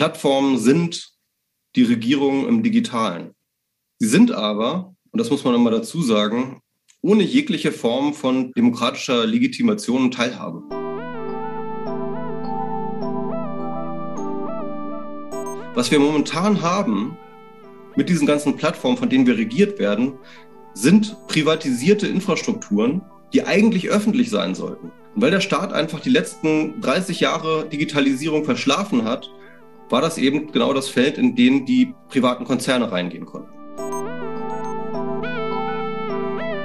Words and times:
Plattformen 0.00 0.56
sind 0.56 1.10
die 1.76 1.82
Regierung 1.82 2.48
im 2.48 2.62
Digitalen. 2.62 3.34
Sie 3.98 4.08
sind 4.08 4.32
aber, 4.32 4.94
und 5.10 5.18
das 5.18 5.28
muss 5.28 5.44
man 5.44 5.54
immer 5.54 5.70
dazu 5.70 6.00
sagen, 6.00 6.62
ohne 7.02 7.22
jegliche 7.22 7.70
Form 7.70 8.14
von 8.14 8.50
demokratischer 8.52 9.26
Legitimation 9.26 10.04
und 10.04 10.14
Teilhabe. 10.14 10.62
Was 15.74 15.90
wir 15.90 16.00
momentan 16.00 16.62
haben 16.62 17.18
mit 17.94 18.08
diesen 18.08 18.26
ganzen 18.26 18.56
Plattformen, 18.56 18.96
von 18.96 19.10
denen 19.10 19.26
wir 19.26 19.36
regiert 19.36 19.78
werden, 19.78 20.14
sind 20.72 21.14
privatisierte 21.28 22.06
Infrastrukturen, 22.06 23.02
die 23.34 23.44
eigentlich 23.44 23.90
öffentlich 23.90 24.30
sein 24.30 24.54
sollten. 24.54 24.92
Und 25.14 25.20
weil 25.20 25.30
der 25.30 25.42
Staat 25.42 25.74
einfach 25.74 26.00
die 26.00 26.08
letzten 26.08 26.80
30 26.80 27.20
Jahre 27.20 27.68
Digitalisierung 27.68 28.46
verschlafen 28.46 29.04
hat, 29.04 29.30
war 29.90 30.00
das 30.00 30.18
eben 30.18 30.52
genau 30.52 30.72
das 30.72 30.88
Feld, 30.88 31.18
in 31.18 31.34
dem 31.34 31.66
die 31.66 31.94
privaten 32.08 32.44
Konzerne 32.44 32.90
reingehen 32.90 33.26
konnten. 33.26 33.50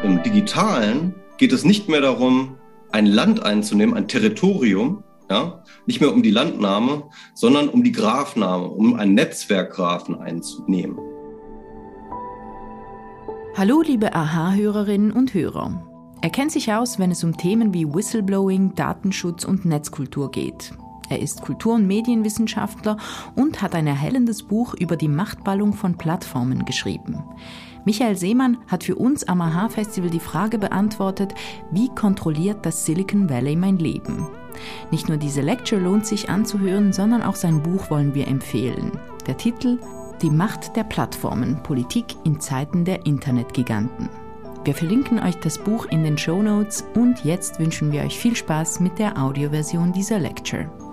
Im 0.04 0.22
digitalen 0.22 1.16
geht 1.38 1.52
es 1.52 1.66
nicht 1.66 1.90
mehr 1.90 2.02
darum, 2.02 2.58
ein 2.92 3.08
Land 3.08 3.44
einzunehmen, 3.44 3.96
ein 3.96 4.08
Territorium, 4.08 5.04
ja, 5.30 5.64
nicht 5.88 6.00
mehr 6.00 6.14
um 6.14 6.22
die 6.22 6.30
Landnahme, 6.30 7.10
sondern 7.34 7.68
um 7.68 7.84
die 7.84 7.92
Graphnahme, 7.92 8.68
um 8.68 8.94
ein 8.96 9.16
Netzwerkgraphen 9.16 10.20
einzunehmen. 10.20 10.98
Hallo, 13.58 13.82
liebe 13.82 14.14
AHA-Hörerinnen 14.14 15.12
und 15.12 15.34
Hörer. 15.34 15.82
Er 16.22 16.30
kennt 16.30 16.52
sich 16.52 16.72
aus, 16.72 17.00
wenn 17.00 17.10
es 17.10 17.24
um 17.24 17.38
Themen 17.38 17.74
wie 17.74 17.92
Whistleblowing, 17.92 18.76
Datenschutz 18.76 19.46
und 19.46 19.66
Netzkultur 19.66 20.30
geht. 20.30 20.74
Er 21.10 21.22
ist 21.22 21.42
Kultur- 21.42 21.76
und 21.76 21.88
Medienwissenschaftler 21.88 22.98
und 23.36 23.62
hat 23.62 23.76
ein 23.76 23.88
erhellendes 23.88 24.44
Buch 24.44 24.74
über 24.74 24.96
die 24.96 25.08
Machtballung 25.08 25.74
von 25.74 25.98
Plattformen 25.98 26.66
geschrieben. 26.66 27.24
Michael 27.86 28.18
Seemann 28.18 28.58
hat 28.68 28.84
für 28.84 28.96
uns 28.96 29.28
am 29.28 29.42
AHA-Festival 29.42 30.10
die 30.10 30.20
Frage 30.20 30.58
beantwortet, 30.58 31.36
wie 31.72 31.90
kontrolliert 31.90 32.66
das 32.66 32.86
Silicon 32.86 33.30
Valley 33.30 33.56
mein 33.56 33.78
Leben? 33.78 34.28
Nicht 34.90 35.08
nur 35.08 35.18
diese 35.18 35.42
Lecture 35.42 35.82
lohnt 35.82 36.08
sich 36.08 36.30
anzuhören, 36.30 36.94
sondern 36.94 37.22
auch 37.22 37.36
sein 37.36 37.62
Buch 37.62 37.92
wollen 37.92 38.16
wir 38.16 38.28
empfehlen. 38.28 38.92
Der 39.28 39.38
Titel 39.38 39.78
die 40.22 40.30
Macht 40.30 40.76
der 40.76 40.86
Plattformen, 40.86 41.62
Politik 41.62 42.06
in 42.24 42.40
Zeiten 42.40 42.86
der 42.86 43.06
Internetgiganten. 43.06 44.10
Wir 44.64 44.74
verlinken 44.74 45.20
euch 45.20 45.36
das 45.36 45.58
Buch 45.60 45.86
in 45.86 46.04
den 46.04 46.18
Show 46.18 46.42
Notes 46.42 46.86
und 46.96 47.24
jetzt 47.24 47.60
wünschen 47.60 47.92
wir 47.92 48.02
euch 48.02 48.18
viel 48.18 48.36
Spaß 48.36 48.80
mit 48.80 48.98
der 48.98 49.22
Audioversion 49.22 49.92
dieser 49.92 50.20
Lecture. 50.20 50.85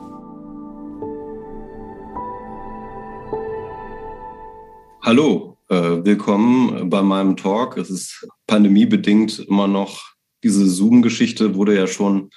Hallo, 5.05 5.59
äh, 5.69 5.75
willkommen 5.75 6.89
bei 6.89 7.03
meinem 7.03 7.37
Talk. 7.37 7.77
Es 7.77 7.91
ist 7.91 8.25
pandemiebedingt 8.47 9.41
immer 9.41 9.67
noch 9.67 10.13
diese 10.45 10.65
Zoom-Geschichte, 10.65 11.57
wurde 11.57 11.75
ja 11.75 11.89
schon 11.89 12.31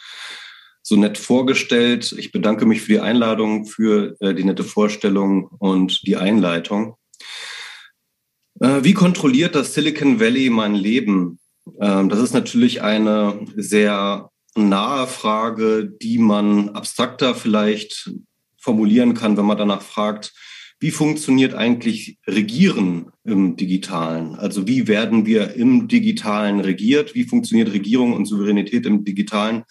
so 0.82 0.96
nett 0.96 1.20
vorgestellt. 1.20 2.16
Ich 2.18 2.32
bedanke 2.32 2.66
mich 2.66 2.82
für 2.82 2.94
die 2.94 3.00
Einladung, 3.02 3.68
für 3.68 4.16
äh, 4.20 4.34
die 4.34 4.44
nette 4.44 4.64
Vorstellung 4.64 5.46
und 5.60 6.08
die 6.08 6.16
Einleitung. 6.16 6.96
Äh, 8.60 8.84
wie 8.84 8.96
kontrolliert 8.96 9.54
das 9.54 9.76
Silicon 9.76 10.20
Valley 10.20 10.50
mein 10.50 10.74
Leben? 10.74 11.38
Ähm, 11.80 12.10
das 12.10 12.20
ist 12.20 12.34
natürlich 12.34 12.82
eine 12.82 13.46
sehr 13.56 14.32
nahe 14.56 15.06
Frage, 15.06 15.86
die 16.02 16.18
man 16.18 16.70
abstrakter 16.70 17.36
vielleicht 17.36 18.12
formulieren 18.60 19.14
kann, 19.14 19.38
wenn 19.38 19.46
man 19.46 19.58
danach 19.58 19.84
fragt, 19.84 20.34
wie 20.80 20.92
funktioniert 20.92 21.54
eigentlich 21.54 22.20
Regieren 22.28 23.12
im 23.24 23.56
Digitalen? 23.56 24.36
Also 24.36 24.68
wie 24.68 24.88
werden 24.88 25.26
wir 25.26 25.54
im 25.56 25.88
Digitalen 25.88 26.60
regiert? 26.60 27.16
Wie 27.16 27.24
funktioniert 27.24 27.72
Regierung 27.72 28.14
und 28.14 28.26
Souveränität 28.26 28.86
im 28.86 29.04
Digitalen? 29.06 29.64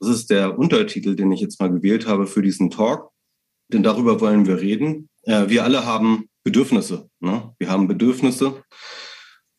Das 0.00 0.08
ist 0.08 0.30
der 0.30 0.58
Untertitel, 0.58 1.14
den 1.14 1.30
ich 1.32 1.40
jetzt 1.40 1.60
mal 1.60 1.70
gewählt 1.70 2.06
habe 2.06 2.26
für 2.26 2.42
diesen 2.42 2.70
Talk. 2.70 3.10
Denn 3.72 3.82
darüber 3.82 4.20
wollen 4.20 4.46
wir 4.46 4.60
reden. 4.60 5.08
Äh, 5.22 5.48
wir 5.48 5.64
alle 5.64 5.86
haben 5.86 6.28
Bedürfnisse. 6.44 7.08
Ne? 7.20 7.54
Wir 7.58 7.68
haben 7.68 7.86
Bedürfnisse. 7.86 8.64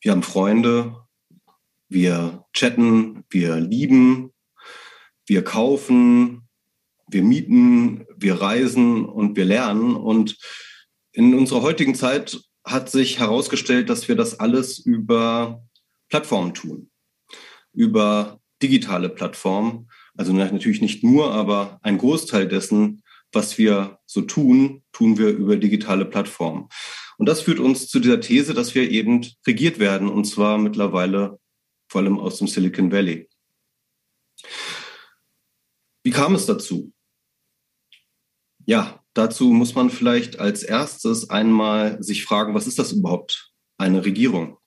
Wir 0.02 0.12
haben 0.12 0.22
Freunde. 0.22 0.96
Wir 1.88 2.44
chatten. 2.52 3.24
Wir 3.30 3.56
lieben. 3.56 4.32
Wir 5.26 5.42
kaufen. 5.42 6.48
Wir 7.08 7.22
mieten. 7.22 8.06
Wir 8.16 8.40
reisen 8.40 9.06
und 9.06 9.36
wir 9.36 9.44
lernen. 9.46 9.96
Und 9.96 10.36
in 11.14 11.34
unserer 11.34 11.62
heutigen 11.62 11.94
Zeit 11.94 12.40
hat 12.64 12.90
sich 12.90 13.18
herausgestellt, 13.18 13.88
dass 13.88 14.08
wir 14.08 14.16
das 14.16 14.40
alles 14.40 14.78
über 14.78 15.64
Plattformen 16.10 16.54
tun. 16.54 16.90
Über 17.72 18.40
digitale 18.62 19.08
Plattformen. 19.08 19.88
Also 20.16 20.32
natürlich 20.32 20.80
nicht 20.80 21.04
nur, 21.04 21.32
aber 21.32 21.78
ein 21.82 21.98
Großteil 21.98 22.48
dessen, 22.48 23.02
was 23.32 23.58
wir 23.58 23.98
so 24.06 24.22
tun, 24.22 24.82
tun 24.92 25.18
wir 25.18 25.28
über 25.30 25.56
digitale 25.56 26.04
Plattformen. 26.04 26.68
Und 27.16 27.28
das 27.28 27.42
führt 27.42 27.60
uns 27.60 27.88
zu 27.88 28.00
dieser 28.00 28.20
These, 28.20 28.54
dass 28.54 28.74
wir 28.74 28.90
eben 28.90 29.24
regiert 29.46 29.78
werden, 29.78 30.08
und 30.08 30.24
zwar 30.24 30.58
mittlerweile 30.58 31.38
vor 31.88 32.00
allem 32.00 32.18
aus 32.18 32.38
dem 32.38 32.48
Silicon 32.48 32.90
Valley. 32.90 33.28
Wie 36.02 36.10
kam 36.10 36.34
es 36.34 36.46
dazu? 36.46 36.92
Ja, 38.66 39.03
dazu 39.14 39.50
muss 39.50 39.74
man 39.74 39.90
vielleicht 39.90 40.38
als 40.38 40.62
erstes 40.62 41.30
einmal 41.30 42.02
sich 42.02 42.24
fragen, 42.24 42.54
was 42.54 42.66
ist 42.66 42.78
das 42.78 42.92
überhaupt, 42.92 43.52
eine 43.78 44.04
Regierung? 44.04 44.58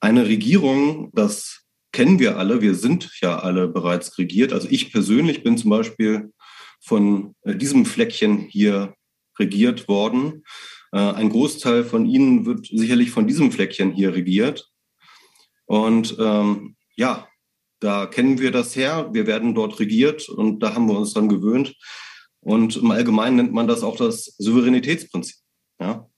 Eine 0.00 0.26
Regierung, 0.26 1.10
das 1.12 1.66
kennen 1.92 2.18
wir 2.18 2.38
alle. 2.38 2.62
Wir 2.62 2.74
sind 2.74 3.10
ja 3.20 3.38
alle 3.38 3.68
bereits 3.68 4.16
regiert. 4.18 4.52
Also 4.52 4.68
ich 4.70 4.92
persönlich 4.92 5.42
bin 5.42 5.58
zum 5.58 5.70
Beispiel 5.70 6.32
von 6.80 7.34
äh, 7.42 7.54
diesem 7.54 7.84
Fleckchen 7.84 8.38
hier 8.38 8.94
regiert 9.38 9.88
worden. 9.88 10.44
Äh, 10.92 10.98
ein 10.98 11.28
Großteil 11.28 11.84
von 11.84 12.06
Ihnen 12.06 12.46
wird 12.46 12.66
sicherlich 12.66 13.10
von 13.10 13.26
diesem 13.26 13.52
Fleckchen 13.52 13.92
hier 13.92 14.14
regiert. 14.14 14.70
Und 15.66 16.16
ähm, 16.18 16.76
ja, 16.96 17.28
da 17.80 18.06
kennen 18.06 18.38
wir 18.38 18.50
das 18.50 18.76
her. 18.76 19.10
Wir 19.12 19.26
werden 19.26 19.54
dort 19.54 19.78
regiert 19.80 20.28
und 20.28 20.60
da 20.60 20.74
haben 20.74 20.86
wir 20.86 20.98
uns 20.98 21.12
dann 21.12 21.28
gewöhnt. 21.28 21.76
Und 22.40 22.76
im 22.76 22.90
Allgemeinen 22.90 23.36
nennt 23.36 23.52
man 23.52 23.68
das 23.68 23.82
auch 23.82 23.96
das 23.96 24.34
Souveränitätsprinzip. 24.38 25.36
Ja? 25.78 26.08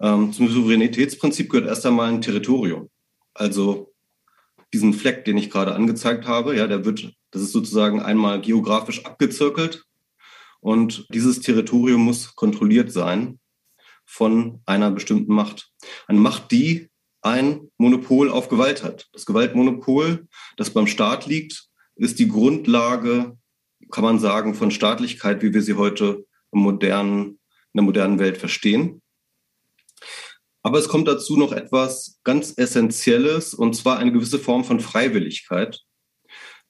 Ähm, 0.00 0.32
zum 0.32 0.48
Souveränitätsprinzip 0.48 1.50
gehört 1.50 1.68
erst 1.68 1.86
einmal 1.86 2.12
ein 2.12 2.20
Territorium. 2.20 2.90
Also 3.34 3.94
diesen 4.72 4.92
Fleck, 4.92 5.24
den 5.24 5.38
ich 5.38 5.50
gerade 5.50 5.74
angezeigt 5.74 6.26
habe, 6.26 6.56
ja, 6.56 6.66
der 6.66 6.84
wird, 6.84 7.12
das 7.30 7.42
ist 7.42 7.52
sozusagen 7.52 8.00
einmal 8.00 8.40
geografisch 8.40 9.04
abgezirkelt 9.06 9.84
und 10.60 11.06
dieses 11.14 11.40
Territorium 11.40 12.02
muss 12.02 12.34
kontrolliert 12.34 12.92
sein 12.92 13.38
von 14.04 14.60
einer 14.66 14.90
bestimmten 14.90 15.32
Macht. 15.32 15.70
Eine 16.06 16.20
Macht, 16.20 16.50
die 16.50 16.88
ein 17.22 17.70
Monopol 17.78 18.30
auf 18.30 18.48
Gewalt 18.48 18.82
hat. 18.82 19.08
Das 19.12 19.26
Gewaltmonopol, 19.26 20.26
das 20.56 20.70
beim 20.70 20.86
Staat 20.86 21.26
liegt, 21.26 21.68
ist 21.96 22.18
die 22.18 22.28
Grundlage, 22.28 23.37
kann 23.90 24.04
man 24.04 24.18
sagen, 24.18 24.54
von 24.54 24.70
Staatlichkeit, 24.70 25.42
wie 25.42 25.52
wir 25.54 25.62
sie 25.62 25.74
heute 25.74 26.26
im 26.52 26.60
modernen, 26.60 27.24
in 27.24 27.38
der 27.74 27.82
modernen 27.82 28.18
Welt 28.18 28.38
verstehen. 28.38 29.02
Aber 30.62 30.78
es 30.78 30.88
kommt 30.88 31.08
dazu 31.08 31.36
noch 31.36 31.52
etwas 31.52 32.18
ganz 32.24 32.54
Essentielles, 32.56 33.54
und 33.54 33.74
zwar 33.74 33.98
eine 33.98 34.12
gewisse 34.12 34.38
Form 34.38 34.64
von 34.64 34.80
Freiwilligkeit. 34.80 35.80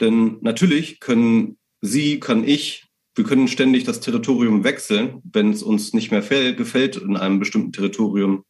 Denn 0.00 0.38
natürlich 0.40 1.00
können 1.00 1.58
Sie, 1.80 2.20
kann 2.20 2.46
ich, 2.46 2.86
wir 3.14 3.24
können 3.24 3.48
ständig 3.48 3.84
das 3.84 4.00
Territorium 4.00 4.64
wechseln, 4.64 5.20
wenn 5.24 5.52
es 5.52 5.62
uns 5.62 5.92
nicht 5.92 6.10
mehr 6.10 6.22
gefällt, 6.52 6.96
in 6.96 7.16
einem 7.16 7.38
bestimmten 7.38 7.72
Territorium 7.72 8.44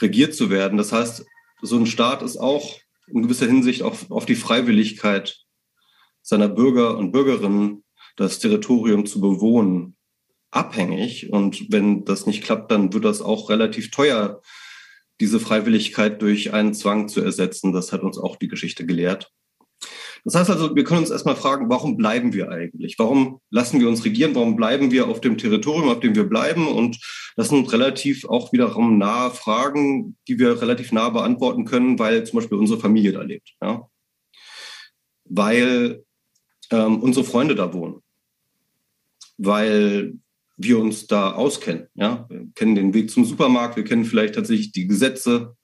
regiert 0.00 0.34
zu 0.34 0.50
werden. 0.50 0.78
Das 0.78 0.92
heißt, 0.92 1.24
so 1.62 1.76
ein 1.76 1.86
Staat 1.86 2.22
ist 2.22 2.36
auch 2.36 2.78
in 3.06 3.22
gewisser 3.22 3.46
Hinsicht 3.46 3.82
auf, 3.82 4.10
auf 4.10 4.26
die 4.26 4.34
Freiwilligkeit 4.34 5.41
seiner 6.22 6.48
Bürger 6.48 6.96
und 6.96 7.12
Bürgerinnen, 7.12 7.84
das 8.16 8.38
Territorium 8.38 9.06
zu 9.06 9.20
bewohnen, 9.20 9.96
abhängig. 10.50 11.32
Und 11.32 11.70
wenn 11.70 12.04
das 12.04 12.26
nicht 12.26 12.44
klappt, 12.44 12.70
dann 12.70 12.92
wird 12.92 13.04
das 13.04 13.20
auch 13.20 13.50
relativ 13.50 13.90
teuer, 13.90 14.40
diese 15.20 15.40
Freiwilligkeit 15.40 16.20
durch 16.22 16.52
einen 16.52 16.74
Zwang 16.74 17.08
zu 17.08 17.20
ersetzen. 17.20 17.72
Das 17.72 17.92
hat 17.92 18.02
uns 18.02 18.18
auch 18.18 18.36
die 18.36 18.48
Geschichte 18.48 18.86
gelehrt. 18.86 19.30
Das 20.24 20.36
heißt 20.36 20.50
also, 20.50 20.76
wir 20.76 20.84
können 20.84 21.00
uns 21.00 21.10
erstmal 21.10 21.34
fragen, 21.34 21.68
warum 21.68 21.96
bleiben 21.96 22.32
wir 22.32 22.50
eigentlich? 22.50 22.96
Warum 22.98 23.40
lassen 23.50 23.80
wir 23.80 23.88
uns 23.88 24.04
regieren? 24.04 24.34
Warum 24.36 24.54
bleiben 24.54 24.92
wir 24.92 25.08
auf 25.08 25.20
dem 25.20 25.36
Territorium, 25.36 25.88
auf 25.88 26.00
dem 26.00 26.14
wir 26.14 26.28
bleiben? 26.28 26.68
Und 26.68 26.98
das 27.34 27.48
sind 27.48 27.72
relativ 27.72 28.24
auch 28.26 28.52
wiederum 28.52 28.98
nahe 28.98 29.30
Fragen, 29.30 30.16
die 30.28 30.38
wir 30.38 30.62
relativ 30.62 30.92
nah 30.92 31.08
beantworten 31.08 31.64
können, 31.64 31.98
weil 31.98 32.24
zum 32.24 32.38
Beispiel 32.38 32.58
unsere 32.58 32.78
Familie 32.78 33.12
da 33.12 33.22
lebt. 33.22 33.54
Ja? 33.60 33.88
Weil 35.24 36.04
ähm, 36.72 37.00
unsere 37.00 37.24
Freunde 37.24 37.54
da 37.54 37.72
wohnen. 37.72 38.02
Weil 39.38 40.14
wir 40.56 40.78
uns 40.78 41.06
da 41.06 41.32
auskennen. 41.32 41.88
Ja? 41.94 42.26
Wir 42.28 42.48
kennen 42.54 42.74
den 42.74 42.94
Weg 42.94 43.10
zum 43.10 43.24
Supermarkt, 43.24 43.76
wir 43.76 43.84
kennen 43.84 44.04
vielleicht 44.04 44.34
tatsächlich 44.34 44.72
die 44.72 44.86
Gesetze, 44.86 45.56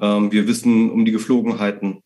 ähm, 0.00 0.32
wir 0.32 0.46
wissen 0.46 0.90
um 0.90 1.04
die 1.04 1.12
Geflogenheiten. 1.12 2.02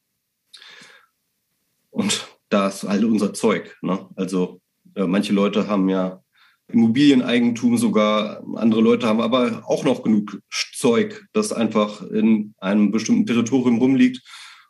Und 1.90 2.26
da 2.48 2.68
ist 2.68 2.84
all 2.84 3.04
unser 3.04 3.32
Zeug. 3.34 3.76
Ne? 3.82 4.08
Also 4.16 4.60
äh, 4.94 5.06
manche 5.06 5.32
Leute 5.32 5.68
haben 5.68 5.88
ja 5.88 6.22
Immobilieneigentum 6.68 7.76
sogar, 7.76 8.42
andere 8.54 8.80
Leute 8.80 9.06
haben 9.06 9.20
aber 9.20 9.62
auch 9.66 9.84
noch 9.84 10.02
genug 10.02 10.40
Zeug, 10.50 11.26
das 11.32 11.52
einfach 11.52 12.02
in 12.02 12.54
einem 12.58 12.90
bestimmten 12.90 13.26
Territorium 13.26 13.78
rumliegt. 13.78 14.22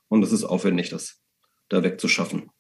Und 0.08 0.22
es 0.22 0.32
ist 0.32 0.44
aufwendig, 0.44 0.90
das 0.90 1.20
da 1.68 1.82
wegzuschaffen. 1.82 2.50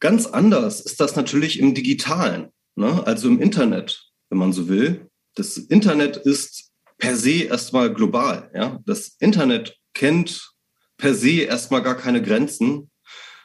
Ganz 0.00 0.26
anders 0.26 0.80
ist 0.80 1.00
das 1.00 1.16
natürlich 1.16 1.58
im 1.58 1.74
Digitalen, 1.74 2.50
ne? 2.76 3.04
also 3.06 3.28
im 3.28 3.40
Internet, 3.40 4.04
wenn 4.30 4.38
man 4.38 4.52
so 4.52 4.68
will. 4.68 5.08
Das 5.34 5.56
Internet 5.56 6.16
ist 6.16 6.70
per 6.98 7.16
se 7.16 7.44
erstmal 7.44 7.92
global. 7.92 8.50
Ja? 8.54 8.80
Das 8.86 9.16
Internet 9.18 9.76
kennt 9.94 10.52
per 10.96 11.14
se 11.14 11.42
erstmal 11.42 11.82
gar 11.82 11.96
keine 11.96 12.22
Grenzen. 12.22 12.90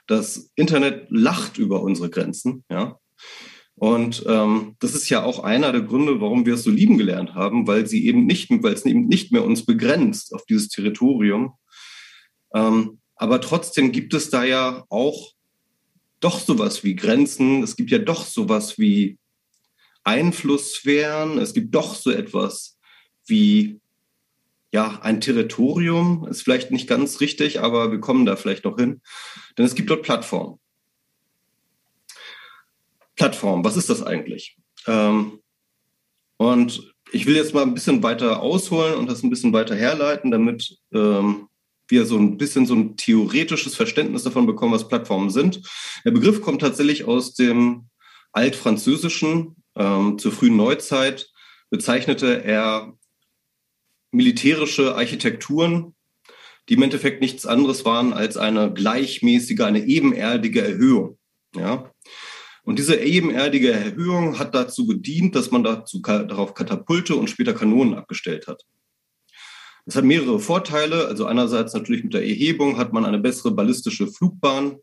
Das 0.07 0.51
Internet 0.55 1.07
lacht 1.09 1.57
über 1.57 1.81
unsere 1.81 2.09
Grenzen. 2.09 2.63
Ja? 2.69 2.99
Und 3.75 4.23
ähm, 4.27 4.75
das 4.79 4.94
ist 4.94 5.09
ja 5.09 5.23
auch 5.23 5.39
einer 5.39 5.71
der 5.71 5.81
Gründe, 5.81 6.21
warum 6.21 6.45
wir 6.45 6.56
es 6.56 6.63
so 6.63 6.69
lieben 6.69 6.97
gelernt 6.97 7.33
haben, 7.33 7.67
weil 7.67 7.88
sie 7.88 8.06
eben 8.06 8.25
nicht, 8.25 8.49
weil 8.63 8.73
es 8.73 8.85
eben 8.85 9.07
nicht 9.07 9.31
mehr 9.31 9.44
uns 9.44 9.65
begrenzt 9.65 10.33
auf 10.33 10.45
dieses 10.45 10.69
Territorium. 10.69 11.53
Ähm, 12.53 12.99
aber 13.15 13.41
trotzdem 13.41 13.91
gibt 13.91 14.13
es 14.13 14.29
da 14.29 14.44
ja 14.44 14.85
auch 14.89 15.32
doch 16.23 16.39
sowas 16.39 16.83
wie 16.83 16.95
Grenzen. 16.95 17.63
Es 17.63 17.75
gibt 17.75 17.91
ja 17.91 17.99
doch 17.99 18.25
sowas 18.25 18.77
wie 18.77 19.17
Einflusssphären. 20.03 21.37
Es 21.37 21.53
gibt 21.53 21.73
doch 21.75 21.95
so 21.95 22.11
etwas 22.11 22.77
wie 23.25 23.79
ja, 24.73 24.99
ein 25.03 25.21
Territorium 25.21 26.27
ist 26.27 26.41
vielleicht 26.41 26.71
nicht 26.71 26.87
ganz 26.87 27.21
richtig, 27.21 27.61
aber 27.61 27.91
wir 27.91 27.99
kommen 27.99 28.25
da 28.25 28.35
vielleicht 28.35 28.65
noch 28.65 28.77
hin. 28.77 29.01
Denn 29.55 29.65
es 29.65 29.75
gibt 29.75 29.91
dort 29.91 30.01
Plattformen. 30.01 30.59
Plattform, 33.15 33.63
was 33.63 33.77
ist 33.77 33.91
das 33.91 34.01
eigentlich? 34.01 34.57
Ähm, 34.87 35.39
und 36.37 36.91
ich 37.11 37.27
will 37.27 37.35
jetzt 37.35 37.53
mal 37.53 37.61
ein 37.61 37.75
bisschen 37.75 38.01
weiter 38.01 38.41
ausholen 38.41 38.95
und 38.95 39.07
das 39.07 39.21
ein 39.21 39.29
bisschen 39.29 39.53
weiter 39.53 39.75
herleiten, 39.75 40.31
damit 40.31 40.79
ähm, 40.91 41.47
wir 41.88 42.06
so 42.06 42.18
ein 42.18 42.38
bisschen 42.38 42.65
so 42.65 42.75
ein 42.75 42.97
theoretisches 42.97 43.75
Verständnis 43.75 44.24
davon 44.24 44.45
bekommen, 44.45 44.74
was 44.74 44.88
Plattformen 44.88 45.30
sind. 45.30 45.62
Der 46.06 46.12
Begriff 46.12 46.41
kommt 46.41 46.62
tatsächlich 46.62 47.06
aus 47.06 47.33
dem 47.33 47.89
Altfranzösischen. 48.31 49.56
Ähm, 49.75 50.18
zur 50.18 50.31
frühen 50.31 50.56
Neuzeit 50.56 51.30
bezeichnete 51.69 52.44
er 52.44 52.94
militärische 54.12 54.95
Architekturen, 54.95 55.95
die 56.69 56.75
im 56.75 56.83
Endeffekt 56.83 57.21
nichts 57.21 57.45
anderes 57.45 57.83
waren 57.83 58.13
als 58.13 58.38
eine 58.38 58.71
gleichmäßige, 58.71 59.62
eine 59.62 59.85
ebenerdige 59.85 60.62
Erhöhung. 60.62 61.18
Ja? 61.56 61.91
Und 62.63 62.80
diese 62.80 62.95
ebenerdige 62.95 63.71
Erhöhung 63.71 64.39
hat 64.39 64.56
dazu 64.56 64.88
gedient, 64.88 65.35
dass 65.35 65.51
man 65.51 65.63
dazu, 65.63 66.00
darauf 66.00 66.53
Katapulte 66.53 67.15
und 67.15 67.30
später 67.30 67.53
Kanonen 67.53 67.95
abgestellt 67.95 68.47
hat. 68.47 68.63
Das 69.85 69.95
hat 69.95 70.06
mehrere 70.06 70.39
Vorteile. 70.39 71.07
Also 71.07 71.25
einerseits 71.25 71.74
natürlich 71.74 72.03
mit 72.03 72.13
der 72.13 72.21
Erhebung 72.21 72.77
hat 72.77 72.94
man 72.94 73.06
eine 73.06 73.19
bessere 73.19 73.51
ballistische 73.51 74.07
Flugbahn. 74.07 74.77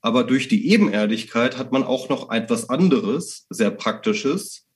Aber 0.00 0.24
durch 0.24 0.48
die 0.48 0.70
Ebenerdigkeit 0.70 1.56
hat 1.56 1.72
man 1.72 1.82
auch 1.82 2.08
noch 2.08 2.30
etwas 2.30 2.68
anderes, 2.68 3.46
sehr 3.48 3.70
praktisches. 3.70 4.66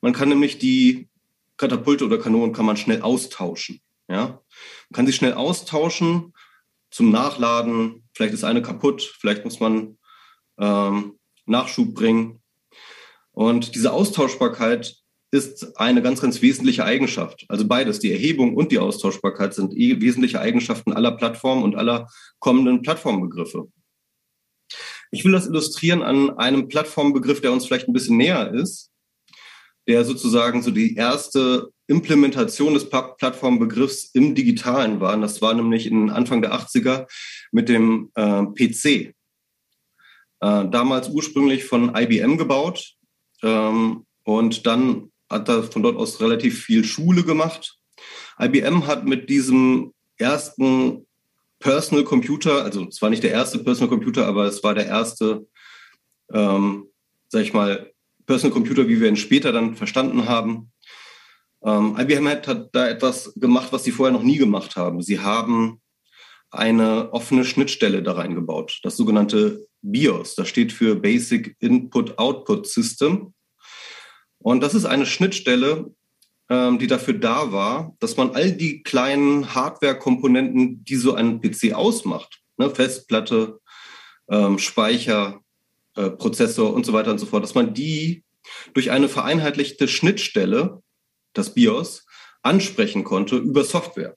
Man 0.00 0.12
kann 0.12 0.28
nämlich 0.28 0.58
die 0.58 1.08
Katapulte 1.56 2.04
oder 2.04 2.18
Kanonen 2.18 2.52
kann 2.52 2.66
man 2.66 2.76
schnell 2.76 3.00
austauschen. 3.00 3.80
Ja? 4.08 4.42
Man 4.90 4.94
kann 4.94 5.06
sie 5.06 5.12
schnell 5.12 5.32
austauschen 5.32 6.34
zum 6.90 7.10
Nachladen. 7.10 8.06
Vielleicht 8.12 8.34
ist 8.34 8.44
eine 8.44 8.62
kaputt, 8.62 9.02
vielleicht 9.18 9.44
muss 9.44 9.60
man 9.60 9.98
ähm, 10.58 11.18
Nachschub 11.46 11.94
bringen. 11.94 12.42
Und 13.32 13.74
diese 13.74 13.92
Austauschbarkeit 13.92 14.96
ist 15.36 15.78
eine 15.78 16.02
ganz, 16.02 16.20
ganz 16.20 16.42
wesentliche 16.42 16.84
Eigenschaft. 16.84 17.44
Also 17.48 17.66
beides, 17.66 18.00
die 18.00 18.12
Erhebung 18.12 18.54
und 18.54 18.72
die 18.72 18.78
Austauschbarkeit 18.78 19.54
sind 19.54 19.72
eh 19.74 20.00
wesentliche 20.00 20.40
Eigenschaften 20.40 20.92
aller 20.92 21.12
Plattformen 21.12 21.62
und 21.62 21.76
aller 21.76 22.08
kommenden 22.40 22.82
Plattformbegriffe. 22.82 23.68
Ich 25.10 25.24
will 25.24 25.32
das 25.32 25.46
illustrieren 25.46 26.02
an 26.02 26.30
einem 26.38 26.68
Plattformbegriff, 26.68 27.40
der 27.40 27.52
uns 27.52 27.66
vielleicht 27.66 27.88
ein 27.88 27.92
bisschen 27.92 28.16
näher 28.16 28.52
ist, 28.52 28.90
der 29.86 30.04
sozusagen 30.04 30.62
so 30.62 30.70
die 30.70 30.96
erste 30.96 31.70
Implementation 31.86 32.74
des 32.74 32.90
Plattformbegriffs 32.90 34.10
im 34.14 34.34
Digitalen 34.34 35.00
war. 35.00 35.14
Und 35.14 35.20
das 35.20 35.40
war 35.40 35.54
nämlich 35.54 35.86
in 35.86 36.10
Anfang 36.10 36.42
der 36.42 36.54
80er 36.54 37.06
mit 37.52 37.68
dem 37.68 38.10
äh, 38.14 38.42
PC. 38.46 39.14
Äh, 40.40 40.68
damals 40.68 41.08
ursprünglich 41.08 41.64
von 41.64 41.94
IBM 41.94 42.36
gebaut 42.36 42.94
ähm, 43.42 44.04
und 44.24 44.66
dann 44.66 45.12
hat 45.30 45.48
er 45.48 45.62
von 45.62 45.82
dort 45.82 45.96
aus 45.96 46.20
relativ 46.20 46.64
viel 46.64 46.84
Schule 46.84 47.24
gemacht. 47.24 47.78
IBM 48.40 48.86
hat 48.86 49.06
mit 49.06 49.28
diesem 49.30 49.92
ersten 50.18 51.06
Personal 51.58 52.04
Computer, 52.04 52.64
also 52.64 52.86
es 52.88 53.00
war 53.00 53.10
nicht 53.10 53.22
der 53.22 53.32
erste 53.32 53.58
Personal 53.58 53.88
Computer, 53.88 54.26
aber 54.26 54.44
es 54.44 54.62
war 54.62 54.74
der 54.74 54.86
erste, 54.86 55.46
ähm, 56.32 56.86
sag 57.28 57.42
ich 57.42 57.52
mal, 57.52 57.90
Personal 58.26 58.52
Computer, 58.52 58.88
wie 58.88 59.00
wir 59.00 59.08
ihn 59.08 59.16
später 59.16 59.52
dann 59.52 59.76
verstanden 59.76 60.28
haben. 60.28 60.72
Ähm, 61.64 61.96
IBM 61.98 62.28
hat, 62.28 62.48
hat 62.48 62.68
da 62.72 62.88
etwas 62.88 63.32
gemacht, 63.36 63.68
was 63.72 63.84
sie 63.84 63.92
vorher 63.92 64.12
noch 64.12 64.22
nie 64.22 64.36
gemacht 64.36 64.76
haben. 64.76 65.02
Sie 65.02 65.20
haben 65.20 65.80
eine 66.50 67.12
offene 67.12 67.44
Schnittstelle 67.44 68.02
da 68.02 68.12
reingebaut, 68.12 68.80
das 68.82 68.96
sogenannte 68.96 69.66
BIOS. 69.82 70.34
Das 70.34 70.48
steht 70.48 70.72
für 70.72 70.96
Basic 70.96 71.56
Input 71.60 72.18
Output 72.18 72.66
System. 72.66 73.34
Und 74.46 74.62
das 74.62 74.76
ist 74.76 74.84
eine 74.84 75.06
Schnittstelle, 75.06 75.92
ähm, 76.48 76.78
die 76.78 76.86
dafür 76.86 77.14
da 77.14 77.50
war, 77.50 77.96
dass 77.98 78.16
man 78.16 78.30
all 78.30 78.52
die 78.52 78.84
kleinen 78.84 79.56
Hardware-Komponenten, 79.56 80.84
die 80.84 80.94
so 80.94 81.14
einen 81.14 81.40
PC 81.40 81.72
ausmacht, 81.74 82.42
ne, 82.56 82.70
Festplatte, 82.70 83.58
ähm, 84.30 84.60
Speicher, 84.60 85.40
äh, 85.96 86.10
Prozessor 86.10 86.72
und 86.72 86.86
so 86.86 86.92
weiter 86.92 87.10
und 87.10 87.18
so 87.18 87.26
fort, 87.26 87.42
dass 87.42 87.56
man 87.56 87.74
die 87.74 88.22
durch 88.72 88.92
eine 88.92 89.08
vereinheitlichte 89.08 89.88
Schnittstelle, 89.88 90.80
das 91.32 91.52
BIOS, 91.52 92.06
ansprechen 92.42 93.02
konnte 93.02 93.38
über 93.38 93.64
Software. 93.64 94.14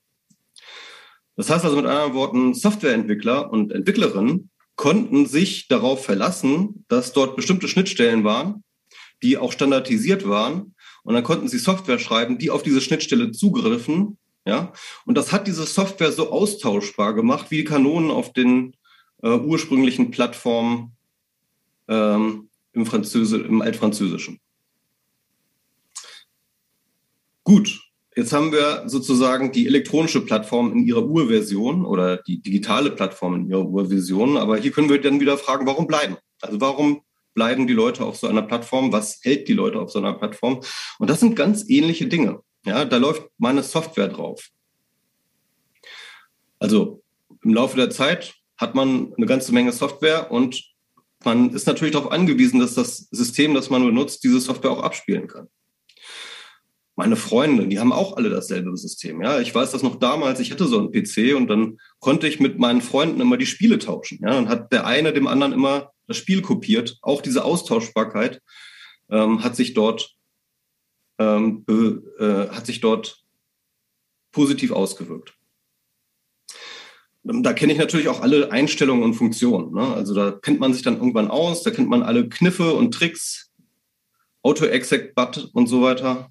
Das 1.37 1.49
heißt 1.49 1.65
also 1.65 1.75
mit 1.75 1.87
anderen 1.87 2.13
Worten, 2.13 2.53
Softwareentwickler 2.53 3.51
und 3.51 3.71
Entwicklerinnen 3.71 4.51
konnten 4.75 5.25
sich 5.25 5.67
darauf 5.69 6.05
verlassen, 6.05 6.85
dass 6.87 7.13
dort 7.13 7.35
bestimmte 7.35 7.67
Schnittstellen 7.67 8.23
waren, 8.23 8.63
die 9.23 9.37
auch 9.37 9.51
standardisiert 9.51 10.27
waren. 10.27 10.75
Und 11.03 11.13
dann 11.13 11.23
konnten 11.23 11.47
sie 11.47 11.59
Software 11.59 11.99
schreiben, 11.99 12.37
die 12.37 12.51
auf 12.51 12.63
diese 12.63 12.81
Schnittstelle 12.81 13.31
zugriffen. 13.31 14.17
Ja? 14.45 14.73
Und 15.05 15.17
das 15.17 15.31
hat 15.31 15.47
diese 15.47 15.65
Software 15.65 16.11
so 16.11 16.31
austauschbar 16.31 17.13
gemacht, 17.13 17.47
wie 17.49 17.63
Kanonen 17.63 18.11
auf 18.11 18.33
den 18.33 18.75
äh, 19.21 19.29
ursprünglichen 19.29 20.11
Plattformen 20.11 20.95
ähm, 21.87 22.49
im, 22.73 22.85
Französi 22.85 23.37
im 23.37 23.61
Altfranzösischen. 23.61 24.39
Gut, 27.43 27.81
jetzt 28.15 28.31
haben 28.31 28.51
wir 28.51 28.83
sozusagen 28.87 29.51
die 29.51 29.65
elektronische 29.65 30.21
Plattform 30.21 30.71
in 30.71 30.85
ihrer 30.85 31.03
Urversion 31.03 31.85
oder 31.85 32.17
die 32.17 32.41
digitale 32.41 32.91
Plattform 32.91 33.35
in 33.35 33.49
ihrer 33.49 33.65
Urversion. 33.65 34.37
Aber 34.37 34.57
hier 34.57 34.71
können 34.71 34.89
wir 34.89 35.01
dann 35.01 35.19
wieder 35.19 35.37
fragen, 35.37 35.65
warum 35.65 35.87
bleiben? 35.87 36.17
Also 36.41 36.61
warum 36.61 37.01
bleiben 37.39 37.67
die 37.67 37.73
Leute 37.73 38.03
auf 38.03 38.17
so 38.17 38.27
einer 38.27 38.41
Plattform? 38.41 38.91
Was 38.91 39.21
hält 39.23 39.47
die 39.47 39.53
Leute 39.53 39.79
auf 39.79 39.91
so 39.91 39.99
einer 39.99 40.11
Plattform? 40.11 40.59
Und 40.99 41.09
das 41.09 41.21
sind 41.21 41.37
ganz 41.37 41.69
ähnliche 41.69 42.05
Dinge. 42.05 42.41
Ja, 42.65 42.83
da 42.83 42.97
läuft 42.97 43.29
meine 43.37 43.63
Software 43.63 44.09
drauf. 44.09 44.49
Also 46.59 47.01
im 47.41 47.53
Laufe 47.53 47.77
der 47.77 47.91
Zeit 47.91 48.33
hat 48.57 48.75
man 48.75 49.13
eine 49.15 49.25
ganze 49.25 49.53
Menge 49.53 49.71
Software 49.71 50.29
und 50.29 50.61
man 51.23 51.51
ist 51.51 51.65
natürlich 51.65 51.93
darauf 51.93 52.11
angewiesen, 52.11 52.59
dass 52.59 52.75
das 52.75 53.07
System, 53.09 53.53
das 53.53 53.69
man 53.69 53.85
benutzt, 53.85 54.21
diese 54.25 54.41
Software 54.41 54.71
auch 54.71 54.83
abspielen 54.83 55.29
kann. 55.29 55.47
Meine 56.99 57.15
Freunde, 57.15 57.65
die 57.65 57.79
haben 57.79 57.93
auch 57.93 58.17
alle 58.17 58.29
dasselbe 58.29 58.75
System. 58.75 59.21
Ja, 59.21 59.39
ich 59.39 59.55
weiß 59.55 59.71
das 59.71 59.83
noch 59.83 59.95
damals. 59.95 60.41
Ich 60.41 60.51
hatte 60.51 60.67
so 60.67 60.77
einen 60.77 60.91
PC 60.91 61.33
und 61.33 61.47
dann 61.47 61.77
konnte 61.99 62.27
ich 62.27 62.41
mit 62.41 62.59
meinen 62.59 62.81
Freunden 62.81 63.21
immer 63.21 63.37
die 63.37 63.45
Spiele 63.45 63.79
tauschen. 63.79 64.19
Ja, 64.21 64.31
dann 64.31 64.49
hat 64.49 64.73
der 64.73 64.85
eine 64.85 65.13
dem 65.13 65.25
anderen 65.25 65.53
immer 65.53 65.93
das 66.07 66.17
Spiel 66.17 66.41
kopiert. 66.41 66.97
Auch 67.01 67.21
diese 67.21 67.45
Austauschbarkeit 67.45 68.41
ähm, 69.09 69.45
hat 69.45 69.55
sich 69.55 69.73
dort 69.73 70.13
ähm, 71.19 71.63
äh, 71.69 72.49
hat 72.49 72.65
sich 72.65 72.81
dort 72.81 73.23
positiv 74.33 74.73
ausgewirkt. 74.73 75.33
Da 77.23 77.53
kenne 77.53 77.71
ich 77.71 77.79
natürlich 77.79 78.09
auch 78.09 78.19
alle 78.19 78.51
Einstellungen 78.51 79.05
und 79.05 79.13
Funktionen. 79.13 79.73
Ne? 79.73 79.87
Also 79.93 80.13
da 80.13 80.31
kennt 80.31 80.59
man 80.59 80.73
sich 80.73 80.81
dann 80.81 80.97
irgendwann 80.97 81.31
aus, 81.31 81.63
da 81.63 81.71
kennt 81.71 81.87
man 81.87 82.03
alle 82.03 82.27
Kniffe 82.27 82.73
und 82.73 82.93
Tricks, 82.93 83.53
Auto-Exec-Bat 84.43 85.51
und 85.53 85.67
so 85.67 85.81
weiter. 85.81 86.29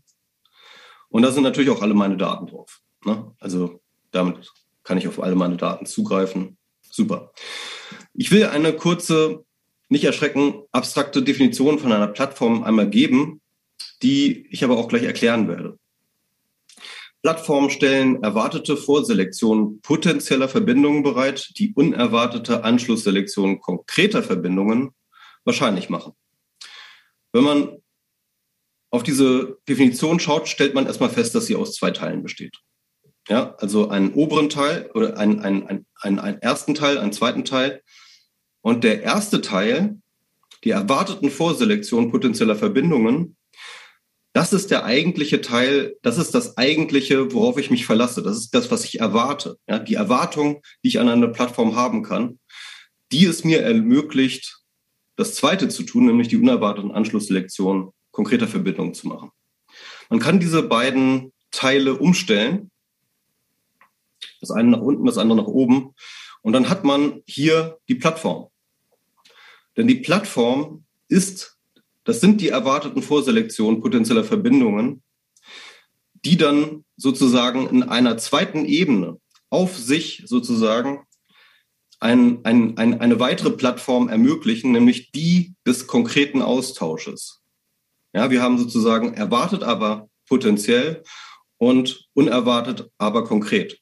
Und 1.11 1.23
da 1.23 1.31
sind 1.31 1.43
natürlich 1.43 1.71
auch 1.71 1.83
alle 1.83 1.95
meine 1.95 2.17
Daten 2.17 2.47
drauf. 2.47 2.81
Ne? 3.05 3.33
Also 3.39 3.81
damit 4.11 4.51
kann 4.85 4.99
ich 4.99 5.09
auf 5.09 5.23
alle 5.23 5.35
meine 5.35 5.57
Daten 5.57 5.87
zugreifen. 5.87 6.57
Super. 6.91 7.33
Ich 8.15 8.31
will 8.31 8.47
eine 8.47 8.73
kurze, 8.73 9.45
nicht 9.89 10.05
erschrecken, 10.05 10.63
abstrakte 10.73 11.23
Definition 11.23 11.79
von 11.79 11.93
einer 11.93 12.09
Plattform 12.09 12.63
einmal 12.63 12.89
geben, 12.89 13.41
die 14.03 14.47
ich 14.51 14.65
aber 14.65 14.77
auch 14.77 14.89
gleich 14.89 15.05
erklären 15.05 15.49
werde. 15.49 15.79
Plattformen 17.23 17.71
stellen 17.71 18.23
erwartete 18.23 18.77
Vorselektion 18.77 19.81
potenzieller 19.81 20.49
Verbindungen 20.49 21.03
bereit, 21.03 21.53
die 21.59 21.73
unerwartete 21.75 22.65
Anschlussselektion 22.65 23.61
konkreter 23.61 24.23
Verbindungen 24.23 24.93
wahrscheinlich 25.45 25.89
machen. 25.91 26.13
Wenn 27.33 27.45
man 27.45 27.83
auf 28.91 29.03
diese 29.03 29.59
Definition 29.69 30.21
schaut, 30.21 30.49
stellt 30.49 30.75
man 30.75 30.87
erstmal 30.87 31.11
fest, 31.11 31.35
dass 31.35 31.47
sie 31.47 31.57
aus 31.57 31.75
zwei 31.75 31.91
Teilen 31.91 32.23
besteht. 32.23 32.57
Ja, 33.29 33.55
also 33.59 33.89
einen 33.89 34.15
oberen 34.15 34.49
Teil 34.49 34.91
oder 34.95 35.19
einen, 35.19 35.41
einen, 35.41 35.87
einen, 36.01 36.19
einen 36.19 36.41
ersten 36.41 36.75
Teil, 36.75 36.99
einen 36.99 37.13
zweiten 37.13 37.45
Teil. 37.45 37.83
Und 38.63 38.85
der 38.85 39.03
erste 39.03 39.43
Teil, 39.43 39.99
die 40.65 40.71
erwarteten 40.71 41.31
Vorselektion 41.31 42.11
potenzieller 42.11 42.57
Verbindungen, 42.57 43.37
das 44.33 44.53
ist 44.53 44.71
der 44.71 44.85
eigentliche 44.85 45.41
Teil, 45.41 45.97
das 46.03 46.17
ist 46.17 46.35
das 46.35 46.57
eigentliche, 46.57 47.33
worauf 47.33 47.59
ich 47.59 47.71
mich 47.71 47.85
verlasse. 47.85 48.23
Das 48.23 48.37
ist 48.37 48.55
das, 48.55 48.71
was 48.71 48.85
ich 48.85 49.01
erwarte. 49.01 49.57
Ja, 49.69 49.79
die 49.79 49.95
Erwartung, 49.95 50.63
die 50.83 50.89
ich 50.89 51.01
an 51.01 51.09
einer 51.09 51.29
Plattform 51.29 51.77
haben 51.77 52.03
kann, 52.03 52.39
die 53.11 53.25
es 53.25 53.45
mir 53.45 53.61
ermöglicht, 53.61 54.61
das 55.17 55.35
zweite 55.35 55.69
zu 55.69 55.83
tun, 55.83 56.07
nämlich 56.07 56.29
die 56.29 56.37
unerwarteten 56.37 56.93
Anschlussselektion 56.93 57.93
konkreter 58.19 58.49
Verbindungen 58.49 58.95
zu 58.95 59.07
machen. 59.07 59.31
Man 60.11 60.19
kann 60.19 60.41
diese 60.41 60.65
beiden 60.65 61.33
Teile 61.53 61.95
umstellen. 61.95 62.73
Das 64.41 64.51
eine 64.51 64.71
nach 64.71 64.81
unten, 64.81 65.07
das 65.07 65.19
andere 65.19 65.39
nach 65.39 65.47
oben. 65.47 65.95
Und 66.43 66.53
dann 66.53 66.69
hat 66.69 66.83
man 66.83 67.23
hier 67.27 67.79
die 67.89 67.95
Plattform. 67.95 68.49
Denn 69.77 69.87
die 69.87 70.01
Plattform 70.01 70.85
ist, 71.07 71.59
das 72.03 72.21
sind 72.21 72.41
die 72.41 72.49
erwarteten 72.49 73.03
Vorselektionen 73.03 73.81
potenzieller 73.81 74.25
Verbindungen, 74.25 75.05
die 76.25 76.37
dann 76.37 76.85
sozusagen 76.97 77.69
in 77.69 77.85
einer 77.85 78.19
zweiten 78.19 78.65
Ebene 78.65 79.21
auf 79.49 79.79
sich 79.79 80.25
sozusagen 80.27 81.07
ein, 82.01 82.45
ein, 82.45 82.77
ein, 82.79 83.01
eine 83.01 83.21
weitere 83.21 83.51
Plattform 83.51 84.09
ermöglichen, 84.09 84.73
nämlich 84.73 85.13
die 85.13 85.55
des 85.65 85.87
konkreten 85.87 86.43
Austausches. 86.43 87.38
Ja, 88.13 88.31
wir 88.31 88.43
haben 88.43 88.59
sozusagen 88.59 89.15
erwartet, 89.15 89.63
aber 89.63 90.09
potenziell 90.27 91.03
und 91.59 92.09
unerwartet, 92.15 92.91
aber 92.99 93.25
konkret. 93.25 93.81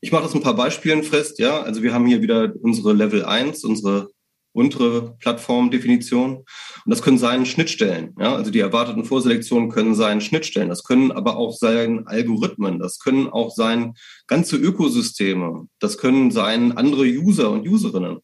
Ich 0.00 0.12
mache 0.12 0.24
das 0.24 0.34
ein 0.34 0.42
paar 0.42 0.56
Beispielen 0.56 1.04
fest. 1.04 1.38
Ja, 1.38 1.62
also 1.62 1.82
wir 1.82 1.94
haben 1.94 2.06
hier 2.06 2.22
wieder 2.22 2.52
unsere 2.60 2.92
Level 2.92 3.24
1, 3.24 3.64
unsere 3.64 4.10
untere 4.52 5.16
Plattformdefinition. 5.18 6.38
Und 6.38 6.46
das 6.86 7.02
können 7.02 7.18
sein 7.18 7.46
Schnittstellen. 7.46 8.14
Ja, 8.18 8.34
also 8.34 8.50
die 8.50 8.60
erwarteten 8.60 9.04
Vorselektionen 9.04 9.70
können 9.70 9.94
sein 9.94 10.20
Schnittstellen. 10.20 10.68
Das 10.68 10.84
können 10.84 11.12
aber 11.12 11.36
auch 11.36 11.52
sein 11.56 12.06
Algorithmen. 12.06 12.78
Das 12.78 12.98
können 12.98 13.28
auch 13.28 13.50
sein 13.54 13.94
ganze 14.26 14.56
Ökosysteme. 14.56 15.68
Das 15.78 15.98
können 15.98 16.30
sein 16.30 16.76
andere 16.76 17.04
User 17.04 17.50
und 17.50 17.66
Userinnen. 17.66 18.18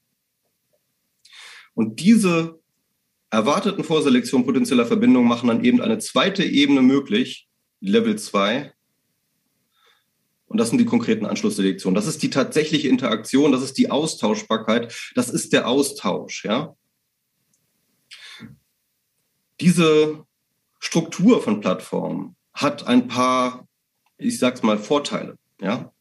Und 1.74 2.00
diese 2.00 2.57
erwarteten 3.30 3.84
Vorselektion 3.84 4.44
potenzieller 4.44 4.86
Verbindungen 4.86 5.28
machen 5.28 5.48
dann 5.48 5.64
eben 5.64 5.80
eine 5.80 5.98
zweite 5.98 6.44
Ebene 6.44 6.82
möglich, 6.82 7.48
Level 7.80 8.16
2. 8.16 8.72
Und 10.46 10.58
das 10.58 10.70
sind 10.70 10.78
die 10.78 10.86
konkreten 10.86 11.26
Anschlussselektionen. 11.26 11.94
Das 11.94 12.06
ist 12.06 12.22
die 12.22 12.30
tatsächliche 12.30 12.88
Interaktion, 12.88 13.52
das 13.52 13.62
ist 13.62 13.76
die 13.76 13.90
Austauschbarkeit, 13.90 14.94
das 15.14 15.28
ist 15.28 15.52
der 15.52 15.68
Austausch, 15.68 16.44
ja. 16.44 16.74
Diese 19.60 20.24
Struktur 20.78 21.42
von 21.42 21.60
Plattformen 21.60 22.36
hat 22.54 22.86
ein 22.86 23.08
paar, 23.08 23.68
ich 24.16 24.38
sag's 24.38 24.62
mal, 24.62 24.78
Vorteile, 24.78 25.36
ja. 25.60 25.92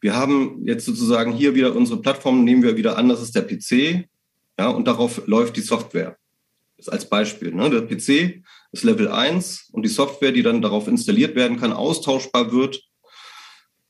Wir 0.00 0.16
haben 0.16 0.62
jetzt 0.64 0.84
sozusagen 0.84 1.32
hier 1.32 1.54
wieder 1.54 1.74
unsere 1.74 2.00
Plattform, 2.00 2.44
nehmen 2.44 2.62
wir 2.62 2.76
wieder 2.76 2.98
an, 2.98 3.08
das 3.08 3.22
ist 3.22 3.36
der 3.36 3.42
PC, 3.42 4.08
ja, 4.58 4.68
und 4.68 4.86
darauf 4.86 5.26
läuft 5.26 5.56
die 5.56 5.62
Software 5.62 6.18
als 6.88 7.08
Beispiel. 7.08 7.52
Ne? 7.52 7.70
Der 7.70 7.82
PC 7.82 8.42
ist 8.72 8.84
Level 8.84 9.08
1 9.08 9.70
und 9.72 9.82
die 9.82 9.88
Software, 9.88 10.32
die 10.32 10.42
dann 10.42 10.62
darauf 10.62 10.88
installiert 10.88 11.34
werden 11.34 11.58
kann, 11.58 11.72
austauschbar 11.72 12.52
wird, 12.52 12.82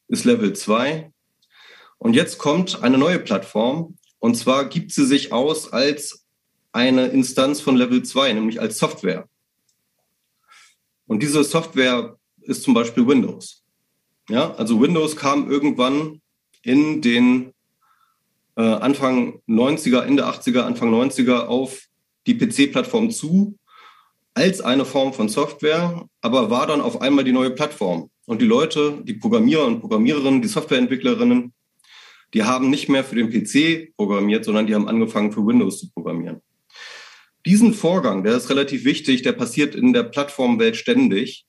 ist 0.09 0.25
Level 0.25 0.53
2. 0.53 1.13
Und 1.99 2.15
jetzt 2.15 2.39
kommt 2.39 2.83
eine 2.83 2.99
neue 2.99 3.19
Plattform 3.19 3.97
und 4.19 4.37
zwar 4.37 4.69
gibt 4.69 4.93
sie 4.93 5.07
sich 5.07 5.33
aus 5.33 5.73
als 5.73 6.27
eine 6.73 7.07
Instanz 7.07 7.61
von 7.61 7.77
Level 7.77 8.03
2, 8.03 8.35
nämlich 8.35 8.61
als 8.61 8.79
Software. 8.79 9.29
Und 11.07 11.23
diese 11.23 11.43
Software 11.45 12.17
ist 12.43 12.63
zum 12.63 12.75
Beispiel 12.75 13.07
Windows. 13.07 13.65
Ja, 14.29 14.53
also 14.55 14.81
Windows 14.81 15.17
kam 15.17 15.51
irgendwann 15.51 16.21
in 16.63 17.01
den 17.01 17.53
äh, 18.57 18.63
Anfang 18.63 19.41
90er, 19.49 20.01
Ende 20.03 20.27
80er, 20.27 20.63
Anfang 20.63 20.93
90er 20.93 21.47
auf 21.47 21.87
die 22.27 22.35
PC-Plattform 22.35 23.11
zu 23.11 23.59
als 24.35 24.61
eine 24.61 24.85
Form 24.85 25.15
von 25.15 25.31
Software, 25.31 26.07
aber 26.21 26.51
war 26.51 26.67
dann 26.67 26.83
auf 26.83 27.01
einmal 27.01 27.25
die 27.25 27.33
neue 27.33 27.51
Plattform. 27.51 28.11
Und 28.27 28.43
die 28.43 28.47
Leute, 28.47 29.01
die 29.05 29.15
Programmierer 29.15 29.65
und 29.65 29.81
Programmiererinnen, 29.81 30.43
die 30.43 30.49
Softwareentwicklerinnen, 30.49 31.55
die 32.35 32.43
haben 32.43 32.69
nicht 32.69 32.89
mehr 32.89 33.03
für 33.03 33.15
den 33.15 33.31
PC 33.31 33.97
programmiert, 33.97 34.45
sondern 34.45 34.67
die 34.67 34.75
haben 34.75 34.89
angefangen 34.89 35.33
für 35.33 35.47
Windows 35.47 35.79
zu 35.79 35.91
programmieren. 35.91 36.43
Diesen 37.47 37.73
Vorgang, 37.73 38.25
der 38.25 38.37
ist 38.37 38.51
relativ 38.51 38.85
wichtig, 38.85 39.23
der 39.23 39.33
passiert 39.33 39.75
in 39.75 39.93
der 39.93 40.03
Plattformwelt 40.03 40.77
ständig. 40.77 41.47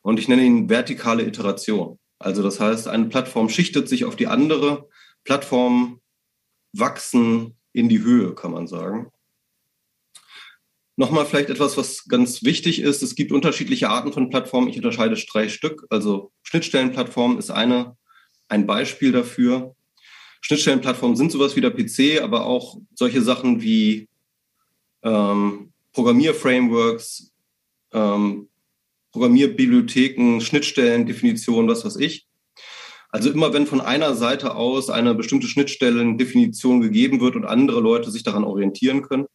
Und 0.00 0.18
ich 0.18 0.28
nenne 0.28 0.44
ihn 0.44 0.70
vertikale 0.70 1.24
Iteration. 1.24 1.98
Also 2.18 2.42
das 2.42 2.60
heißt, 2.60 2.88
eine 2.88 3.06
Plattform 3.06 3.48
schichtet 3.48 3.88
sich 3.88 4.04
auf 4.04 4.16
die 4.16 4.28
andere, 4.28 4.88
Plattformen 5.24 6.00
wachsen 6.72 7.56
in 7.72 7.88
die 7.88 8.02
Höhe, 8.02 8.34
kann 8.34 8.52
man 8.52 8.66
sagen. 8.66 9.10
Nochmal 10.96 11.26
vielleicht 11.26 11.50
etwas, 11.50 11.76
was 11.76 12.04
ganz 12.06 12.44
wichtig 12.44 12.80
ist. 12.80 13.02
Es 13.02 13.16
gibt 13.16 13.32
unterschiedliche 13.32 13.90
Arten 13.90 14.12
von 14.12 14.30
Plattformen. 14.30 14.68
Ich 14.68 14.76
unterscheide 14.76 15.16
drei 15.16 15.48
Stück. 15.48 15.86
Also 15.90 16.30
Schnittstellenplattform 16.42 17.38
ist 17.38 17.50
eine, 17.50 17.96
ein 18.48 18.66
Beispiel 18.66 19.10
dafür. 19.10 19.74
Schnittstellenplattformen 20.40 21.16
sind 21.16 21.32
sowas 21.32 21.56
wie 21.56 21.60
der 21.60 21.70
PC, 21.70 22.22
aber 22.22 22.46
auch 22.46 22.78
solche 22.94 23.22
Sachen 23.22 23.60
wie 23.60 24.08
ähm, 25.02 25.72
Programmierframeworks, 25.92 27.32
ähm, 27.92 28.48
Programmierbibliotheken, 29.10 30.40
Schnittstellen, 30.40 31.06
Definitionen, 31.06 31.68
was 31.68 31.84
weiß 31.84 31.96
ich. 31.96 32.26
Also 33.10 33.30
immer 33.30 33.52
wenn 33.52 33.66
von 33.66 33.80
einer 33.80 34.14
Seite 34.14 34.54
aus 34.54 34.90
eine 34.90 35.14
bestimmte 35.14 35.46
Schnittstellendefinition 35.46 36.80
gegeben 36.80 37.20
wird 37.20 37.36
und 37.36 37.44
andere 37.44 37.80
Leute 37.80 38.10
sich 38.10 38.22
daran 38.22 38.44
orientieren 38.44 39.02
können, 39.02 39.26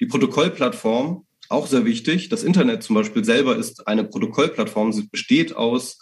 die 0.00 0.06
Protokollplattform, 0.06 1.26
auch 1.48 1.66
sehr 1.66 1.84
wichtig. 1.84 2.28
Das 2.28 2.44
Internet 2.44 2.82
zum 2.82 2.94
Beispiel 2.94 3.24
selber 3.24 3.56
ist 3.56 3.86
eine 3.86 4.04
Protokollplattform. 4.04 4.92
Sie 4.92 5.08
besteht 5.08 5.56
aus, 5.56 5.98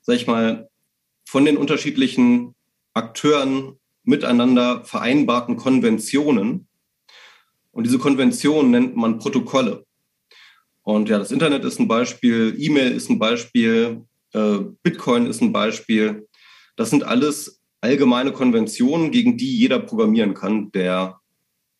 sag 0.00 0.16
ich 0.16 0.26
mal, 0.26 0.68
von 1.28 1.44
den 1.44 1.56
unterschiedlichen 1.56 2.54
Akteuren 2.94 3.78
miteinander 4.04 4.84
vereinbarten 4.84 5.56
Konventionen. 5.56 6.68
Und 7.72 7.84
diese 7.84 7.98
Konventionen 7.98 8.70
nennt 8.70 8.96
man 8.96 9.18
Protokolle. 9.18 9.84
Und 10.82 11.08
ja, 11.08 11.18
das 11.18 11.32
Internet 11.32 11.64
ist 11.64 11.80
ein 11.80 11.88
Beispiel, 11.88 12.54
E-Mail 12.56 12.92
ist 12.92 13.10
ein 13.10 13.18
Beispiel, 13.18 14.04
äh, 14.32 14.58
Bitcoin 14.82 15.26
ist 15.26 15.42
ein 15.42 15.52
Beispiel. 15.52 16.28
Das 16.76 16.90
sind 16.90 17.02
alles 17.02 17.60
allgemeine 17.80 18.32
Konventionen, 18.32 19.10
gegen 19.10 19.36
die 19.36 19.58
jeder 19.58 19.80
programmieren 19.80 20.34
kann, 20.34 20.70
der 20.72 21.20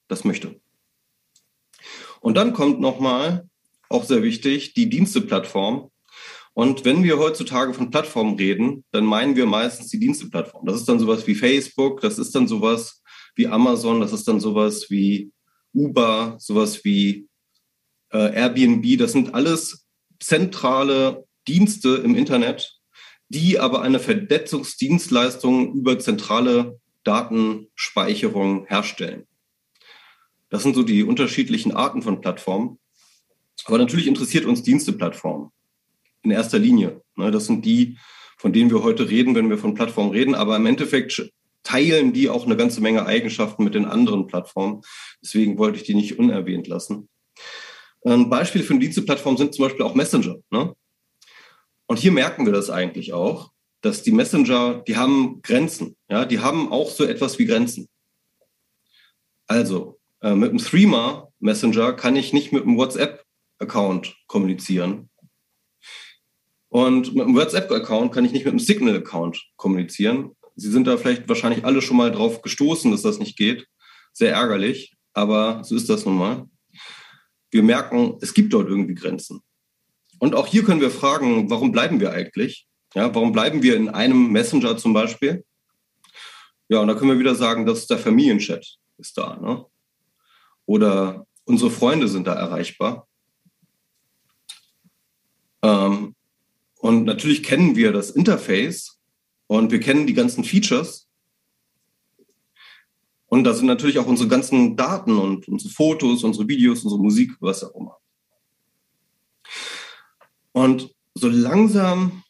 das 0.08 0.24
möchte. 0.24 0.60
Und 2.26 2.34
dann 2.34 2.54
kommt 2.54 2.80
nochmal, 2.80 3.48
auch 3.88 4.02
sehr 4.02 4.24
wichtig, 4.24 4.74
die 4.74 4.88
Diensteplattform. 4.88 5.92
Und 6.54 6.84
wenn 6.84 7.04
wir 7.04 7.18
heutzutage 7.18 7.72
von 7.72 7.92
Plattformen 7.92 8.34
reden, 8.34 8.82
dann 8.90 9.04
meinen 9.04 9.36
wir 9.36 9.46
meistens 9.46 9.90
die 9.90 10.00
Diensteplattform. 10.00 10.66
Das 10.66 10.74
ist 10.74 10.88
dann 10.88 10.98
sowas 10.98 11.28
wie 11.28 11.36
Facebook, 11.36 12.00
das 12.00 12.18
ist 12.18 12.34
dann 12.34 12.48
sowas 12.48 13.00
wie 13.36 13.46
Amazon, 13.46 14.00
das 14.00 14.12
ist 14.12 14.26
dann 14.26 14.40
sowas 14.40 14.90
wie 14.90 15.30
Uber, 15.72 16.34
sowas 16.40 16.84
wie 16.84 17.28
äh, 18.10 18.34
Airbnb. 18.34 18.98
Das 18.98 19.12
sind 19.12 19.32
alles 19.32 19.86
zentrale 20.18 21.28
Dienste 21.46 21.90
im 22.04 22.16
Internet, 22.16 22.76
die 23.28 23.60
aber 23.60 23.82
eine 23.82 24.00
Vernetzungsdienstleistung 24.00 25.74
über 25.74 26.00
zentrale 26.00 26.80
Datenspeicherung 27.04 28.66
herstellen. 28.66 29.28
Das 30.48 30.62
sind 30.62 30.74
so 30.74 30.82
die 30.82 31.02
unterschiedlichen 31.02 31.72
Arten 31.72 32.02
von 32.02 32.20
Plattformen. 32.20 32.78
Aber 33.64 33.78
natürlich 33.78 34.06
interessiert 34.06 34.44
uns 34.44 34.62
Diensteplattformen 34.62 35.50
in 36.22 36.30
erster 36.30 36.58
Linie. 36.58 37.02
Ne? 37.16 37.30
Das 37.30 37.46
sind 37.46 37.64
die, 37.64 37.98
von 38.36 38.52
denen 38.52 38.70
wir 38.70 38.82
heute 38.82 39.08
reden, 39.08 39.34
wenn 39.34 39.50
wir 39.50 39.58
von 39.58 39.74
Plattformen 39.74 40.10
reden. 40.10 40.34
Aber 40.34 40.56
im 40.56 40.66
Endeffekt 40.66 41.30
teilen 41.62 42.12
die 42.12 42.28
auch 42.28 42.46
eine 42.46 42.56
ganze 42.56 42.80
Menge 42.80 43.06
Eigenschaften 43.06 43.64
mit 43.64 43.74
den 43.74 43.86
anderen 43.86 44.26
Plattformen. 44.26 44.82
Deswegen 45.22 45.58
wollte 45.58 45.78
ich 45.78 45.84
die 45.84 45.94
nicht 45.94 46.18
unerwähnt 46.18 46.68
lassen. 46.68 47.08
Ein 48.04 48.30
Beispiel 48.30 48.62
für 48.62 48.74
eine 48.74 48.80
Diensteplattform 48.80 49.36
sind 49.36 49.54
zum 49.54 49.64
Beispiel 49.64 49.84
auch 49.84 49.94
Messenger. 49.94 50.36
Ne? 50.50 50.76
Und 51.86 51.98
hier 51.98 52.12
merken 52.12 52.46
wir 52.46 52.52
das 52.52 52.70
eigentlich 52.70 53.12
auch, 53.12 53.50
dass 53.80 54.02
die 54.02 54.12
Messenger, 54.12 54.82
die 54.86 54.96
haben 54.96 55.40
Grenzen. 55.42 55.96
Die 56.08 56.38
haben 56.38 56.72
auch 56.72 56.90
so 56.90 57.04
etwas 57.04 57.38
wie 57.38 57.46
Grenzen. 57.46 57.88
Also, 59.46 59.95
äh, 60.26 60.34
mit 60.34 60.50
einem 60.50 60.58
Threema 60.58 61.28
Messenger 61.38 61.92
kann 61.92 62.16
ich 62.16 62.32
nicht 62.32 62.52
mit 62.52 62.64
einem 62.64 62.76
WhatsApp-Account 62.76 64.16
kommunizieren. 64.26 65.08
Und 66.68 67.14
mit 67.14 67.24
einem 67.24 67.36
WhatsApp-Account 67.36 68.12
kann 68.12 68.24
ich 68.24 68.32
nicht 68.32 68.44
mit 68.44 68.50
einem 68.50 68.58
Signal-Account 68.58 69.40
kommunizieren. 69.56 70.32
Sie 70.56 70.70
sind 70.70 70.88
da 70.88 70.96
vielleicht 70.96 71.28
wahrscheinlich 71.28 71.64
alle 71.64 71.80
schon 71.80 71.96
mal 71.96 72.10
drauf 72.10 72.42
gestoßen, 72.42 72.90
dass 72.90 73.02
das 73.02 73.20
nicht 73.20 73.36
geht. 73.36 73.68
Sehr 74.12 74.32
ärgerlich, 74.32 74.96
aber 75.12 75.62
so 75.62 75.76
ist 75.76 75.88
das 75.88 76.04
nun 76.04 76.18
mal. 76.18 76.48
Wir 77.52 77.62
merken, 77.62 78.18
es 78.20 78.34
gibt 78.34 78.52
dort 78.52 78.68
irgendwie 78.68 78.94
Grenzen. 78.94 79.42
Und 80.18 80.34
auch 80.34 80.48
hier 80.48 80.64
können 80.64 80.80
wir 80.80 80.90
fragen, 80.90 81.50
warum 81.50 81.70
bleiben 81.70 82.00
wir 82.00 82.10
eigentlich? 82.10 82.66
Ja, 82.94 83.14
warum 83.14 83.30
bleiben 83.30 83.62
wir 83.62 83.76
in 83.76 83.90
einem 83.90 84.32
Messenger 84.32 84.76
zum 84.76 84.92
Beispiel? 84.92 85.44
Ja, 86.68 86.80
und 86.80 86.88
da 86.88 86.94
können 86.94 87.12
wir 87.12 87.18
wieder 87.18 87.36
sagen, 87.36 87.64
dass 87.64 87.86
der 87.86 87.98
Familienchat 87.98 88.66
ist 88.98 89.16
da. 89.16 89.36
Ne? 89.36 89.64
Oder 90.66 91.26
unsere 91.44 91.70
Freunde 91.70 92.08
sind 92.08 92.26
da 92.26 92.34
erreichbar. 92.34 93.06
Ähm, 95.62 96.14
und 96.78 97.04
natürlich 97.04 97.42
kennen 97.42 97.76
wir 97.76 97.92
das 97.92 98.10
Interface 98.10 99.00
und 99.46 99.72
wir 99.72 99.80
kennen 99.80 100.06
die 100.06 100.14
ganzen 100.14 100.44
Features. 100.44 101.08
Und 103.28 103.44
da 103.44 103.54
sind 103.54 103.66
natürlich 103.66 103.98
auch 103.98 104.06
unsere 104.06 104.28
ganzen 104.28 104.76
Daten 104.76 105.18
und 105.18 105.48
unsere 105.48 105.72
Fotos, 105.72 106.22
unsere 106.22 106.48
Videos, 106.48 106.84
unsere 106.84 107.02
Musik, 107.02 107.32
was 107.40 107.64
auch 107.64 107.74
immer. 107.74 107.96
Und 110.52 110.94
so 111.14 111.28
langsam 111.28 112.22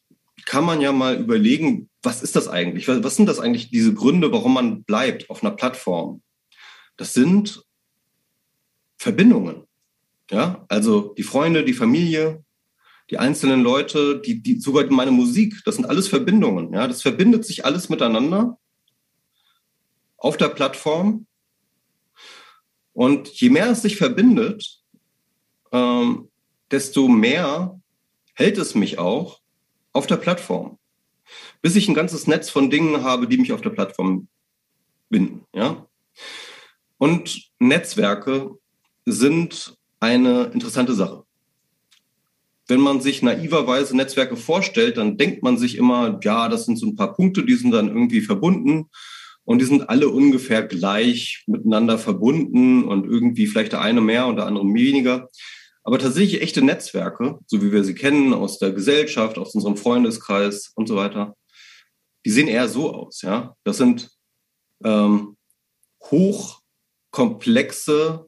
kann 0.46 0.64
man 0.64 0.80
ja 0.80 0.92
mal 0.92 1.16
überlegen, 1.16 1.90
was 2.02 2.22
ist 2.22 2.36
das 2.36 2.48
eigentlich? 2.48 2.88
Was 2.88 3.16
sind 3.16 3.26
das 3.26 3.40
eigentlich, 3.40 3.70
diese 3.70 3.92
Gründe, 3.92 4.32
warum 4.32 4.54
man 4.54 4.84
bleibt 4.84 5.28
auf 5.28 5.42
einer 5.42 5.54
Plattform? 5.54 6.22
Das 6.96 7.12
sind 7.12 7.65
Verbindungen. 8.98 9.66
Ja, 10.30 10.64
also 10.68 11.14
die 11.16 11.22
Freunde, 11.22 11.64
die 11.64 11.74
Familie, 11.74 12.44
die 13.10 13.18
einzelnen 13.18 13.62
Leute, 13.62 14.20
die, 14.20 14.42
die, 14.42 14.58
sogar 14.58 14.84
meine 14.90 15.12
Musik, 15.12 15.62
das 15.64 15.76
sind 15.76 15.86
alles 15.86 16.08
Verbindungen. 16.08 16.72
Ja, 16.72 16.88
das 16.88 17.02
verbindet 17.02 17.44
sich 17.44 17.64
alles 17.64 17.88
miteinander 17.88 18.58
auf 20.16 20.36
der 20.36 20.48
Plattform. 20.48 21.26
Und 22.92 23.28
je 23.40 23.50
mehr 23.50 23.70
es 23.70 23.82
sich 23.82 23.96
verbindet, 23.96 24.82
ähm, 25.70 26.28
desto 26.70 27.06
mehr 27.08 27.80
hält 28.34 28.58
es 28.58 28.74
mich 28.74 28.98
auch 28.98 29.40
auf 29.92 30.06
der 30.06 30.16
Plattform, 30.16 30.78
bis 31.62 31.76
ich 31.76 31.88
ein 31.88 31.94
ganzes 31.94 32.26
Netz 32.26 32.50
von 32.50 32.70
Dingen 32.70 33.02
habe, 33.04 33.28
die 33.28 33.38
mich 33.38 33.52
auf 33.52 33.60
der 33.60 33.70
Plattform 33.70 34.28
binden. 35.08 35.44
Ja? 35.54 35.86
Und 36.98 37.50
Netzwerke 37.58 38.58
sind 39.06 39.78
eine 40.00 40.50
interessante 40.52 40.94
Sache. 40.94 41.22
Wenn 42.68 42.80
man 42.80 43.00
sich 43.00 43.22
naiverweise 43.22 43.96
Netzwerke 43.96 44.36
vorstellt, 44.36 44.96
dann 44.96 45.16
denkt 45.16 45.44
man 45.44 45.56
sich 45.56 45.76
immer, 45.76 46.18
ja, 46.22 46.48
das 46.48 46.66
sind 46.66 46.76
so 46.76 46.86
ein 46.86 46.96
paar 46.96 47.14
Punkte, 47.14 47.44
die 47.44 47.54
sind 47.54 47.70
dann 47.70 47.86
irgendwie 47.88 48.20
verbunden 48.20 48.90
und 49.44 49.60
die 49.60 49.64
sind 49.64 49.88
alle 49.88 50.08
ungefähr 50.08 50.64
gleich 50.64 51.44
miteinander 51.46 51.98
verbunden 51.98 52.82
und 52.82 53.06
irgendwie 53.06 53.46
vielleicht 53.46 53.70
der 53.72 53.80
eine 53.80 54.00
mehr 54.00 54.26
und 54.26 54.34
der 54.36 54.46
andere 54.46 54.64
weniger. 54.64 55.28
Aber 55.84 56.00
tatsächlich 56.00 56.42
echte 56.42 56.62
Netzwerke, 56.62 57.38
so 57.46 57.62
wie 57.62 57.70
wir 57.70 57.84
sie 57.84 57.94
kennen 57.94 58.34
aus 58.34 58.58
der 58.58 58.72
Gesellschaft, 58.72 59.38
aus 59.38 59.54
unserem 59.54 59.76
Freundeskreis 59.76 60.72
und 60.74 60.88
so 60.88 60.96
weiter, 60.96 61.36
die 62.24 62.30
sehen 62.30 62.48
eher 62.48 62.68
so 62.68 62.92
aus. 62.92 63.22
Ja, 63.22 63.54
das 63.62 63.76
sind 63.76 64.10
ähm, 64.82 65.36
hochkomplexe 66.02 68.26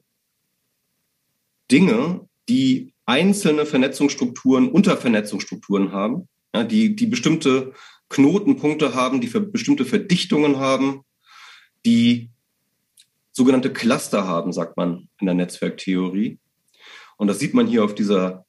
Dinge, 1.71 2.27
die 2.47 2.93
einzelne 3.05 3.65
Vernetzungsstrukturen, 3.65 4.69
Untervernetzungsstrukturen 4.69 5.91
haben, 5.91 6.27
ja, 6.53 6.63
die, 6.63 6.95
die 6.95 7.07
bestimmte 7.07 7.73
Knotenpunkte 8.09 8.95
haben, 8.95 9.21
die 9.21 9.27
für 9.27 9.41
bestimmte 9.41 9.85
Verdichtungen 9.85 10.57
haben, 10.57 11.01
die 11.85 12.29
sogenannte 13.31 13.71
Cluster 13.71 14.27
haben, 14.27 14.51
sagt 14.51 14.77
man 14.77 15.07
in 15.19 15.27
der 15.27 15.35
Netzwerktheorie. 15.35 16.39
Und 17.17 17.27
das 17.27 17.39
sieht 17.39 17.53
man 17.53 17.67
hier 17.67 17.83
auf 17.83 17.95
dieser 17.95 18.45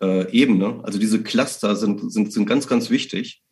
äh, 0.00 0.30
Ebene. 0.32 0.80
Also 0.82 0.98
diese 0.98 1.22
Cluster 1.22 1.76
sind, 1.76 2.12
sind, 2.12 2.32
sind 2.32 2.46
ganz, 2.46 2.66
ganz 2.66 2.90
wichtig. 2.90 3.42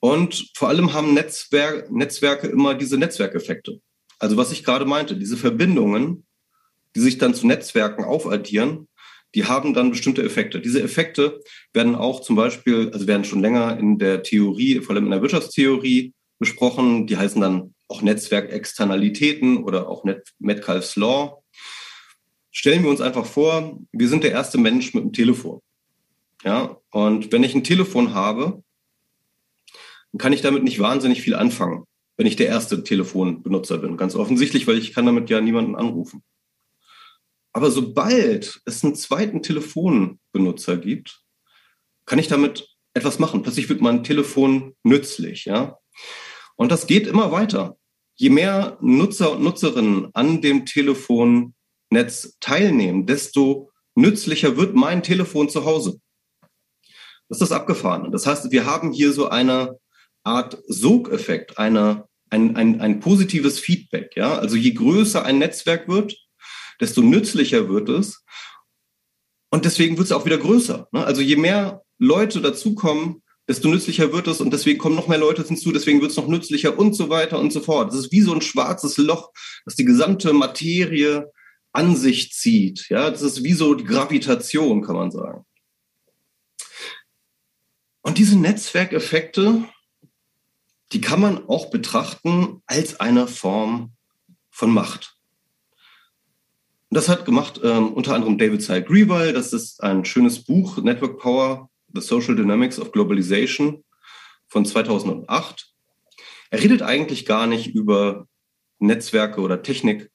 Und 0.00 0.50
vor 0.54 0.68
allem 0.68 0.92
haben 0.92 1.14
Netzwer 1.14 1.84
Netzwerke 1.90 2.46
immer 2.46 2.74
diese 2.74 2.98
Netzwerkeffekte. 2.98 3.80
Also 4.18 4.36
was 4.36 4.52
ich 4.52 4.64
gerade 4.64 4.84
meinte, 4.84 5.16
diese 5.16 5.36
Verbindungen, 5.36 6.24
die 6.94 7.00
sich 7.00 7.18
dann 7.18 7.34
zu 7.34 7.46
Netzwerken 7.46 8.04
aufaddieren, 8.04 8.88
die 9.34 9.44
haben 9.44 9.74
dann 9.74 9.90
bestimmte 9.90 10.22
Effekte. 10.22 10.60
Diese 10.60 10.82
Effekte 10.82 11.40
werden 11.72 11.94
auch 11.94 12.20
zum 12.20 12.34
Beispiel, 12.34 12.90
also 12.92 13.06
werden 13.06 13.24
schon 13.24 13.42
länger 13.42 13.78
in 13.78 13.98
der 13.98 14.22
Theorie, 14.22 14.80
vor 14.80 14.94
allem 14.94 15.04
in 15.04 15.10
der 15.10 15.22
Wirtschaftstheorie 15.22 16.14
besprochen. 16.38 17.06
Die 17.06 17.18
heißen 17.18 17.40
dann 17.40 17.74
auch 17.88 18.00
Netzwerkexternalitäten 18.00 19.58
oder 19.64 19.88
auch 19.88 20.04
Metcalfe's 20.38 20.96
Law 20.96 21.42
stellen 22.58 22.82
wir 22.82 22.90
uns 22.90 23.00
einfach 23.00 23.24
vor, 23.24 23.78
wir 23.92 24.08
sind 24.08 24.24
der 24.24 24.32
erste 24.32 24.58
Mensch 24.58 24.92
mit 24.92 25.02
einem 25.02 25.12
Telefon. 25.12 25.60
Ja, 26.42 26.76
und 26.90 27.30
wenn 27.30 27.44
ich 27.44 27.54
ein 27.54 27.62
Telefon 27.62 28.14
habe, 28.14 28.64
dann 30.12 30.18
kann 30.18 30.32
ich 30.32 30.40
damit 30.40 30.64
nicht 30.64 30.80
wahnsinnig 30.80 31.22
viel 31.22 31.36
anfangen, 31.36 31.84
wenn 32.16 32.26
ich 32.26 32.34
der 32.34 32.48
erste 32.48 32.82
Telefonbenutzer 32.82 33.78
bin. 33.78 33.96
Ganz 33.96 34.16
offensichtlich, 34.16 34.66
weil 34.66 34.76
ich 34.76 34.92
kann 34.92 35.06
damit 35.06 35.30
ja 35.30 35.40
niemanden 35.40 35.76
anrufen. 35.76 36.24
Aber 37.52 37.70
sobald 37.70 38.60
es 38.64 38.84
einen 38.84 38.94
zweiten 38.94 39.42
Telefonbenutzer 39.42 40.76
gibt, 40.76 41.22
kann 42.06 42.18
ich 42.18 42.28
damit 42.28 42.68
etwas 42.94 43.18
machen. 43.18 43.42
Plötzlich 43.42 43.68
wird 43.68 43.80
mein 43.80 44.04
Telefon 44.04 44.74
nützlich, 44.82 45.44
ja. 45.44 45.78
Und 46.56 46.72
das 46.72 46.86
geht 46.86 47.06
immer 47.06 47.32
weiter. 47.32 47.76
Je 48.16 48.30
mehr 48.30 48.78
Nutzer 48.80 49.32
und 49.32 49.42
Nutzerinnen 49.42 50.08
an 50.14 50.42
dem 50.42 50.66
Telefon 50.66 51.54
Netz 51.90 52.36
teilnehmen, 52.40 53.06
desto 53.06 53.70
nützlicher 53.94 54.56
wird 54.56 54.74
mein 54.74 55.02
Telefon 55.02 55.48
zu 55.48 55.64
Hause. 55.64 56.00
Das 57.28 57.40
ist 57.40 57.50
das 57.50 57.52
Abgefahrene. 57.52 58.10
Das 58.10 58.26
heißt, 58.26 58.50
wir 58.50 58.66
haben 58.66 58.92
hier 58.92 59.12
so 59.12 59.28
eine 59.28 59.78
Art 60.24 60.62
Sogeffekt, 60.66 61.58
eine, 61.58 62.08
ein, 62.30 62.56
ein, 62.56 62.80
ein 62.80 63.00
positives 63.00 63.58
Feedback. 63.58 64.16
Ja? 64.16 64.38
Also 64.38 64.56
je 64.56 64.72
größer 64.72 65.24
ein 65.24 65.38
Netzwerk 65.38 65.88
wird, 65.88 66.16
desto 66.80 67.02
nützlicher 67.02 67.68
wird 67.68 67.88
es. 67.88 68.24
Und 69.50 69.64
deswegen 69.64 69.96
wird 69.96 70.06
es 70.06 70.12
auch 70.12 70.24
wieder 70.26 70.38
größer. 70.38 70.88
Ne? 70.92 71.04
Also 71.04 71.22
je 71.22 71.36
mehr 71.36 71.82
Leute 71.98 72.40
dazukommen, 72.40 73.22
desto 73.48 73.68
nützlicher 73.68 74.12
wird 74.12 74.28
es 74.28 74.40
und 74.40 74.52
deswegen 74.52 74.78
kommen 74.78 74.94
noch 74.94 75.08
mehr 75.08 75.18
Leute 75.18 75.42
hinzu, 75.42 75.72
deswegen 75.72 76.02
wird 76.02 76.10
es 76.10 76.16
noch 76.18 76.28
nützlicher 76.28 76.78
und 76.78 76.94
so 76.94 77.08
weiter 77.08 77.38
und 77.38 77.52
so 77.52 77.60
fort. 77.60 77.90
Das 77.90 77.98
ist 77.98 78.12
wie 78.12 78.20
so 78.20 78.34
ein 78.34 78.42
schwarzes 78.42 78.98
Loch, 78.98 79.32
das 79.64 79.74
die 79.74 79.86
gesamte 79.86 80.32
Materie 80.34 81.32
an 81.72 81.96
sich 81.96 82.32
zieht. 82.32 82.88
Ja, 82.90 83.10
das 83.10 83.22
ist 83.22 83.42
wie 83.42 83.54
so 83.54 83.76
Gravitation, 83.76 84.82
kann 84.82 84.96
man 84.96 85.10
sagen. 85.10 85.44
Und 88.02 88.18
diese 88.18 88.38
Netzwerkeffekte, 88.38 89.64
die 90.92 91.00
kann 91.00 91.20
man 91.20 91.46
auch 91.48 91.70
betrachten 91.70 92.62
als 92.66 93.00
eine 93.00 93.26
Form 93.26 93.92
von 94.50 94.70
Macht. 94.70 95.17
Und 96.90 96.96
das 96.96 97.08
hat 97.08 97.26
gemacht 97.26 97.60
ähm, 97.62 97.92
unter 97.92 98.14
anderem 98.14 98.38
David 98.38 98.62
Sy 98.62 98.80
Grewal. 98.80 99.32
Das 99.32 99.52
ist 99.52 99.82
ein 99.82 100.04
schönes 100.04 100.42
Buch, 100.42 100.78
Network 100.78 101.18
Power, 101.18 101.68
The 101.92 102.00
Social 102.00 102.34
Dynamics 102.34 102.78
of 102.78 102.92
Globalization 102.92 103.84
von 104.48 104.64
2008. 104.64 105.74
Er 106.50 106.62
redet 106.62 106.80
eigentlich 106.80 107.26
gar 107.26 107.46
nicht 107.46 107.74
über 107.74 108.26
Netzwerke 108.78 109.40
oder 109.42 109.62
Technik, 109.62 110.10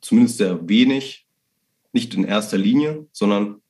zumindest 0.00 0.38
sehr 0.38 0.68
wenig, 0.68 1.26
nicht 1.92 2.14
in 2.14 2.24
erster 2.24 2.58
Linie, 2.58 3.06
sondern 3.10 3.60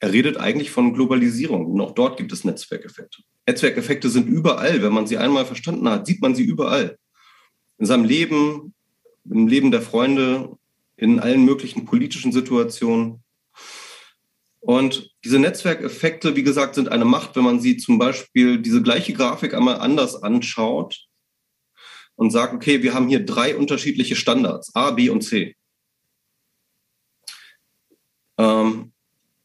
er 0.00 0.12
redet 0.12 0.36
eigentlich 0.36 0.70
von 0.70 0.92
Globalisierung. 0.92 1.66
Und 1.66 1.80
auch 1.80 1.92
dort 1.92 2.18
gibt 2.18 2.32
es 2.32 2.44
Netzwerkeffekte. 2.44 3.22
Netzwerkeffekte 3.46 4.10
sind 4.10 4.28
überall. 4.28 4.82
Wenn 4.82 4.92
man 4.92 5.06
sie 5.06 5.16
einmal 5.16 5.46
verstanden 5.46 5.88
hat, 5.88 6.06
sieht 6.06 6.20
man 6.20 6.34
sie 6.34 6.44
überall. 6.44 6.98
In 7.78 7.86
seinem 7.86 8.04
Leben, 8.04 8.74
im 9.24 9.48
Leben 9.48 9.70
der 9.70 9.82
Freunde, 9.82 10.57
in 10.98 11.20
allen 11.20 11.44
möglichen 11.44 11.84
politischen 11.84 12.32
Situationen. 12.32 13.22
Und 14.60 15.14
diese 15.24 15.38
Netzwerkeffekte, 15.38 16.34
wie 16.34 16.42
gesagt, 16.42 16.74
sind 16.74 16.88
eine 16.90 17.04
Macht, 17.04 17.36
wenn 17.36 17.44
man 17.44 17.60
sie 17.60 17.76
zum 17.76 17.98
Beispiel 17.98 18.60
diese 18.60 18.82
gleiche 18.82 19.12
Grafik 19.12 19.54
einmal 19.54 19.78
anders 19.78 20.20
anschaut 20.22 21.06
und 22.16 22.32
sagt, 22.32 22.52
okay, 22.52 22.82
wir 22.82 22.94
haben 22.94 23.08
hier 23.08 23.24
drei 23.24 23.56
unterschiedliche 23.56 24.16
Standards, 24.16 24.74
A, 24.74 24.90
B 24.90 25.08
und 25.08 25.22
C. 25.22 25.54
Ähm, 28.36 28.92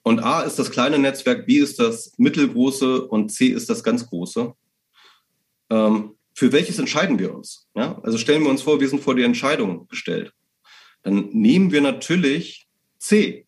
und 0.02 0.20
A 0.20 0.42
ist 0.42 0.58
das 0.58 0.72
kleine 0.72 0.98
Netzwerk, 0.98 1.46
B 1.46 1.58
ist 1.58 1.80
das 1.80 2.14
mittelgroße 2.18 3.08
und 3.08 3.30
C 3.32 3.48
ist 3.48 3.70
das 3.70 3.84
ganz 3.84 4.08
große. 4.08 4.54
Ähm, 5.70 6.18
für 6.34 6.52
welches 6.52 6.80
entscheiden 6.80 7.20
wir 7.20 7.36
uns? 7.36 7.70
Ja? 7.76 8.00
Also 8.02 8.18
stellen 8.18 8.42
wir 8.42 8.50
uns 8.50 8.64
vor, 8.64 8.80
wir 8.80 8.90
sind 8.90 9.04
vor 9.04 9.14
die 9.14 9.24
Entscheidung 9.24 9.88
gestellt. 9.88 10.34
Dann 11.04 11.30
nehmen 11.30 11.72
wir 11.72 11.82
natürlich 11.82 12.68
C, 12.98 13.46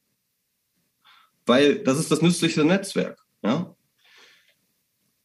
weil 1.45 1.79
das 1.79 1.99
ist 1.99 2.11
das 2.11 2.21
nützlichste 2.21 2.65
Netzwerk. 2.65 3.19
Ja? 3.41 3.75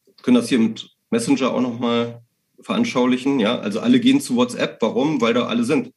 Wir 0.07 0.15
können 0.23 0.37
das 0.37 0.49
hier 0.49 0.59
mit 0.59 0.97
Messenger 1.11 1.53
auch 1.53 1.61
nochmal 1.61 2.23
veranschaulichen. 2.61 3.41
Ja? 3.41 3.59
Also 3.59 3.81
alle 3.81 4.01
gehen 4.01 4.21
zu 4.21 4.37
WhatsApp. 4.37 4.81
Warum? 4.81 5.21
Weil 5.21 5.35
da 5.35 5.47
alle 5.47 5.65
sind. 5.65 5.93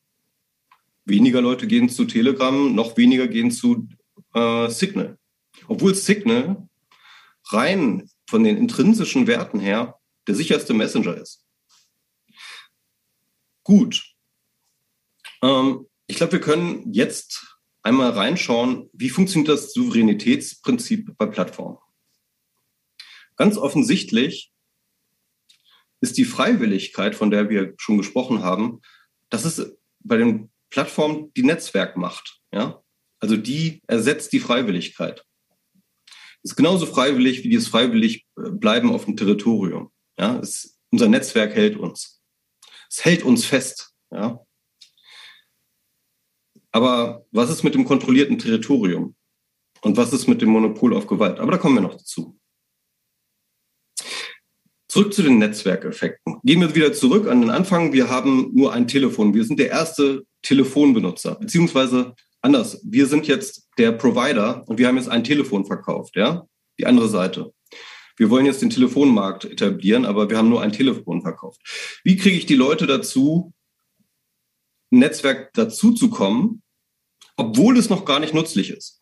Weniger 1.05 1.41
Leute 1.41 1.67
gehen 1.67 1.89
zu 1.89 2.05
Telegram, 2.05 2.73
noch 2.73 2.95
weniger 2.95 3.27
gehen 3.27 3.51
zu 3.51 3.89
äh, 4.33 4.69
Signal. 4.69 5.17
Obwohl 5.67 5.93
Signal 5.95 6.67
rein 7.51 8.09
von 8.27 8.43
den 8.43 8.57
intrinsischen 8.57 9.27
Werten 9.27 9.59
her 9.59 9.99
der 10.27 10.35
sicherste 10.35 10.73
Messenger 10.73 11.17
ist. 11.17 11.45
Gut. 13.63 14.15
Ähm, 15.41 15.85
ich 16.07 16.17
glaube, 16.17 16.33
wir 16.33 16.41
können 16.41 16.91
jetzt 16.91 17.57
einmal 17.81 18.11
reinschauen, 18.11 18.89
wie 18.93 19.09
funktioniert 19.09 19.49
das 19.49 19.73
Souveränitätsprinzip 19.73 21.17
bei 21.17 21.25
Plattformen. 21.25 21.77
Ganz 23.35 23.57
offensichtlich 23.57 24.51
ist 26.01 26.17
die 26.17 26.25
Freiwilligkeit, 26.25 27.15
von 27.15 27.31
der 27.31 27.49
wir 27.49 27.73
schon 27.77 27.97
gesprochen 27.97 28.43
haben, 28.43 28.81
das 29.29 29.45
ist 29.45 29.75
bei 29.99 30.17
den 30.17 30.51
Plattformen 30.69 31.31
die 31.33 31.43
Netzwerkmacht. 31.43 32.41
Ja? 32.51 32.81
Also 33.19 33.37
die 33.37 33.81
ersetzt 33.87 34.33
die 34.33 34.39
Freiwilligkeit. 34.39 35.25
Ist 36.43 36.57
genauso 36.57 36.85
freiwillig, 36.85 37.43
wie 37.43 37.49
dieses 37.49 37.69
freiwillig 37.69 38.25
äh, 38.37 38.49
bleiben 38.49 38.91
auf 38.91 39.05
dem 39.05 39.15
Territorium. 39.15 39.91
Ja? 40.17 40.39
Es, 40.39 40.77
unser 40.91 41.07
Netzwerk 41.07 41.55
hält 41.55 41.77
uns. 41.77 42.21
Es 42.89 43.05
hält 43.05 43.23
uns 43.23 43.45
fest. 43.45 43.93
Ja? 44.11 44.42
Aber 46.73 47.25
was 47.31 47.49
ist 47.49 47.63
mit 47.63 47.75
dem 47.75 47.85
kontrollierten 47.85 48.39
Territorium? 48.39 49.15
Und 49.81 49.95
was 49.95 50.11
ist 50.11 50.27
mit 50.27 50.41
dem 50.41 50.49
Monopol 50.49 50.95
auf 50.95 51.07
Gewalt? 51.07 51.39
Aber 51.39 51.51
da 51.51 51.57
kommen 51.57 51.75
wir 51.75 51.81
noch 51.81 51.95
dazu. 51.95 52.37
Zurück 54.87 55.13
zu 55.13 55.23
den 55.23 55.37
Netzwerkeffekten. 55.37 56.39
Gehen 56.43 56.61
wir 56.61 56.73
wieder 56.75 56.93
zurück 56.93 57.27
an 57.27 57.41
den 57.41 57.49
Anfang. 57.49 57.93
Wir 57.93 58.09
haben 58.09 58.51
nur 58.53 58.73
ein 58.73 58.87
Telefon. 58.87 59.33
Wir 59.33 59.45
sind 59.45 59.59
der 59.59 59.69
erste 59.69 60.25
Telefonbenutzer, 60.41 61.35
beziehungsweise 61.35 62.15
anders. 62.41 62.81
Wir 62.83 63.07
sind 63.07 63.27
jetzt 63.27 63.69
der 63.77 63.91
Provider 63.91 64.63
und 64.67 64.77
wir 64.77 64.87
haben 64.87 64.97
jetzt 64.97 65.09
ein 65.09 65.23
Telefon 65.23 65.65
verkauft, 65.65 66.15
ja? 66.15 66.47
Die 66.79 66.85
andere 66.85 67.07
Seite. 67.07 67.53
Wir 68.17 68.29
wollen 68.29 68.45
jetzt 68.45 68.61
den 68.61 68.69
Telefonmarkt 68.69 69.45
etablieren, 69.45 70.05
aber 70.05 70.29
wir 70.29 70.37
haben 70.37 70.49
nur 70.49 70.61
ein 70.61 70.71
Telefon 70.71 71.21
verkauft. 71.21 71.61
Wie 72.03 72.17
kriege 72.17 72.37
ich 72.37 72.45
die 72.45 72.55
Leute 72.55 72.87
dazu, 72.87 73.53
ein 74.91 74.99
Netzwerk 74.99 75.53
dazu 75.53 75.91
zu 75.91 76.09
kommen, 76.09 76.62
obwohl 77.35 77.77
es 77.77 77.89
noch 77.89 78.05
gar 78.05 78.19
nicht 78.19 78.33
nützlich 78.33 78.69
ist? 78.69 79.01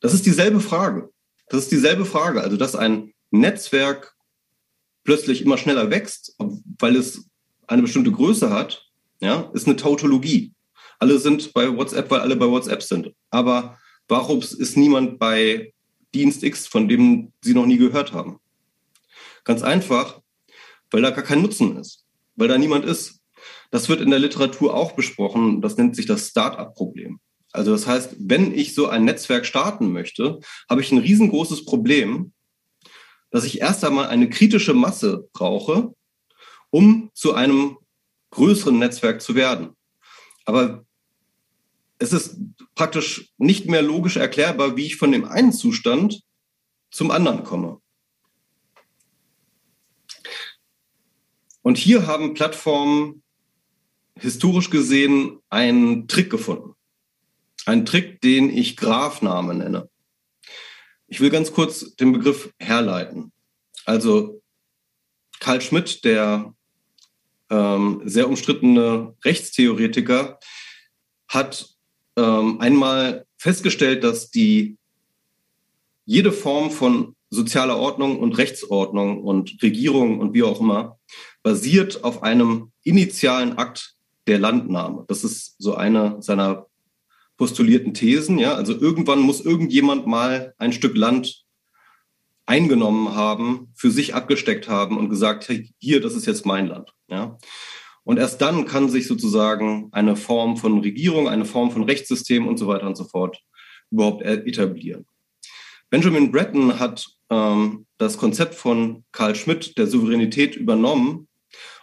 Das 0.00 0.14
ist 0.14 0.26
dieselbe 0.26 0.60
Frage. 0.60 1.10
Das 1.48 1.62
ist 1.62 1.72
dieselbe 1.72 2.04
Frage. 2.04 2.42
Also, 2.42 2.56
dass 2.56 2.74
ein 2.74 3.12
Netzwerk 3.30 4.14
plötzlich 5.04 5.42
immer 5.42 5.58
schneller 5.58 5.90
wächst, 5.90 6.34
weil 6.78 6.96
es 6.96 7.28
eine 7.66 7.82
bestimmte 7.82 8.12
Größe 8.12 8.50
hat, 8.50 8.90
ja, 9.20 9.50
ist 9.54 9.66
eine 9.66 9.76
Tautologie. 9.76 10.52
Alle 10.98 11.18
sind 11.18 11.52
bei 11.52 11.74
WhatsApp, 11.76 12.10
weil 12.10 12.20
alle 12.20 12.36
bei 12.36 12.46
WhatsApp 12.46 12.82
sind. 12.82 13.12
Aber 13.30 13.78
warum 14.08 14.40
ist 14.40 14.76
niemand 14.76 15.18
bei 15.18 15.72
Dienst 16.14 16.42
X, 16.42 16.66
von 16.66 16.88
dem 16.88 17.32
Sie 17.42 17.54
noch 17.54 17.66
nie 17.66 17.78
gehört 17.78 18.12
haben? 18.12 18.38
Ganz 19.44 19.62
einfach, 19.62 20.20
weil 20.90 21.02
da 21.02 21.10
gar 21.10 21.24
kein 21.24 21.42
Nutzen 21.42 21.76
ist, 21.76 22.04
weil 22.36 22.48
da 22.48 22.56
niemand 22.58 22.84
ist. 22.84 23.20
Das 23.70 23.88
wird 23.88 24.00
in 24.00 24.10
der 24.10 24.18
Literatur 24.18 24.74
auch 24.74 24.92
besprochen. 24.92 25.60
Das 25.60 25.76
nennt 25.76 25.96
sich 25.96 26.06
das 26.06 26.28
Start-up-Problem. 26.28 27.18
Also 27.54 27.70
das 27.70 27.86
heißt, 27.86 28.16
wenn 28.18 28.52
ich 28.52 28.74
so 28.74 28.88
ein 28.88 29.04
Netzwerk 29.04 29.46
starten 29.46 29.92
möchte, 29.92 30.40
habe 30.68 30.80
ich 30.80 30.90
ein 30.90 30.98
riesengroßes 30.98 31.64
Problem, 31.64 32.32
dass 33.30 33.44
ich 33.44 33.60
erst 33.60 33.84
einmal 33.84 34.08
eine 34.08 34.28
kritische 34.28 34.74
Masse 34.74 35.28
brauche, 35.32 35.94
um 36.70 37.10
zu 37.14 37.32
einem 37.32 37.78
größeren 38.32 38.76
Netzwerk 38.76 39.22
zu 39.22 39.36
werden. 39.36 39.76
Aber 40.44 40.84
es 41.98 42.12
ist 42.12 42.36
praktisch 42.74 43.32
nicht 43.38 43.66
mehr 43.66 43.82
logisch 43.82 44.16
erklärbar, 44.16 44.76
wie 44.76 44.86
ich 44.86 44.96
von 44.96 45.12
dem 45.12 45.24
einen 45.24 45.52
Zustand 45.52 46.22
zum 46.90 47.12
anderen 47.12 47.44
komme. 47.44 47.80
Und 51.62 51.78
hier 51.78 52.08
haben 52.08 52.34
Plattformen 52.34 53.22
historisch 54.18 54.70
gesehen 54.70 55.38
einen 55.50 56.08
Trick 56.08 56.30
gefunden. 56.30 56.73
Ein 57.66 57.86
Trick, 57.86 58.20
den 58.20 58.50
ich 58.50 58.76
Graphname 58.76 59.54
nenne. 59.54 59.88
Ich 61.06 61.20
will 61.20 61.30
ganz 61.30 61.52
kurz 61.52 61.94
den 61.96 62.12
Begriff 62.12 62.52
herleiten. 62.58 63.32
Also 63.84 64.42
Karl 65.40 65.60
Schmidt, 65.60 66.04
der 66.04 66.54
ähm, 67.50 68.02
sehr 68.04 68.28
umstrittene 68.28 69.14
Rechtstheoretiker, 69.24 70.38
hat 71.28 71.68
ähm, 72.16 72.60
einmal 72.60 73.26
festgestellt, 73.36 74.04
dass 74.04 74.30
die 74.30 74.78
jede 76.04 76.32
Form 76.32 76.70
von 76.70 77.16
sozialer 77.30 77.78
Ordnung 77.78 78.18
und 78.18 78.38
Rechtsordnung 78.38 79.22
und 79.22 79.62
Regierung 79.62 80.20
und 80.20 80.34
wie 80.34 80.42
auch 80.42 80.60
immer 80.60 80.98
basiert 81.42 82.04
auf 82.04 82.22
einem 82.22 82.72
initialen 82.84 83.58
Akt 83.58 83.96
der 84.26 84.38
Landnahme. 84.38 85.04
Das 85.08 85.24
ist 85.24 85.56
so 85.58 85.74
eine 85.74 86.22
seiner 86.22 86.66
postulierten 87.36 87.94
Thesen. 87.94 88.38
Ja, 88.38 88.54
also 88.54 88.78
irgendwann 88.78 89.20
muss 89.20 89.40
irgendjemand 89.40 90.06
mal 90.06 90.54
ein 90.58 90.72
Stück 90.72 90.96
Land 90.96 91.44
eingenommen 92.46 93.14
haben, 93.14 93.72
für 93.74 93.90
sich 93.90 94.14
abgesteckt 94.14 94.68
haben 94.68 94.98
und 94.98 95.08
gesagt, 95.08 95.48
hey, 95.48 95.72
hier, 95.78 96.00
das 96.00 96.14
ist 96.14 96.26
jetzt 96.26 96.44
mein 96.46 96.66
Land. 96.66 96.92
Ja. 97.08 97.38
Und 98.04 98.18
erst 98.18 98.42
dann 98.42 98.66
kann 98.66 98.90
sich 98.90 99.06
sozusagen 99.06 99.88
eine 99.92 100.14
Form 100.14 100.58
von 100.58 100.80
Regierung, 100.80 101.28
eine 101.28 101.46
Form 101.46 101.70
von 101.70 101.84
Rechtssystem 101.84 102.46
und 102.46 102.58
so 102.58 102.66
weiter 102.66 102.86
und 102.86 102.96
so 102.96 103.04
fort 103.04 103.38
überhaupt 103.90 104.22
etablieren. 104.22 105.06
Benjamin 105.88 106.30
Breton 106.30 106.78
hat 106.78 107.06
ähm, 107.30 107.86
das 107.96 108.18
Konzept 108.18 108.54
von 108.54 109.04
Karl 109.12 109.34
Schmidt 109.34 109.78
der 109.78 109.86
Souveränität 109.86 110.56
übernommen 110.56 111.28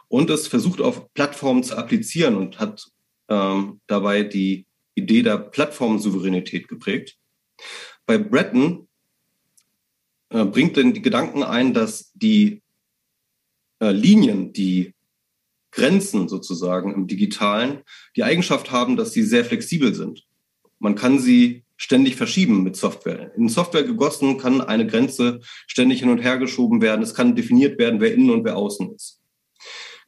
und 0.07 0.29
es 0.29 0.47
versucht 0.47 0.81
auf 0.81 1.11
Plattformen 1.13 1.63
zu 1.63 1.77
applizieren 1.77 2.35
und 2.35 2.59
hat 2.59 2.85
ähm, 3.29 3.79
dabei 3.87 4.23
die 4.23 4.65
Idee 5.01 5.23
der 5.23 5.37
Plattformsouveränität 5.37 6.67
geprägt. 6.67 7.17
Bei 8.05 8.17
Breton 8.17 8.87
äh, 10.29 10.45
bringt 10.45 10.77
denn 10.77 10.93
die 10.93 11.01
Gedanken 11.01 11.43
ein, 11.43 11.73
dass 11.73 12.11
die 12.13 12.61
äh, 13.79 13.91
Linien, 13.91 14.53
die 14.53 14.93
Grenzen 15.71 16.27
sozusagen 16.27 16.93
im 16.93 17.07
digitalen, 17.07 17.81
die 18.15 18.23
Eigenschaft 18.23 18.71
haben, 18.71 18.97
dass 18.97 19.13
sie 19.13 19.23
sehr 19.23 19.45
flexibel 19.45 19.95
sind. 19.95 20.25
Man 20.79 20.95
kann 20.95 21.19
sie 21.19 21.63
ständig 21.77 22.15
verschieben 22.15 22.63
mit 22.63 22.75
Software. 22.75 23.33
In 23.35 23.49
Software 23.49 23.83
gegossen 23.83 24.37
kann 24.37 24.61
eine 24.61 24.85
Grenze 24.85 25.39
ständig 25.65 25.99
hin 26.01 26.09
und 26.09 26.19
her 26.19 26.37
geschoben 26.37 26.81
werden. 26.81 27.01
Es 27.01 27.15
kann 27.15 27.35
definiert 27.35 27.79
werden, 27.79 27.99
wer 28.01 28.13
innen 28.13 28.29
und 28.29 28.43
wer 28.43 28.57
außen 28.57 28.93
ist. 28.93 29.19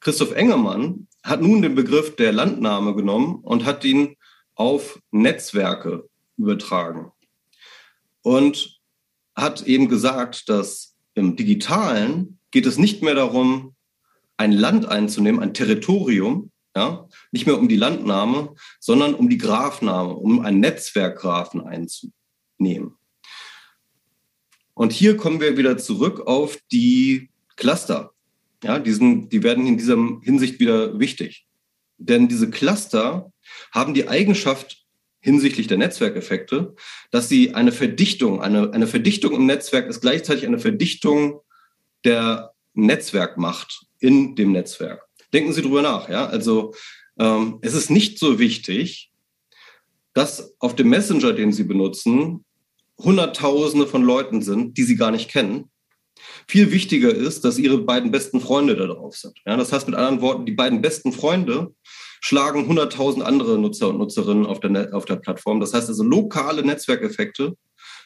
Christoph 0.01 0.35
Engermann 0.35 1.07
hat 1.23 1.41
nun 1.41 1.61
den 1.61 1.75
Begriff 1.75 2.15
der 2.15 2.33
Landnahme 2.33 2.93
genommen 2.93 3.35
und 3.35 3.65
hat 3.65 3.85
ihn 3.85 4.17
auf 4.55 4.99
Netzwerke 5.11 6.07
übertragen. 6.37 7.11
Und 8.21 8.79
hat 9.35 9.63
eben 9.63 9.89
gesagt, 9.89 10.49
dass 10.49 10.95
im 11.15 11.35
digitalen 11.35 12.39
geht 12.51 12.65
es 12.65 12.77
nicht 12.77 13.01
mehr 13.01 13.15
darum, 13.15 13.75
ein 14.37 14.51
Land 14.51 14.85
einzunehmen, 14.85 15.41
ein 15.41 15.53
Territorium, 15.53 16.51
ja, 16.75 17.07
nicht 17.31 17.45
mehr 17.45 17.57
um 17.57 17.67
die 17.67 17.75
Landnahme, 17.75 18.55
sondern 18.79 19.13
um 19.13 19.29
die 19.29 19.37
Graphnahme, 19.37 20.13
um 20.13 20.39
ein 20.41 20.59
Netzwerkgrafen 20.59 21.61
einzunehmen. 21.61 22.97
Und 24.73 24.91
hier 24.91 25.17
kommen 25.17 25.39
wir 25.39 25.57
wieder 25.57 25.77
zurück 25.77 26.21
auf 26.25 26.57
die 26.71 27.29
Cluster. 27.57 28.11
Ja, 28.63 28.79
diesen, 28.79 29.29
die 29.29 29.43
werden 29.43 29.67
in 29.67 29.77
dieser 29.77 29.97
Hinsicht 30.21 30.59
wieder 30.59 30.97
wichtig. 30.99 31.45
denn 31.97 32.27
diese 32.27 32.49
Cluster 32.49 33.32
haben 33.71 33.93
die 33.93 34.07
Eigenschaft 34.07 34.83
hinsichtlich 35.19 35.67
der 35.67 35.77
Netzwerkeffekte, 35.77 36.75
dass 37.09 37.29
sie 37.29 37.55
eine 37.55 37.71
Verdichtung, 37.71 38.41
eine, 38.41 38.73
eine 38.73 38.87
Verdichtung 38.87 39.33
im 39.33 39.45
Netzwerk 39.45 39.87
ist 39.87 40.01
gleichzeitig 40.01 40.45
eine 40.45 40.59
Verdichtung 40.59 41.39
der 42.03 42.53
Netzwerkmacht 42.73 43.85
in 43.99 44.35
dem 44.35 44.51
Netzwerk. 44.51 45.07
Denken 45.31 45.53
Sie 45.53 45.61
drüber 45.61 45.81
nach, 45.81 46.09
ja. 46.09 46.25
Also 46.25 46.73
ähm, 47.17 47.59
es 47.61 47.73
ist 47.73 47.89
nicht 47.89 48.19
so 48.19 48.37
wichtig, 48.37 49.11
dass 50.13 50.53
auf 50.59 50.75
dem 50.75 50.89
Messenger, 50.89 51.33
den 51.33 51.53
Sie 51.53 51.63
benutzen, 51.63 52.43
Hunderttausende 52.99 53.87
von 53.87 54.03
Leuten 54.03 54.41
sind, 54.41 54.77
die 54.77 54.83
Sie 54.83 54.95
gar 54.95 55.11
nicht 55.11 55.29
kennen. 55.29 55.71
Viel 56.47 56.71
wichtiger 56.71 57.13
ist, 57.13 57.43
dass 57.43 57.57
Ihre 57.57 57.79
beiden 57.79 58.11
besten 58.11 58.39
Freunde 58.39 58.75
da 58.75 58.85
drauf 58.85 59.15
sind. 59.15 59.39
Ja, 59.45 59.57
das 59.57 59.71
heißt 59.71 59.87
mit 59.87 59.95
anderen 59.95 60.21
Worten, 60.21 60.45
die 60.45 60.51
beiden 60.51 60.81
besten 60.81 61.11
Freunde 61.11 61.73
schlagen 62.23 62.71
100.000 62.71 63.21
andere 63.21 63.59
Nutzer 63.59 63.89
und 63.89 63.97
Nutzerinnen 63.97 64.45
auf 64.45 64.61
der, 64.61 64.95
auf 64.95 65.03
der 65.03 65.17
Plattform. 65.17 65.59
Das 65.59 65.73
heißt 65.73 65.89
also 65.89 66.03
lokale 66.03 66.63
Netzwerkeffekte 66.63 67.57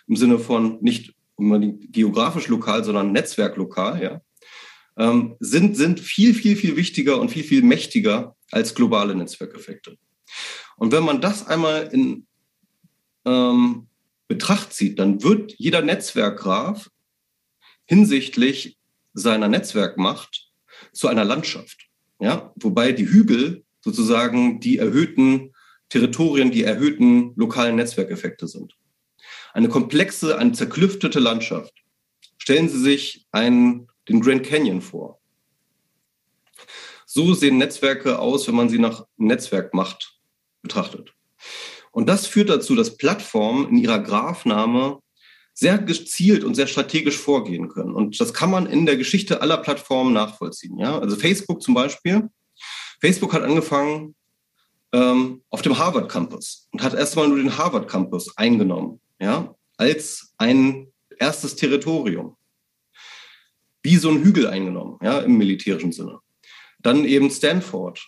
im 0.08 0.16
Sinne 0.16 0.40
von 0.40 0.80
nicht 0.82 1.14
geografisch 1.38 2.48
lokal, 2.48 2.84
sondern 2.84 3.12
netzwerklokal, 3.12 4.02
ja, 4.02 4.22
ähm, 4.98 5.36
sind, 5.40 5.78
sind 5.78 6.00
viel, 6.00 6.34
viel, 6.34 6.56
viel 6.56 6.76
wichtiger 6.76 7.22
und 7.22 7.30
viel, 7.30 7.44
viel 7.44 7.62
mächtiger 7.62 8.36
als 8.50 8.74
globale 8.74 9.14
Netzwerkeffekte. 9.14 10.00
Und 10.78 10.92
wenn 10.92 11.04
man 11.04 11.22
das 11.22 11.46
einmal 11.46 11.88
in 11.94 12.26
ähm, 13.24 13.88
Betracht 14.28 14.74
zieht, 14.74 14.98
dann 14.98 15.22
wird 15.22 15.54
jeder 15.60 15.84
Netzwerkgraph 15.84 16.90
hinsichtlich 17.86 18.80
seiner 19.14 19.48
Netzwerkmacht 19.48 20.50
zu 20.92 21.08
einer 21.08 21.24
Landschaft. 21.24 21.86
Ja, 22.20 22.52
wobei 22.56 22.94
die 22.94 23.08
Hügel 23.08 23.64
sozusagen 23.82 24.60
die 24.60 24.78
erhöhten 24.78 25.54
Territorien, 25.90 26.52
die 26.52 26.64
erhöhten 26.64 27.34
lokalen 27.36 27.76
Netzwerkeffekte 27.76 28.48
sind. 28.48 28.76
Eine 29.54 29.70
komplexe, 29.70 30.38
eine 30.38 30.52
zerklüftete 30.52 31.20
Landschaft. 31.20 31.74
Stellen 32.38 32.70
Sie 32.70 32.80
sich 32.80 33.26
einen, 33.32 33.88
den 34.08 34.22
Grand 34.22 34.44
Canyon 34.44 34.82
vor. 34.82 35.20
So 37.06 37.34
sehen 37.34 37.58
Netzwerke 37.58 38.20
aus, 38.20 38.48
wenn 38.48 38.56
man 38.56 38.70
sie 38.70 38.80
nach 38.80 39.06
Netzwerkmacht 39.18 40.20
betrachtet. 40.62 41.14
Und 41.92 42.08
das 42.08 42.28
führt 42.28 42.50
dazu, 42.50 42.76
dass 42.76 42.98
Plattformen 42.98 43.70
in 43.70 43.78
ihrer 43.78 44.00
Graphnahme 44.00 45.00
sehr 45.54 45.80
gezielt 45.80 46.44
und 46.44 46.54
sehr 46.54 46.68
strategisch 46.68 47.18
vorgehen 47.18 47.70
können. 47.70 47.96
Und 47.96 48.20
das 48.20 48.34
kann 48.34 48.52
man 48.52 48.68
in 48.68 48.86
der 48.86 48.98
Geschichte 48.98 49.42
aller 49.42 49.58
Plattformen 49.58 50.14
nachvollziehen. 50.14 50.78
Ja? 50.78 51.00
Also 51.00 51.16
Facebook 51.16 51.64
zum 51.64 51.74
Beispiel. 51.74 52.30
Facebook 53.00 53.34
hat 53.34 53.44
angefangen 53.44 54.16
ähm, 54.94 55.42
auf 55.50 55.62
dem 55.62 55.78
Harvard 55.78 56.10
Campus 56.10 56.68
und 56.72 56.82
hat 56.82 56.94
erstmal 56.94 57.28
nur 57.28 57.38
den 57.38 57.58
Harvard 57.58 57.88
Campus 57.88 58.36
eingenommen, 58.38 59.00
ja, 59.20 59.54
als 59.78 60.34
ein 60.38 60.88
erstes 61.20 61.56
Territorium. 61.56 62.36
Wie 63.84 63.98
so 63.98 64.10
ein 64.10 64.24
Hügel 64.24 64.48
eingenommen, 64.48 64.98
ja, 65.02 65.20
im 65.20 65.38
militärischen 65.38 65.92
Sinne. 65.92 66.20
Dann 66.80 67.06
eben 67.06 67.30
Stanford 67.30 68.06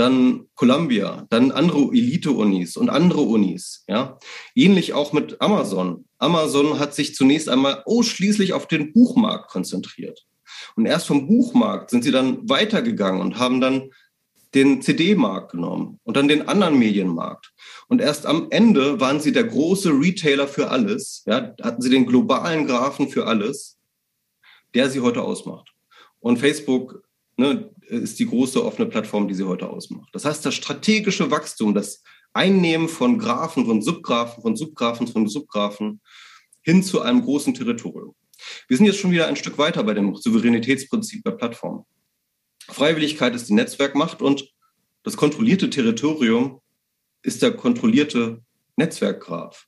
dann 0.00 0.46
Columbia, 0.54 1.26
dann 1.30 1.52
andere 1.52 1.90
Elite-Unis 1.92 2.76
und 2.76 2.88
andere 2.88 3.20
Unis. 3.20 3.84
Ja? 3.86 4.18
Ähnlich 4.54 4.94
auch 4.94 5.12
mit 5.12 5.40
Amazon. 5.40 6.06
Amazon 6.18 6.78
hat 6.78 6.94
sich 6.94 7.14
zunächst 7.14 7.48
einmal 7.48 7.82
ausschließlich 7.84 8.52
auf 8.52 8.66
den 8.66 8.92
Buchmarkt 8.92 9.50
konzentriert. 9.50 10.26
Und 10.76 10.86
erst 10.86 11.06
vom 11.06 11.26
Buchmarkt 11.26 11.90
sind 11.90 12.02
sie 12.02 12.12
dann 12.12 12.48
weitergegangen 12.48 13.20
und 13.20 13.38
haben 13.38 13.60
dann 13.60 13.90
den 14.54 14.82
CD-Markt 14.82 15.52
genommen 15.52 16.00
und 16.02 16.16
dann 16.16 16.28
den 16.28 16.48
anderen 16.48 16.78
Medienmarkt. 16.78 17.52
Und 17.88 18.00
erst 18.00 18.26
am 18.26 18.48
Ende 18.50 19.00
waren 19.00 19.20
sie 19.20 19.32
der 19.32 19.44
große 19.44 19.90
Retailer 19.90 20.48
für 20.48 20.70
alles. 20.70 21.22
Ja, 21.26 21.54
hatten 21.62 21.82
sie 21.82 21.90
den 21.90 22.06
globalen 22.06 22.66
Graphen 22.66 23.08
für 23.08 23.26
alles, 23.26 23.78
der 24.74 24.90
sie 24.90 25.00
heute 25.00 25.22
ausmacht. 25.22 25.72
Und 26.18 26.38
Facebook 26.38 27.02
ne, 27.36 27.70
ist 27.86 28.18
die 28.18 28.26
große 28.26 28.64
offene 28.64 28.88
Plattform, 28.88 29.28
die 29.28 29.34
sie 29.34 29.46
heute 29.46 29.68
ausmacht. 29.70 30.08
Das 30.12 30.24
heißt, 30.24 30.44
das 30.44 30.54
strategische 30.54 31.30
Wachstum, 31.30 31.74
das 31.74 32.02
Einnehmen 32.32 32.88
von 32.88 33.18
Graphen, 33.18 33.66
von 33.66 33.82
Subgraphen, 33.82 34.42
von 34.42 34.56
Subgraphen, 34.56 35.06
von 35.06 35.28
Subgraphen 35.28 36.00
hin 36.62 36.82
zu 36.82 37.00
einem 37.00 37.22
großen 37.22 37.54
Territorium. 37.54 38.14
Wir 38.68 38.76
sind 38.76 38.86
jetzt 38.86 38.98
schon 38.98 39.10
wieder 39.10 39.26
ein 39.26 39.36
Stück 39.36 39.58
weiter 39.58 39.82
bei 39.82 39.94
dem 39.94 40.14
Souveränitätsprinzip 40.14 41.24
der 41.24 41.32
Plattform. 41.32 41.84
Freiwilligkeit 42.72 43.34
ist 43.34 43.48
die 43.48 43.54
Netzwerkmacht 43.54 44.22
und 44.22 44.52
das 45.02 45.16
kontrollierte 45.16 45.70
Territorium 45.70 46.60
ist 47.22 47.42
der 47.42 47.52
kontrollierte 47.52 48.42
Netzwerkgraph. 48.76 49.66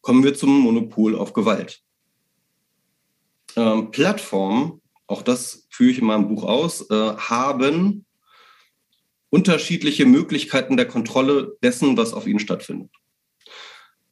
Kommen 0.00 0.22
wir 0.22 0.34
zum 0.34 0.60
Monopol 0.60 1.16
auf 1.16 1.32
Gewalt. 1.32 1.82
Ähm, 3.56 3.90
Plattformen 3.90 4.80
auch 5.06 5.22
das 5.22 5.66
führe 5.70 5.90
ich 5.90 5.98
in 5.98 6.06
meinem 6.06 6.28
Buch 6.28 6.44
aus, 6.44 6.90
äh, 6.90 6.94
haben 7.16 8.04
unterschiedliche 9.30 10.06
Möglichkeiten 10.06 10.76
der 10.76 10.88
Kontrolle 10.88 11.56
dessen, 11.62 11.96
was 11.96 12.12
auf 12.12 12.26
ihnen 12.26 12.38
stattfindet. 12.38 12.90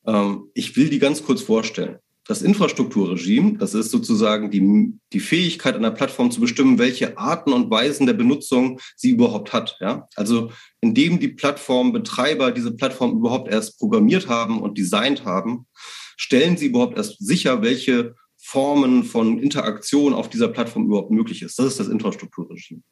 Ähm, 0.07 0.51
ich 0.55 0.77
will 0.77 0.89
die 0.89 0.99
ganz 0.99 1.25
kurz 1.25 1.43
vorstellen. 1.43 1.99
Das 2.27 2.41
Infrastrukturregime, 2.41 3.59
das 3.59 3.75
ist 3.75 3.91
sozusagen 3.91 4.51
die, 4.51 4.99
die 5.13 5.21
Fähigkeit 5.21 5.75
einer 5.75 5.91
Plattform 5.91 6.31
zu 6.31 6.41
bestimmen, 6.41 6.79
welche 6.79 7.19
Arten 7.19 7.53
und 7.53 7.71
Weisen 7.71 8.07
der 8.07 8.15
Benutzung 8.15 8.81
sie 8.97 9.11
überhaupt 9.11 9.53
hat. 9.53 9.77
Ja? 9.81 10.09
Also 10.17 10.51
indem 10.81 11.21
die 11.21 11.29
Plattformbetreiber 11.29 12.51
diese 12.51 12.75
Plattform 12.75 13.13
überhaupt 13.13 13.53
erst 13.53 13.79
programmiert 13.79 14.29
haben 14.29 14.63
und 14.63 14.79
designt 14.79 15.27
haben, 15.27 15.67
stellen 16.17 16.57
sie 16.57 16.67
überhaupt 16.67 16.97
erst 16.97 17.19
sicher, 17.19 17.61
welche 17.61 18.15
Formen 18.39 19.05
von 19.05 19.39
Interaktion 19.39 20.15
auf 20.15 20.31
dieser 20.31 20.49
Plattform 20.49 20.87
überhaupt 20.87 21.11
möglich 21.11 21.43
ist. 21.43 21.59
Das 21.59 21.67
ist 21.67 21.81
das 21.81 21.89
Infrastrukturregime. 21.89 22.83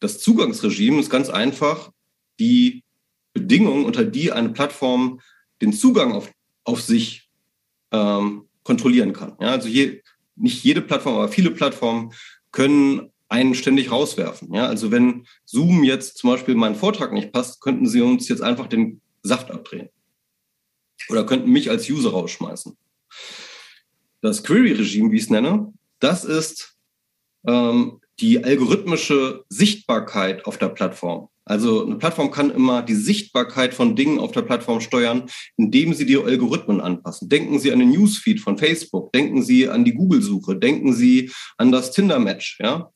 Das 0.00 0.18
Zugangsregime 0.18 1.00
ist 1.00 1.08
ganz 1.08 1.30
einfach 1.30 1.90
die 2.38 2.84
Bedingungen, 3.32 3.86
unter 3.86 4.04
die 4.04 4.32
eine 4.32 4.50
Plattform 4.50 5.20
den 5.60 5.72
Zugang 5.72 6.12
auf, 6.12 6.30
auf 6.64 6.80
sich 6.80 7.30
ähm, 7.92 8.48
kontrollieren 8.62 9.12
kann. 9.12 9.36
Ja, 9.40 9.48
also 9.48 9.68
je, 9.68 10.02
nicht 10.36 10.64
jede 10.64 10.80
Plattform, 10.80 11.14
aber 11.14 11.28
viele 11.28 11.50
Plattformen 11.50 12.12
können 12.50 13.12
einen 13.28 13.54
ständig 13.54 13.90
rauswerfen. 13.90 14.52
Ja, 14.52 14.66
also 14.66 14.90
wenn 14.90 15.26
Zoom 15.44 15.84
jetzt 15.84 16.18
zum 16.18 16.30
Beispiel 16.30 16.54
meinen 16.54 16.74
Vortrag 16.74 17.12
nicht 17.12 17.32
passt, 17.32 17.60
könnten 17.60 17.86
sie 17.86 18.00
uns 18.00 18.28
jetzt 18.28 18.42
einfach 18.42 18.66
den 18.66 19.00
Saft 19.22 19.50
abdrehen. 19.50 19.88
Oder 21.08 21.26
könnten 21.26 21.50
mich 21.50 21.70
als 21.70 21.88
User 21.88 22.10
rausschmeißen. 22.10 22.76
Das 24.20 24.42
Query-Regime, 24.42 25.10
wie 25.10 25.16
ich 25.16 25.24
es 25.24 25.30
nenne, 25.30 25.72
das 25.98 26.24
ist 26.24 26.76
ähm, 27.46 28.00
die 28.20 28.44
algorithmische 28.44 29.44
Sichtbarkeit 29.48 30.46
auf 30.46 30.58
der 30.58 30.68
Plattform. 30.68 31.28
Also 31.46 31.84
eine 31.84 31.96
Plattform 31.96 32.30
kann 32.30 32.50
immer 32.50 32.82
die 32.82 32.94
Sichtbarkeit 32.94 33.74
von 33.74 33.96
Dingen 33.96 34.18
auf 34.18 34.32
der 34.32 34.42
Plattform 34.42 34.80
steuern, 34.80 35.28
indem 35.56 35.92
sie 35.92 36.06
die 36.06 36.16
Algorithmen 36.16 36.80
anpassen. 36.80 37.28
Denken 37.28 37.58
Sie 37.58 37.70
an 37.70 37.80
den 37.80 37.90
Newsfeed 37.90 38.40
von 38.40 38.56
Facebook, 38.56 39.12
denken 39.12 39.42
Sie 39.42 39.68
an 39.68 39.84
die 39.84 39.92
Google-Suche, 39.92 40.56
denken 40.56 40.94
Sie 40.94 41.30
an 41.58 41.70
das 41.70 41.92
Tinder-Match. 41.92 42.60
Ja? 42.60 42.90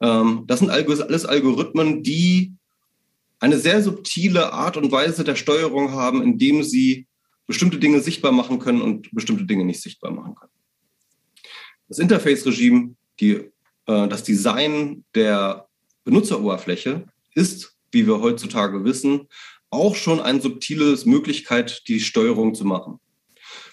Ähm, 0.00 0.44
das 0.46 0.58
sind 0.58 0.70
alles 0.70 1.26
Algorithmen, 1.26 2.02
die 2.02 2.56
eine 3.38 3.58
sehr 3.58 3.82
subtile 3.82 4.52
Art 4.52 4.76
und 4.76 4.90
Weise 4.90 5.24
der 5.24 5.36
Steuerung 5.36 5.92
haben, 5.92 6.22
indem 6.22 6.62
sie 6.62 7.06
bestimmte 7.46 7.78
Dinge 7.78 8.00
sichtbar 8.00 8.32
machen 8.32 8.58
können 8.58 8.82
und 8.82 9.10
bestimmte 9.12 9.44
Dinge 9.44 9.64
nicht 9.64 9.82
sichtbar 9.82 10.10
machen 10.10 10.34
können. 10.34 10.52
Das 11.88 11.98
Interface-Regime, 11.98 12.96
die, 13.20 13.50
äh, 13.86 14.08
das 14.08 14.22
Design 14.22 15.04
der 15.14 15.68
Benutzeroberfläche 16.04 17.04
ist, 17.34 17.76
wie 17.92 18.06
wir 18.06 18.20
heutzutage 18.20 18.84
wissen, 18.84 19.28
auch 19.70 19.94
schon 19.94 20.20
eine 20.20 20.40
subtile 20.40 20.96
Möglichkeit, 21.04 21.82
die 21.88 22.00
Steuerung 22.00 22.54
zu 22.54 22.64
machen. 22.64 23.00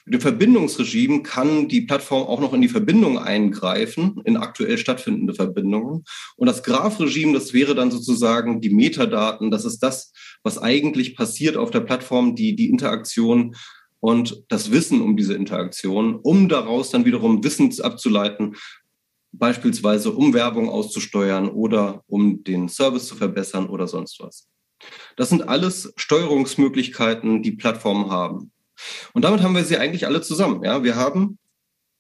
Mit 0.06 0.16
dem 0.16 0.22
Verbindungsregime 0.22 1.24
kann 1.24 1.70
die 1.70 1.82
Plattform 1.82 2.24
auch 2.24 2.42
noch 2.42 2.52
in 2.52 2.62
die 2.62 2.68
Verbindung 2.68 3.18
eingreifen, 3.18 4.22
in 4.26 4.36
aktuell 4.36 4.78
stattfindende 4.78 5.34
Verbindungen. 5.34 6.04
Und 6.36 6.48
das 6.48 6.64
Graph-Regime, 6.64 7.32
das 7.32 7.54
wäre 7.54 7.74
dann 7.74 7.90
sozusagen 7.90 8.60
die 8.60 8.70
Metadaten. 8.70 9.50
Das 9.50 9.64
ist 9.64 9.80
das, 9.80 10.12
was 10.44 10.58
eigentlich 10.58 11.16
passiert 11.16 11.56
auf 11.56 11.72
der 11.72 11.80
Plattform, 11.80 12.36
die 12.36 12.54
die 12.56 12.70
Interaktion 12.70 13.56
und 14.02 14.44
das 14.50 14.72
Wissen 14.72 15.02
um 15.02 15.16
diese 15.16 15.36
Interaktion, 15.36 16.16
um 16.16 16.50
daraus 16.50 16.90
dann 16.90 17.06
wiederum 17.06 17.42
Wissen 17.46 17.74
abzuleiten, 17.82 18.58
beispielsweise 19.34 20.12
um 20.12 20.34
Werbung 20.34 20.70
auszusteuern 20.70 21.50
oder 21.50 22.04
um 22.08 22.44
den 22.44 22.70
Service 22.70 23.08
zu 23.08 23.16
verbessern 23.16 23.68
oder 23.68 23.88
sonst 23.88 24.20
was. 24.20 24.48
Das 25.16 25.30
sind 25.30 25.48
alles 25.50 25.94
Steuerungsmöglichkeiten, 25.98 27.42
die 27.42 27.52
Plattformen 27.52 28.10
haben. 28.10 28.52
Und 29.14 29.24
damit 29.24 29.42
haben 29.42 29.56
wir 29.56 29.64
sie 29.64 29.78
eigentlich 29.78 30.06
alle 30.06 30.22
zusammen. 30.22 30.64
Ja, 30.64 30.84
wir 30.84 30.96
haben 30.96 31.40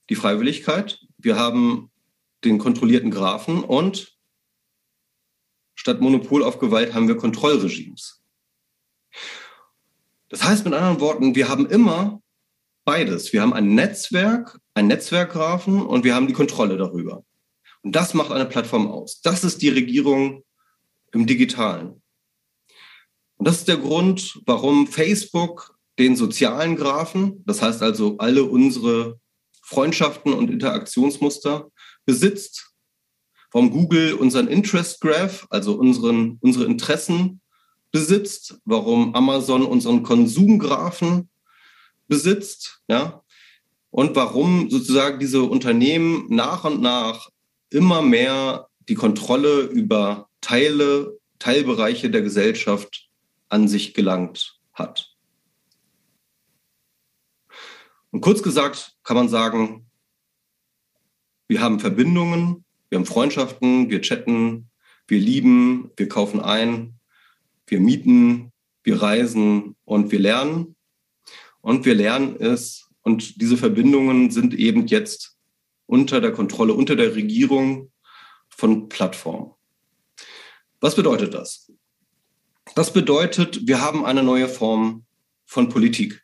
die 0.10 0.15
Freiwilligkeit, 0.15 1.00
wir 1.17 1.38
haben 1.38 1.91
den 2.43 2.60
kontrollierten 2.60 3.10
Graphen 3.10 3.63
und 3.63 4.17
statt 5.76 6.02
Monopol 6.02 6.43
auf 6.43 6.60
Gewalt 6.60 6.93
haben 6.93 7.08
wir 7.08 7.17
Kontrollregimes. 7.17 8.22
Das 10.30 10.43
heißt 10.43 10.65
mit 10.65 10.74
anderen 10.74 11.00
Worten, 11.00 11.36
wir 11.36 11.48
haben 11.48 11.67
immer 11.67 12.22
beides. 12.86 13.34
Wir 13.34 13.41
haben 13.41 13.54
ein 13.54 13.76
Netzwerk, 13.76 14.60
ein 14.73 14.88
Netzwerkgrafen 14.88 15.81
und 15.81 16.03
wir 16.03 16.15
haben 16.15 16.27
die 16.27 16.33
Kontrolle 16.33 16.77
darüber. 16.77 17.23
Und 17.81 17.95
das 17.95 18.13
macht 18.13 18.31
eine 18.31 18.45
Plattform 18.45 18.88
aus. 18.88 19.21
Das 19.21 19.43
ist 19.43 19.62
die 19.62 19.69
Regierung 19.69 20.43
im 21.12 21.27
Digitalen. 21.27 22.01
Und 23.38 23.47
das 23.47 23.57
ist 23.57 23.67
der 23.67 23.77
Grund, 23.77 24.41
warum 24.45 24.88
Facebook 24.88 25.77
den 25.99 26.15
sozialen 26.15 26.75
Graphen, 26.75 27.43
das 27.45 27.62
heißt 27.62 27.83
also 27.83 28.17
alle 28.17 28.43
unsere 28.45 29.19
Freundschaften 29.62 30.33
und 30.33 30.49
Interaktionsmuster 30.49 31.69
besitzt, 32.05 32.73
warum 33.51 33.71
Google 33.71 34.13
unseren 34.13 34.47
Interest 34.47 34.99
Graph, 35.01 35.45
also 35.49 35.75
unseren, 35.75 36.38
unsere 36.41 36.65
Interessen 36.65 37.41
besitzt, 37.91 38.59
warum 38.65 39.13
Amazon 39.13 39.63
unseren 39.63 40.03
Konsumgraphen 40.03 41.29
besitzt, 42.07 42.81
ja, 42.88 43.22
und 43.93 44.15
warum 44.15 44.71
sozusagen 44.71 45.19
diese 45.19 45.43
Unternehmen 45.43 46.25
nach 46.29 46.63
und 46.63 46.82
nach 46.82 47.29
immer 47.69 48.01
mehr 48.01 48.67
die 48.89 48.95
Kontrolle 48.95 49.62
über 49.62 50.29
Teile, 50.41 51.19
Teilbereiche 51.38 52.10
der 52.10 52.23
Gesellschaft 52.23 53.08
an 53.49 53.67
sich 53.67 53.93
gelangt 53.93 54.60
hat. 54.73 55.15
Und 58.10 58.21
kurz 58.21 58.41
gesagt 58.41 58.95
kann 59.03 59.15
man 59.15 59.29
sagen, 59.29 59.86
wir 61.47 61.62
haben 61.62 61.79
Verbindungen, 61.79 62.65
wir 62.89 62.97
haben 62.97 63.06
Freundschaften, 63.06 63.91
wir 63.91 64.01
chatten, 64.01 64.71
wir 65.08 65.19
lieben, 65.19 65.91
wir 65.97 66.10
kaufen 66.10 66.39
ein, 66.39 66.95
wir 67.67 67.79
mieten, 67.79 68.51
wir 68.84 69.03
reisen 69.03 69.75
und 69.86 70.12
wir 70.12 70.19
lernen. 70.19 70.75
Und 71.62 71.86
wir 71.86 71.93
lernen 71.93 72.38
es, 72.39 72.89
und 73.04 73.42
diese 73.42 73.58
Verbindungen 73.58 74.32
sind 74.32 74.54
eben 74.54 74.88
jetzt 74.88 75.38
unter 75.86 76.22
der 76.22 76.32
Kontrolle, 76.32 76.74
unter 76.74 76.96
der 76.96 77.16
Regierung 77.16 77.92
von 78.50 78.89
Plattformen. 78.89 79.52
Was 80.80 80.96
bedeutet 80.96 81.34
das? 81.34 81.72
Das 82.76 82.94
bedeutet, 82.94 83.68
wir 83.68 83.82
haben 83.82 84.06
eine 84.06 84.24
neue 84.24 84.48
Form 84.48 85.06
von 85.46 85.70
Politik. 85.70 86.24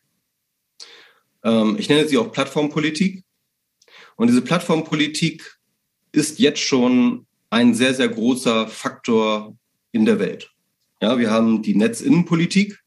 Ähm, 1.44 1.76
ich 1.78 1.89
nenne 1.89 2.08
sie 2.08 2.18
auch 2.18 2.32
Plattformpolitik. 2.32 3.24
Und 4.15 4.28
diese 4.28 4.42
Plattformpolitik 4.42 5.60
ist 6.12 6.39
jetzt 6.39 6.62
schon 6.62 7.28
ein 7.50 7.74
sehr, 7.74 7.94
sehr 7.94 8.10
großer 8.10 8.68
Faktor 8.68 9.58
in 9.92 10.06
der 10.06 10.20
Welt. 10.20 10.52
Ja, 11.02 11.18
wir 11.18 11.32
haben 11.32 11.62
die 11.62 11.76
Netzinnenpolitik. 11.76 12.80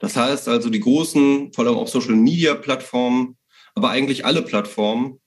Das 0.00 0.16
heißt 0.16 0.48
also, 0.48 0.70
die 0.70 0.80
großen, 0.80 1.52
vor 1.52 1.64
allem 1.64 1.76
auch 1.76 1.86
Social 1.86 2.16
Media 2.16 2.54
Plattformen, 2.54 3.36
aber 3.74 3.90
eigentlich 3.90 4.24
alle 4.24 4.42
Plattformen 4.42 5.20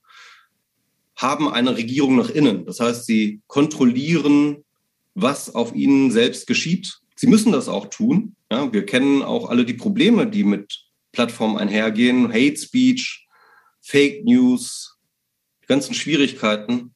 haben 1.16 1.48
eine 1.48 1.76
Regierung 1.76 2.16
nach 2.16 2.28
innen. 2.28 2.66
Das 2.66 2.80
heißt, 2.80 3.06
sie 3.06 3.40
kontrollieren, 3.46 4.64
was 5.14 5.54
auf 5.54 5.74
ihnen 5.74 6.10
selbst 6.10 6.46
geschieht. 6.46 6.98
Sie 7.14 7.28
müssen 7.28 7.52
das 7.52 7.68
auch 7.68 7.86
tun. 7.86 8.34
Ja, 8.50 8.72
wir 8.72 8.84
kennen 8.84 9.22
auch 9.22 9.48
alle 9.48 9.64
die 9.64 9.74
Probleme, 9.74 10.26
die 10.26 10.42
mit 10.42 10.84
Plattformen 11.12 11.56
einhergehen. 11.56 12.32
Hate 12.32 12.56
Speech, 12.56 13.28
Fake 13.80 14.24
News, 14.24 14.98
die 15.62 15.66
ganzen 15.68 15.94
Schwierigkeiten. 15.94 16.94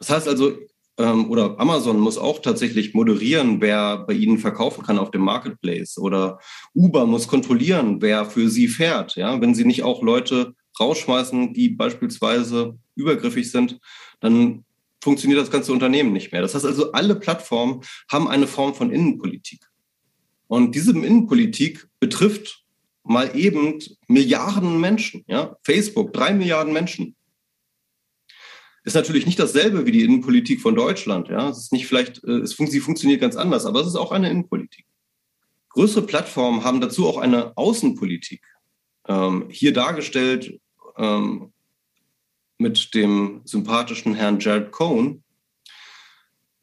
Das 0.00 0.10
heißt 0.10 0.26
also, 0.26 0.58
ähm, 0.98 1.30
oder 1.30 1.58
Amazon 1.58 1.98
muss 2.00 2.18
auch 2.18 2.40
tatsächlich 2.40 2.94
moderieren, 2.94 3.60
wer 3.60 3.98
bei 3.98 4.12
ihnen 4.12 4.38
verkaufen 4.38 4.84
kann 4.84 4.98
auf 4.98 5.10
dem 5.10 5.22
Marketplace. 5.22 5.98
Oder 5.98 6.38
Uber 6.74 7.06
muss 7.06 7.28
kontrollieren, 7.28 8.02
wer 8.02 8.26
für 8.26 8.48
sie 8.48 8.68
fährt. 8.68 9.16
Ja, 9.16 9.40
wenn 9.40 9.54
sie 9.54 9.64
nicht 9.64 9.82
auch 9.82 10.02
Leute 10.02 10.54
rausschmeißen, 10.78 11.54
die 11.54 11.70
beispielsweise 11.70 12.78
übergriffig 12.94 13.50
sind, 13.50 13.78
dann 14.20 14.64
funktioniert 15.02 15.40
das 15.40 15.50
ganze 15.50 15.72
Unternehmen 15.72 16.12
nicht 16.12 16.32
mehr. 16.32 16.42
Das 16.42 16.54
heißt 16.54 16.64
also, 16.64 16.92
alle 16.92 17.16
Plattformen 17.16 17.80
haben 18.10 18.28
eine 18.28 18.46
Form 18.46 18.74
von 18.74 18.92
Innenpolitik. 18.92 19.68
Und 20.46 20.74
diese 20.74 20.92
Innenpolitik 20.92 21.88
betrifft 21.98 22.64
mal 23.02 23.36
eben 23.36 23.80
Milliarden 24.06 24.80
Menschen. 24.80 25.24
Ja? 25.26 25.56
Facebook, 25.62 26.12
drei 26.12 26.34
Milliarden 26.34 26.72
Menschen. 26.72 27.16
Ist 28.84 28.94
natürlich 28.94 29.26
nicht 29.26 29.38
dasselbe 29.38 29.86
wie 29.86 29.92
die 29.92 30.02
Innenpolitik 30.02 30.60
von 30.60 30.74
Deutschland. 30.74 31.28
Ja, 31.28 31.48
es 31.48 31.58
ist 31.58 31.72
nicht 31.72 31.86
vielleicht, 31.86 32.24
äh, 32.24 32.38
es 32.38 32.54
fun 32.54 32.66
sie 32.66 32.80
funktioniert 32.80 33.20
ganz 33.20 33.36
anders, 33.36 33.64
aber 33.64 33.80
es 33.80 33.86
ist 33.86 33.96
auch 33.96 34.12
eine 34.12 34.30
Innenpolitik. 34.30 34.86
Größere 35.70 36.04
Plattformen 36.04 36.64
haben 36.64 36.80
dazu 36.80 37.06
auch 37.06 37.18
eine 37.18 37.56
Außenpolitik. 37.56 38.42
Ähm, 39.08 39.46
hier 39.50 39.72
dargestellt 39.72 40.60
ähm, 40.96 41.52
mit 42.58 42.94
dem 42.94 43.40
sympathischen 43.44 44.14
Herrn 44.14 44.40
Jared 44.40 44.72
Cohen. 44.72 45.22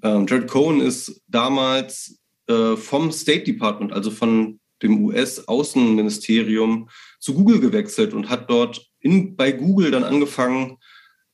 Ähm, 0.03 0.27
Jared 0.27 0.47
Cohen 0.47 0.81
ist 0.81 1.21
damals 1.27 2.19
äh, 2.47 2.75
vom 2.75 3.11
State 3.11 3.43
Department, 3.43 3.93
also 3.93 4.11
von 4.11 4.59
dem 4.81 5.03
US-Außenministerium, 5.05 6.89
zu 7.19 7.33
Google 7.33 7.59
gewechselt 7.59 8.13
und 8.13 8.29
hat 8.29 8.49
dort 8.49 8.89
in, 8.99 9.35
bei 9.35 9.51
Google 9.51 9.91
dann 9.91 10.03
angefangen, 10.03 10.77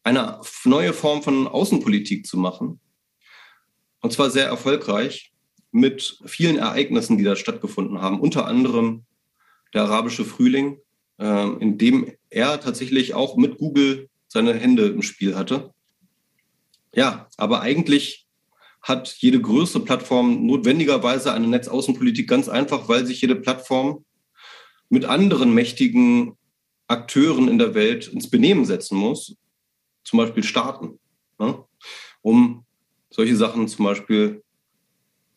eine 0.06 0.40
neue 0.64 0.94
Form 0.94 1.24
von 1.24 1.48
Außenpolitik 1.48 2.28
zu 2.28 2.38
machen. 2.38 2.80
Und 4.02 4.14
zwar 4.14 4.30
sehr 4.30 4.46
erfolgreich 4.46 5.34
mit 5.72 6.20
vielen 6.26 6.58
Ereignissen, 6.58 7.18
die 7.18 7.24
da 7.24 7.36
stattgefunden 7.36 8.02
haben, 8.02 8.20
unter 8.20 8.46
anderem 8.46 9.04
der 9.74 9.82
arabische 9.82 10.24
Frühling, 10.24 10.78
äh, 11.18 11.50
in 11.60 11.80
dem 11.80 12.12
er 12.30 12.62
tatsächlich 12.62 13.16
auch 13.16 13.36
mit 13.36 13.58
Google 13.58 14.08
seine 14.28 14.54
Hände 14.54 14.88
im 14.88 15.02
Spiel 15.02 15.36
hatte. 15.36 15.72
Ja, 16.94 17.28
aber 17.38 17.62
eigentlich 17.62 18.28
hat 18.84 19.16
jede 19.18 19.42
größere 19.42 19.84
Plattform 19.84 20.46
notwendigerweise 20.46 21.34
eine 21.34 21.48
Netzaußenpolitik 21.48 22.30
ganz 22.30 22.48
einfach, 22.48 22.88
weil 22.88 23.08
sich 23.08 23.22
jede 23.22 23.36
Plattform 23.36 24.06
mit 24.90 25.06
anderen 25.06 25.56
mächtigen 25.56 26.38
Akteuren 26.88 27.48
in 27.48 27.58
der 27.58 27.74
Welt 27.74 28.08
ins 28.08 28.30
Benehmen 28.30 28.66
setzen 28.66 28.98
muss 29.00 29.36
zum 30.06 30.18
Beispiel 30.18 30.44
Staaten, 30.44 31.00
ne? 31.38 31.64
um 32.22 32.66
solche 33.10 33.36
Sachen 33.36 33.68
zum 33.68 33.86
Beispiel 33.86 34.44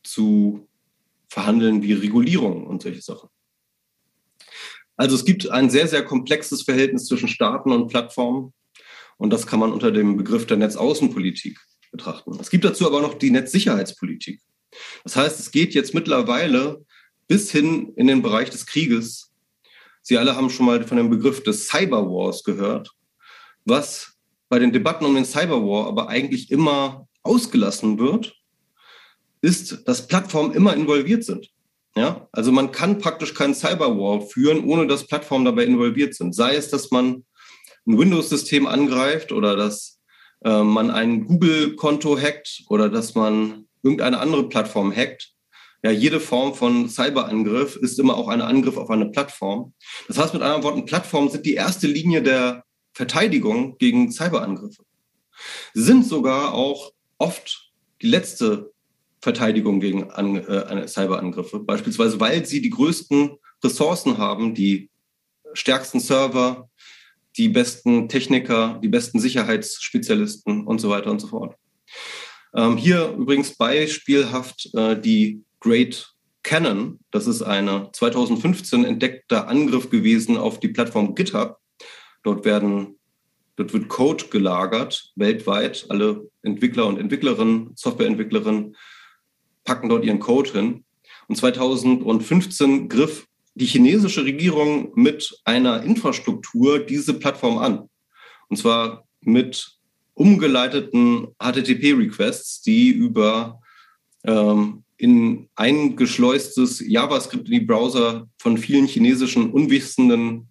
zu 0.03 0.69
verhandeln 1.29 1.83
wie 1.83 1.93
Regulierung 1.93 2.67
und 2.67 2.83
solche 2.83 3.03
Sachen. 3.03 3.29
Also 4.97 5.15
es 5.15 5.25
gibt 5.25 5.49
ein 5.51 5.71
sehr, 5.71 5.87
sehr 5.89 6.05
komplexes 6.05 6.63
Verhältnis 6.63 7.07
zwischen 7.07 7.29
Staaten 7.29 7.73
und 7.73 7.89
Plattformen 7.89 8.53
und 9.17 9.31
das 9.31 9.47
kann 9.47 9.61
man 9.61 9.73
unter 9.73 9.91
dem 9.91 10.17
Begriff 10.17 10.47
der 10.47 10.57
Netzaußenpolitik 10.57 11.59
betrachten. 11.91 12.37
Es 12.41 12.51
gibt 12.51 12.65
dazu 12.65 12.87
aber 12.87 13.01
noch 13.01 13.15
die 13.15 13.31
Netzsicherheitspolitik. 13.31 14.41
Das 15.05 15.17
heißt, 15.17 15.41
es 15.41 15.51
geht 15.51 15.75
jetzt 15.75 15.95
mittlerweile 15.95 16.85
bis 17.27 17.51
hin 17.51 17.93
in 17.97 18.07
den 18.07 18.23
Bereich 18.23 18.51
des 18.51 18.67
Krieges. 18.67 19.33
Sie 20.03 20.19
alle 20.19 20.37
haben 20.37 20.51
schon 20.51 20.67
mal 20.67 20.83
von 20.85 20.97
dem 20.97 21.11
Begriff 21.11 21.43
des 21.43 21.69
Cyberwars 21.69 22.43
gehört, 22.43 22.91
was 23.65 24.18
bei 24.49 24.59
den 24.59 24.73
Debatten 24.73 25.05
um 25.05 25.15
den 25.15 25.25
Cyberwar 25.25 25.87
aber 25.87 26.09
eigentlich 26.09 26.51
immer 26.51 27.07
ausgelassen 27.23 27.99
wird, 27.99 28.35
ist, 29.41 29.87
dass 29.87 30.07
Plattformen 30.07 30.55
immer 30.55 30.75
involviert 30.75 31.25
sind. 31.25 31.51
Ja, 31.97 32.29
also 32.33 32.53
man 32.53 32.71
kann 32.71 32.99
praktisch 32.99 33.35
keinen 33.35 33.55
Cyberwar 33.55 34.21
führen, 34.21 34.65
ohne 34.65 34.87
dass 34.87 35.07
Plattformen 35.07 35.45
dabei 35.45 35.65
involviert 35.65 36.15
sind. 36.15 36.35
Sei 36.35 36.55
es, 36.55 36.71
dass 36.71 36.91
man 36.91 37.25
ein 37.87 37.99
Windows-System 37.99 38.67
angreift 38.67 39.33
oder 39.33 39.57
dass 39.57 39.99
äh, 40.45 40.63
man 40.63 40.91
ein 40.91 41.27
Google-Konto 41.27 42.17
hackt 42.17 42.63
oder 42.69 42.89
dass 42.89 43.15
man 43.15 43.67
irgendeine 43.83 44.21
andere 44.21 44.49
Plattform 44.49 44.95
hackt. 44.95 45.33
Ja, 45.83 45.91
jede 45.91 46.21
Form 46.21 46.55
von 46.55 46.89
Cyberangriff 46.89 47.77
ist 47.77 47.99
immer 47.99 48.17
auch 48.17 48.29
ein 48.29 48.43
Angriff 48.43 48.77
auf 48.77 48.91
eine 48.91 49.07
Plattform. 49.07 49.75
Das 50.09 50.19
heißt 50.19 50.35
mit 50.35 50.43
anderen 50.43 50.65
Worten, 50.65 50.85
Plattformen 50.85 51.31
sind 51.31 51.47
die 51.47 51.55
erste 51.55 51.87
Linie 51.87 52.23
der 52.23 52.65
Verteidigung 52.99 53.79
gegen 53.79 54.11
Cyberangriffe. 54.11 54.83
Sind 55.73 56.05
sogar 56.05 56.53
auch 56.53 56.93
oft 57.17 57.71
die 58.03 58.09
letzte 58.09 58.73
Verteidigung 59.21 59.79
gegen 59.79 60.11
äh, 60.11 60.89
Cyberangriffe, 60.89 61.61
beispielsweise 61.61 62.19
weil 62.19 62.45
sie 62.45 62.61
die 62.61 62.71
größten 62.71 63.37
Ressourcen 63.63 64.19
haben, 64.19 64.53
die 64.53 64.91
stärksten 65.53 66.01
Server, 66.01 66.69
die 67.37 67.49
besten 67.49 68.09
Techniker, 68.09 68.81
die 68.83 68.89
besten 68.89 69.21
Sicherheitsspezialisten 69.21 70.67
und 70.67 70.81
so 70.81 70.89
weiter 70.91 71.13
und 71.13 71.21
so 71.21 71.29
fort. 71.29 71.55
Ähm, 72.53 72.77
hier 72.77 73.15
übrigens 73.17 73.57
beispielhaft 73.57 74.75
äh, 74.75 75.01
die 75.01 75.45
Great 75.61 76.15
Cannon. 76.43 76.99
Das 77.13 77.29
ist 77.29 77.43
eine 77.43 77.91
2015 77.93 78.85
entdeckter 78.85 79.47
Angriff 79.47 79.89
gewesen 79.89 80.37
auf 80.37 80.59
die 80.59 80.69
Plattform 80.69 81.15
GitHub, 81.15 81.61
Dort 82.29 82.45
werden, 82.45 82.99
dort 83.57 83.73
wird 83.73 83.89
Code 83.89 84.27
gelagert 84.27 85.13
weltweit. 85.17 85.87
Alle 85.89 86.29
Entwickler 86.43 86.87
und 86.87 86.99
Entwicklerinnen, 86.99 87.71
Softwareentwicklerinnen 87.75 88.77
packen 89.65 89.89
dort 89.89 90.05
ihren 90.05 90.21
Code 90.21 90.53
hin. 90.53 90.85
Und 91.29 91.37
2015 91.37 92.91
griff 92.91 93.27
die 93.55 93.65
chinesische 93.65 94.27
Regierung 94.27 94.93
mit 94.95 95.41
einer 95.45 95.83
Infrastruktur 95.85 96.81
diese 96.81 97.15
Plattform 97.15 97.57
an. 97.57 97.89
Und 98.51 98.59
zwar 98.59 99.07
mit 99.23 99.79
umgeleiteten 100.13 101.29
HTTP-Requests, 101.39 102.61
die 102.61 102.91
über 102.91 103.59
ähm, 104.25 104.85
in 104.99 105.49
eingeschleustes 105.55 106.87
JavaScript 106.87 107.47
in 107.49 107.61
die 107.61 107.65
Browser 107.65 108.29
von 108.37 108.59
vielen 108.59 108.87
chinesischen 108.87 109.51
unwissenden 109.51 110.51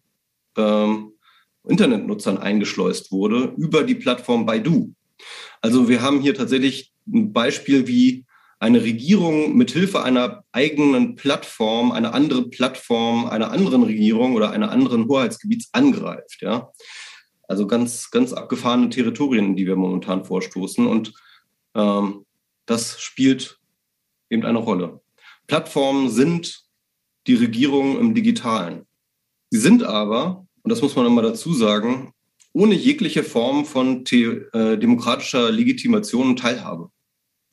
ähm, 0.58 1.12
Internetnutzern 1.70 2.38
eingeschleust 2.38 3.12
wurde 3.12 3.54
über 3.58 3.84
die 3.84 3.96
Plattform 3.96 4.46
Baidu. 4.46 4.94
Also 5.62 5.90
wir 5.90 6.02
haben 6.02 6.22
hier 6.22 6.34
tatsächlich 6.34 6.94
ein 7.08 7.34
Beispiel, 7.34 7.88
wie 7.88 8.26
eine 8.60 8.82
Regierung 8.82 9.56
mithilfe 9.56 10.04
einer 10.04 10.44
eigenen 10.52 11.16
Plattform, 11.16 11.92
einer 11.92 12.14
anderen 12.14 12.50
Plattform, 12.50 13.28
einer 13.28 13.52
anderen 13.52 13.84
Regierung 13.84 14.34
oder 14.34 14.52
einer 14.52 14.72
anderen 14.72 15.08
Hoheitsgebiets 15.08 15.70
angreift. 15.74 16.42
Ja? 16.42 16.72
Also 17.48 17.68
ganz, 17.68 18.10
ganz 18.10 18.34
abgefahrene 18.34 18.90
Territorien, 18.90 19.56
die 19.56 19.68
wir 19.68 19.76
momentan 19.76 20.26
vorstoßen. 20.26 20.88
Und 20.88 21.14
ähm, 21.76 22.26
das 22.66 23.00
spielt 23.00 23.60
eben 24.30 24.44
eine 24.44 24.58
Rolle. 24.58 25.02
Plattformen 25.46 26.10
sind 26.10 26.64
die 27.28 27.36
Regierung 27.36 28.00
im 28.00 28.16
Digitalen. 28.16 28.88
Sie 29.50 29.60
sind 29.60 29.84
aber, 29.84 30.47
und 30.68 30.72
das 30.72 30.82
muss 30.82 30.98
man 30.98 31.06
immer 31.06 31.22
dazu 31.22 31.54
sagen, 31.54 32.12
ohne 32.52 32.76
jegliche 32.76 33.24
Form 33.24 33.66
von 33.66 34.04
äh, 34.06 34.78
demokratischer 34.78 35.50
Legitimation 35.50 36.32
und 36.32 36.40
Teilhabe. 36.40 36.92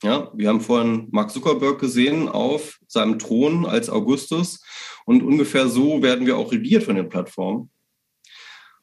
Ja, 0.03 0.29
wir 0.33 0.49
haben 0.49 0.59
vorhin 0.59 1.07
Mark 1.11 1.31
Zuckerberg 1.31 1.79
gesehen 1.79 2.27
auf 2.27 2.77
seinem 2.89 3.17
Thron 3.17 3.65
als 3.65 3.89
Augustus 3.89 4.61
und 5.05 5.23
ungefähr 5.23 5.69
so 5.69 6.03
werden 6.03 6.25
wir 6.25 6.35
auch 6.35 6.51
regiert 6.51 6.83
von 6.83 6.97
den 6.97 7.07
Plattformen. 7.07 7.69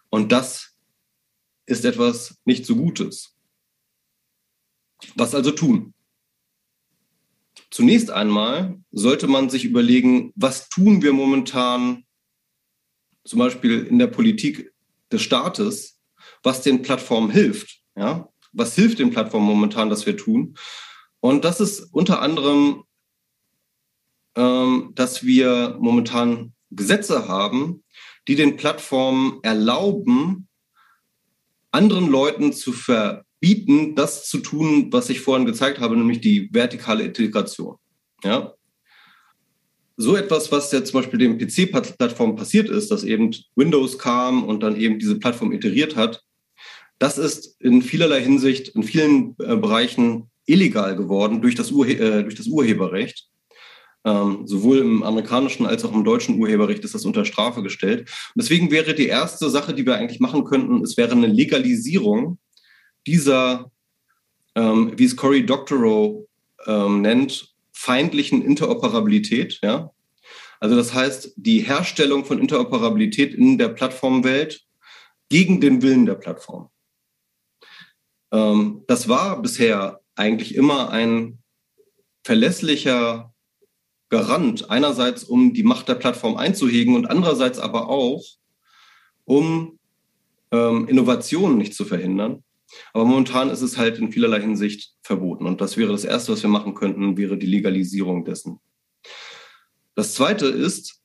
Und 0.09 0.33
das 0.33 0.79
ist 1.67 1.85
etwas 1.85 2.39
nicht 2.47 2.65
so 2.65 2.75
Gutes. 2.75 3.37
Was 5.15 5.35
also 5.35 5.51
tun? 5.51 5.93
Zunächst 7.71 8.11
einmal 8.11 8.81
sollte 8.93 9.27
man 9.27 9.51
sich 9.51 9.67
überlegen, 9.67 10.33
was 10.37 10.71
tun 10.71 11.03
wir 11.03 11.13
momentan 11.13 12.07
zum 13.25 13.39
Beispiel 13.39 13.87
in 13.87 13.99
der 13.99 14.09
Politik 14.09 14.73
des 15.11 15.23
Staates, 15.23 16.01
was 16.43 16.63
den 16.63 16.83
Plattformen 16.83 17.31
hilft. 17.31 17.81
Ja? 17.97 18.29
Was 18.53 18.75
hilft 18.75 18.99
den 18.99 19.11
Plattformen 19.11 19.47
momentan, 19.47 19.91
dass 19.91 20.07
wir 20.07 20.17
tun? 20.17 20.57
Und 21.21 21.45
das 21.45 21.61
ist 21.61 21.81
unter 21.93 22.21
anderem, 22.21 22.85
ähm, 24.35 24.93
dass 24.95 25.25
wir 25.25 25.77
momentan 25.81 26.53
Gesetze 26.71 27.29
haben, 27.29 27.85
die 28.29 28.35
den 28.35 28.57
Plattformen 28.57 29.39
erlauben, 29.43 30.49
anderen 31.71 32.09
Leuten 32.09 32.53
zu 32.53 32.73
verbieten, 32.73 33.95
das 33.95 34.29
zu 34.29 34.39
tun, 34.39 34.93
was 34.93 35.11
ich 35.11 35.21
vorhin 35.21 35.47
gezeigt 35.47 35.81
habe, 35.81 35.97
nämlich 35.97 36.21
die 36.21 36.53
vertikale 36.53 37.05
Integration. 37.05 37.77
Ja? 38.23 38.55
So 39.97 40.17
etwas, 40.17 40.51
was 40.51 40.73
ja 40.73 40.83
zum 40.85 41.01
Beispiel 41.01 41.19
den 41.19 41.39
PC-Plattformen 41.39 42.37
passiert 42.37 42.69
ist, 42.69 42.91
dass 42.91 43.05
eben 43.05 43.35
Windows 43.57 43.99
kam 43.99 44.45
und 44.45 44.63
dann 44.63 44.77
eben 44.77 44.99
diese 44.99 45.19
Plattform 45.19 45.53
iteriert 45.53 45.97
hat, 45.97 46.23
das 46.99 47.19
ist 47.19 47.61
in 47.61 47.83
vielerlei 47.83 48.23
Hinsicht, 48.23 48.69
in 48.69 48.85
vielen 48.85 49.35
äh, 49.41 49.57
Bereichen 49.57 50.31
illegal 50.47 50.97
geworden 50.97 51.43
durch 51.43 51.55
das, 51.55 51.71
Urhe 51.73 51.93
äh, 51.93 52.23
durch 52.23 52.37
das 52.37 52.47
Urheberrecht. 52.47 53.29
Ähm, 54.05 54.47
sowohl 54.47 54.79
im 54.79 55.03
amerikanischen 55.03 55.65
als 55.65 55.85
auch 55.85 55.93
im 55.93 56.05
deutschen 56.05 56.39
Urheberrecht 56.39 56.85
ist 56.85 56.95
das 56.95 57.05
unter 57.05 57.25
Strafe 57.25 57.63
gestellt. 57.63 58.01
Und 58.01 58.43
deswegen 58.43 58.71
wäre 58.71 58.95
die 58.95 59.07
erste 59.07 59.49
Sache, 59.49 59.75
die 59.75 59.87
wir 59.87 59.97
eigentlich 59.97 60.21
machen 60.21 60.45
könnten, 60.45 60.83
es 60.83 60.97
wäre 60.97 61.13
eine 61.13 61.29
Legalisierung 61.29 62.39
dieser, 63.07 63.71
ähm, 64.55 64.93
wie 64.97 65.05
es 65.05 65.17
Cory 65.17 65.47
Doctorow 65.47 66.27
ähm, 66.67 67.03
nennt, 67.03 67.52
feindlichen 67.83 68.43
Interoperabilität. 68.43 69.59
Ja? 69.61 69.91
Also 70.61 70.77
das 70.77 70.95
heißt, 70.95 71.33
die 71.35 71.61
Herstellung 71.61 72.25
von 72.25 72.39
Interoperabilität 72.39 73.35
in 73.35 73.59
der 73.59 73.71
Plattformwelt 73.71 74.65
gegen 75.29 75.61
den 75.61 75.83
Willen 75.83 76.07
der 76.07 76.15
Plattform. 76.15 76.71
Ähm, 78.31 78.85
das 78.87 79.09
war 79.09 79.43
bisher 79.43 80.01
eigentlich 80.15 80.55
immer 80.55 80.91
ein 80.91 81.39
verlässlicher 82.23 83.35
Garant, 84.11 84.71
einerseits 84.71 85.25
um 85.25 85.53
die 85.53 85.65
Macht 85.65 85.89
der 85.89 85.97
Plattform 85.97 86.37
einzuhegen 86.37 86.95
und 86.95 87.07
andererseits 87.07 87.59
aber 87.59 87.89
auch, 87.89 88.23
um 89.25 89.81
ähm, 90.53 90.87
Innovationen 90.87 91.59
nicht 91.59 91.75
zu 91.75 91.85
verhindern. 91.85 92.45
Aber 92.93 93.05
momentan 93.05 93.51
ist 93.51 93.63
es 93.63 93.77
halt 93.77 93.99
in 93.99 94.13
vielerlei 94.13 94.41
Hinsicht 94.41 94.95
verboten. 95.03 95.47
Und 95.47 95.61
das 95.61 95.77
wäre 95.77 95.93
das 95.93 96.05
Erste, 96.05 96.33
was 96.33 96.43
wir 96.43 96.51
machen 96.51 96.75
könnten, 96.75 97.17
wäre 97.17 97.37
die 97.37 97.47
Legalisierung 97.47 98.25
dessen. 98.25 98.61
Das 99.95 100.15
Zweite 100.15 100.47
ist, 100.47 101.01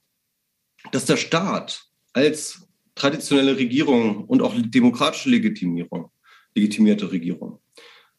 dass 0.91 1.05
der 1.05 1.17
Staat 1.17 1.85
als 2.13 2.67
traditionelle 2.95 3.57
Regierung 3.57 4.25
und 4.25 4.41
auch 4.41 4.53
demokratische 4.57 5.29
Legitimierung, 5.29 6.11
legitimierte 6.55 7.11
Regierung, 7.11 7.59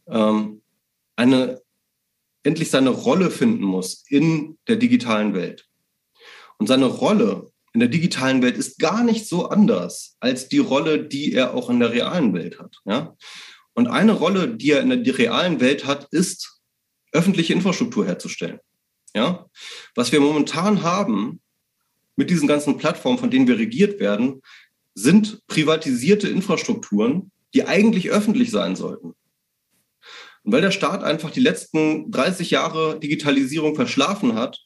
ähm, 0.08 0.62
eine, 1.16 1.60
endlich 2.42 2.70
seine 2.70 2.90
Rolle 2.90 3.30
finden 3.30 3.64
muss 3.64 4.04
in 4.08 4.58
der 4.68 4.76
digitalen 4.76 5.34
Welt. 5.34 5.68
Und 6.58 6.66
seine 6.66 6.86
Rolle 6.86 7.50
in 7.72 7.80
der 7.80 7.88
digitalen 7.88 8.42
Welt 8.42 8.56
ist 8.56 8.78
gar 8.78 9.04
nicht 9.04 9.26
so 9.26 9.48
anders 9.48 10.16
als 10.20 10.48
die 10.48 10.58
Rolle, 10.58 11.04
die 11.06 11.32
er 11.32 11.54
auch 11.54 11.70
in 11.70 11.80
der 11.80 11.92
realen 11.92 12.34
Welt 12.34 12.58
hat. 12.58 12.76
Ja? 12.84 13.16
Und 13.74 13.86
eine 13.86 14.12
Rolle, 14.12 14.56
die 14.56 14.72
er 14.72 14.80
in 14.80 15.04
der 15.04 15.18
realen 15.18 15.60
Welt 15.60 15.86
hat, 15.86 16.08
ist, 16.10 16.60
öffentliche 17.12 17.52
Infrastruktur 17.52 18.06
herzustellen. 18.06 18.60
Ja? 19.14 19.46
Was 19.94 20.12
wir 20.12 20.20
momentan 20.20 20.82
haben 20.82 21.40
mit 22.16 22.30
diesen 22.30 22.48
ganzen 22.48 22.76
Plattformen, 22.76 23.18
von 23.18 23.30
denen 23.30 23.48
wir 23.48 23.58
regiert 23.58 24.00
werden, 24.00 24.42
sind 24.94 25.46
privatisierte 25.46 26.28
Infrastrukturen, 26.28 27.30
die 27.54 27.66
eigentlich 27.66 28.10
öffentlich 28.10 28.50
sein 28.50 28.76
sollten. 28.76 29.14
Und 30.42 30.52
weil 30.52 30.62
der 30.62 30.70
Staat 30.70 31.04
einfach 31.04 31.30
die 31.30 31.40
letzten 31.40 32.10
30 32.10 32.50
Jahre 32.50 32.98
Digitalisierung 32.98 33.74
verschlafen 33.74 34.34
hat, 34.34 34.58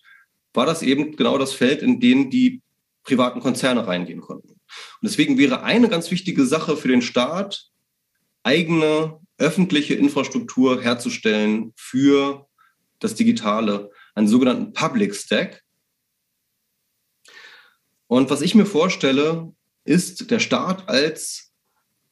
war 0.55 0.67
das 0.67 0.83
eben 0.83 1.17
genau 1.17 1.39
das 1.39 1.53
Feld, 1.53 1.83
in 1.83 2.01
dem 2.01 2.31
die 2.31 2.63
privaten 3.03 3.41
Konzerne 3.41 3.87
reingehen 3.87 4.21
konnten. 4.21 4.49
Und 4.49 4.59
deswegen 5.03 5.39
wäre 5.39 5.63
eine 5.63 5.89
ganz 5.89 6.11
wichtige 6.11 6.47
Sache 6.47 6.77
für 6.77 6.89
den 6.89 7.03
Staat, 7.03 7.69
eigene 8.43 9.21
öffentliche 9.39 9.95
Infrastruktur 9.95 10.83
herzustellen 10.83 11.73
für 11.77 12.47
das 12.99 13.15
Digitale, 13.15 13.91
einen 14.15 14.29
sogenannten 14.29 14.73
Public 14.73 15.15
Stack. 15.15 15.63
Und 18.07 18.31
was 18.31 18.43
ich 18.43 18.55
mir 18.55 18.67
vorstelle, 18.67 19.53
ist 19.85 20.31
der 20.31 20.39
Staat 20.39 20.89
als 20.89 21.52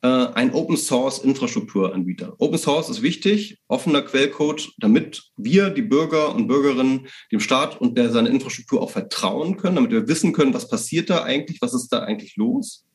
äh, 0.02 0.08
ein 0.08 0.52
Open 0.54 0.76
Source 0.76 1.18
Infrastrukturanbieter. 1.18 2.34
Open 2.38 2.58
Source 2.58 2.88
ist 2.88 3.02
wichtig, 3.02 3.58
offener 3.68 4.02
Quellcode, 4.02 4.72
damit 4.78 5.30
wir, 5.36 5.70
die 5.70 5.82
Bürger 5.82 6.34
und 6.34 6.46
Bürgerinnen, 6.46 7.08
dem 7.30 7.40
Staat 7.40 7.80
und 7.80 7.98
der 7.98 8.10
seine 8.10 8.30
Infrastruktur 8.30 8.80
auch 8.80 8.90
vertrauen 8.90 9.56
können, 9.56 9.76
damit 9.76 9.90
wir 9.90 10.08
wissen 10.08 10.32
können, 10.32 10.54
was 10.54 10.68
passiert 10.68 11.10
da 11.10 11.22
eigentlich, 11.22 11.60
was 11.60 11.74
ist 11.74 11.88
da 11.88 12.00
eigentlich 12.00 12.36
los. 12.36 12.86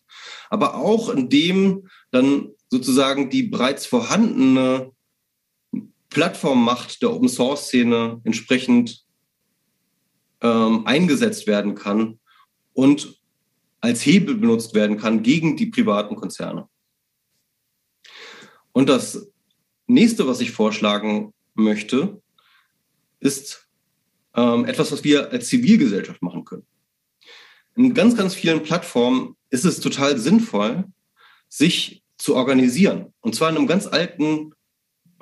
Aber 0.50 0.76
auch 0.76 1.10
indem 1.10 1.88
dann 2.12 2.50
sozusagen 2.70 3.30
die 3.30 3.44
bereits 3.44 3.86
vorhandene 3.86 4.92
Plattformmacht 6.10 7.02
der 7.02 7.14
Open 7.14 7.30
Source 7.30 7.68
Szene 7.68 8.22
entsprechend 8.24 9.06
ähm, 10.42 10.88
eingesetzt 10.88 11.46
werden 11.46 11.76
kann 11.76 12.20
und 12.74 13.20
als 13.82 14.06
Hebel 14.06 14.36
benutzt 14.36 14.74
werden 14.74 14.98
kann 14.98 15.22
gegen 15.22 15.58
die 15.58 15.68
privaten 15.68 16.16
Konzerne. 16.16 16.68
Und 18.76 18.90
das 18.90 19.32
nächste, 19.88 20.28
was 20.28 20.42
ich 20.42 20.52
vorschlagen 20.52 21.34
möchte, 21.54 22.22
ist 23.22 23.70
ähm, 24.36 24.66
etwas, 24.66 24.92
was 24.92 25.06
wir 25.06 25.32
als 25.32 25.48
Zivilgesellschaft 25.48 26.22
machen 26.22 26.44
können. 26.44 26.68
In 27.78 27.94
ganz, 27.94 28.18
ganz 28.18 28.36
vielen 28.36 28.64
Plattformen 28.64 29.38
ist 29.50 29.64
es 29.64 29.80
total 29.80 30.18
sinnvoll, 30.18 30.84
sich 31.48 32.04
zu 32.18 32.36
organisieren. 32.36 33.14
Und 33.22 33.34
zwar 33.34 33.50
in 33.50 33.56
einem 33.56 33.68
ganz 33.68 33.88
alten, 33.88 34.52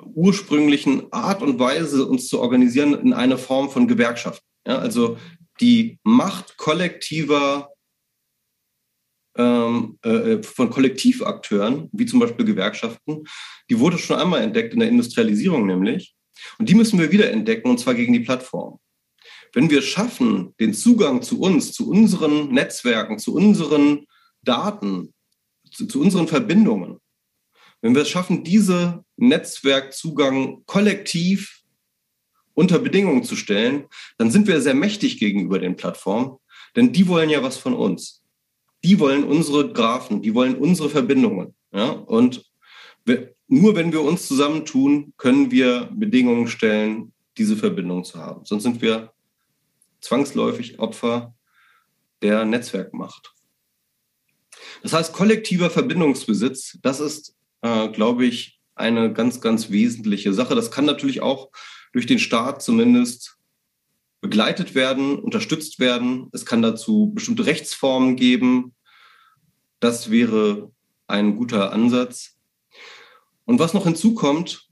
ursprünglichen 0.02 1.12
Art 1.12 1.40
und 1.40 1.60
Weise, 1.60 2.06
uns 2.06 2.26
zu 2.26 2.40
organisieren 2.40 2.94
in 2.94 3.12
eine 3.12 3.38
Form 3.38 3.70
von 3.70 3.86
Gewerkschaft. 3.86 4.42
Ja, 4.66 4.78
also 4.78 5.16
die 5.60 6.00
Macht 6.02 6.56
kollektiver 6.56 7.70
ähm, 9.36 9.98
äh, 10.02 10.42
von 10.42 10.70
Kollektivakteuren, 10.70 11.88
wie 11.92 12.06
zum 12.06 12.20
Beispiel 12.20 12.44
Gewerkschaften, 12.44 13.24
die 13.68 13.78
wurde 13.78 13.98
schon 13.98 14.18
einmal 14.18 14.42
entdeckt 14.42 14.74
in 14.74 14.80
der 14.80 14.88
Industrialisierung 14.88 15.66
nämlich. 15.66 16.14
Und 16.58 16.68
die 16.68 16.74
müssen 16.74 16.98
wir 16.98 17.12
wieder 17.12 17.30
entdecken, 17.30 17.70
und 17.70 17.78
zwar 17.78 17.94
gegen 17.94 18.12
die 18.12 18.20
Plattform. 18.20 18.78
Wenn 19.52 19.70
wir 19.70 19.82
schaffen, 19.82 20.54
den 20.58 20.74
Zugang 20.74 21.22
zu 21.22 21.40
uns, 21.40 21.72
zu 21.72 21.88
unseren 21.88 22.52
Netzwerken, 22.52 23.18
zu 23.18 23.34
unseren 23.34 24.06
Daten, 24.42 25.14
zu, 25.70 25.86
zu 25.86 26.00
unseren 26.00 26.26
Verbindungen, 26.26 26.98
wenn 27.80 27.94
wir 27.94 28.02
es 28.02 28.08
schaffen, 28.08 28.44
diese 28.44 29.04
Netzwerkzugang 29.16 30.62
kollektiv 30.66 31.60
unter 32.54 32.78
Bedingungen 32.78 33.24
zu 33.24 33.36
stellen, 33.36 33.86
dann 34.16 34.30
sind 34.30 34.46
wir 34.46 34.60
sehr 34.60 34.74
mächtig 34.74 35.18
gegenüber 35.18 35.58
den 35.58 35.76
Plattformen, 35.76 36.38
denn 36.76 36.92
die 36.92 37.06
wollen 37.08 37.30
ja 37.30 37.42
was 37.42 37.56
von 37.56 37.74
uns. 37.74 38.23
Die 38.84 39.00
wollen 39.00 39.24
unsere 39.24 39.72
Graphen, 39.72 40.22
die 40.22 40.34
wollen 40.34 40.56
unsere 40.56 40.90
Verbindungen. 40.90 41.54
Ja? 41.72 41.90
Und 41.90 42.44
wir, 43.04 43.34
nur 43.48 43.74
wenn 43.74 43.92
wir 43.92 44.02
uns 44.02 44.28
zusammentun, 44.28 45.14
können 45.16 45.50
wir 45.50 45.88
Bedingungen 45.92 46.48
stellen, 46.48 47.12
diese 47.36 47.56
Verbindung 47.56 48.04
zu 48.04 48.18
haben. 48.18 48.44
Sonst 48.44 48.62
sind 48.62 48.80
wir 48.82 49.12
zwangsläufig 50.00 50.78
Opfer 50.78 51.34
der 52.22 52.44
Netzwerkmacht. 52.44 53.32
Das 54.82 54.92
heißt, 54.92 55.12
kollektiver 55.12 55.70
Verbindungsbesitz, 55.70 56.78
das 56.82 57.00
ist, 57.00 57.34
äh, 57.62 57.88
glaube 57.88 58.26
ich, 58.26 58.60
eine 58.74 59.12
ganz, 59.12 59.40
ganz 59.40 59.70
wesentliche 59.70 60.32
Sache. 60.32 60.54
Das 60.54 60.70
kann 60.70 60.84
natürlich 60.84 61.22
auch 61.22 61.50
durch 61.92 62.06
den 62.06 62.18
Staat 62.18 62.62
zumindest 62.62 63.38
begleitet 64.20 64.74
werden, 64.74 65.18
unterstützt 65.18 65.78
werden. 65.78 66.28
Es 66.32 66.46
kann 66.46 66.62
dazu 66.62 67.12
bestimmte 67.14 67.46
Rechtsformen 67.46 68.16
geben. 68.16 68.73
Das 69.80 70.10
wäre 70.10 70.70
ein 71.06 71.36
guter 71.36 71.72
Ansatz. 71.72 72.36
Und 73.44 73.58
was 73.58 73.74
noch 73.74 73.84
hinzukommt, 73.84 74.68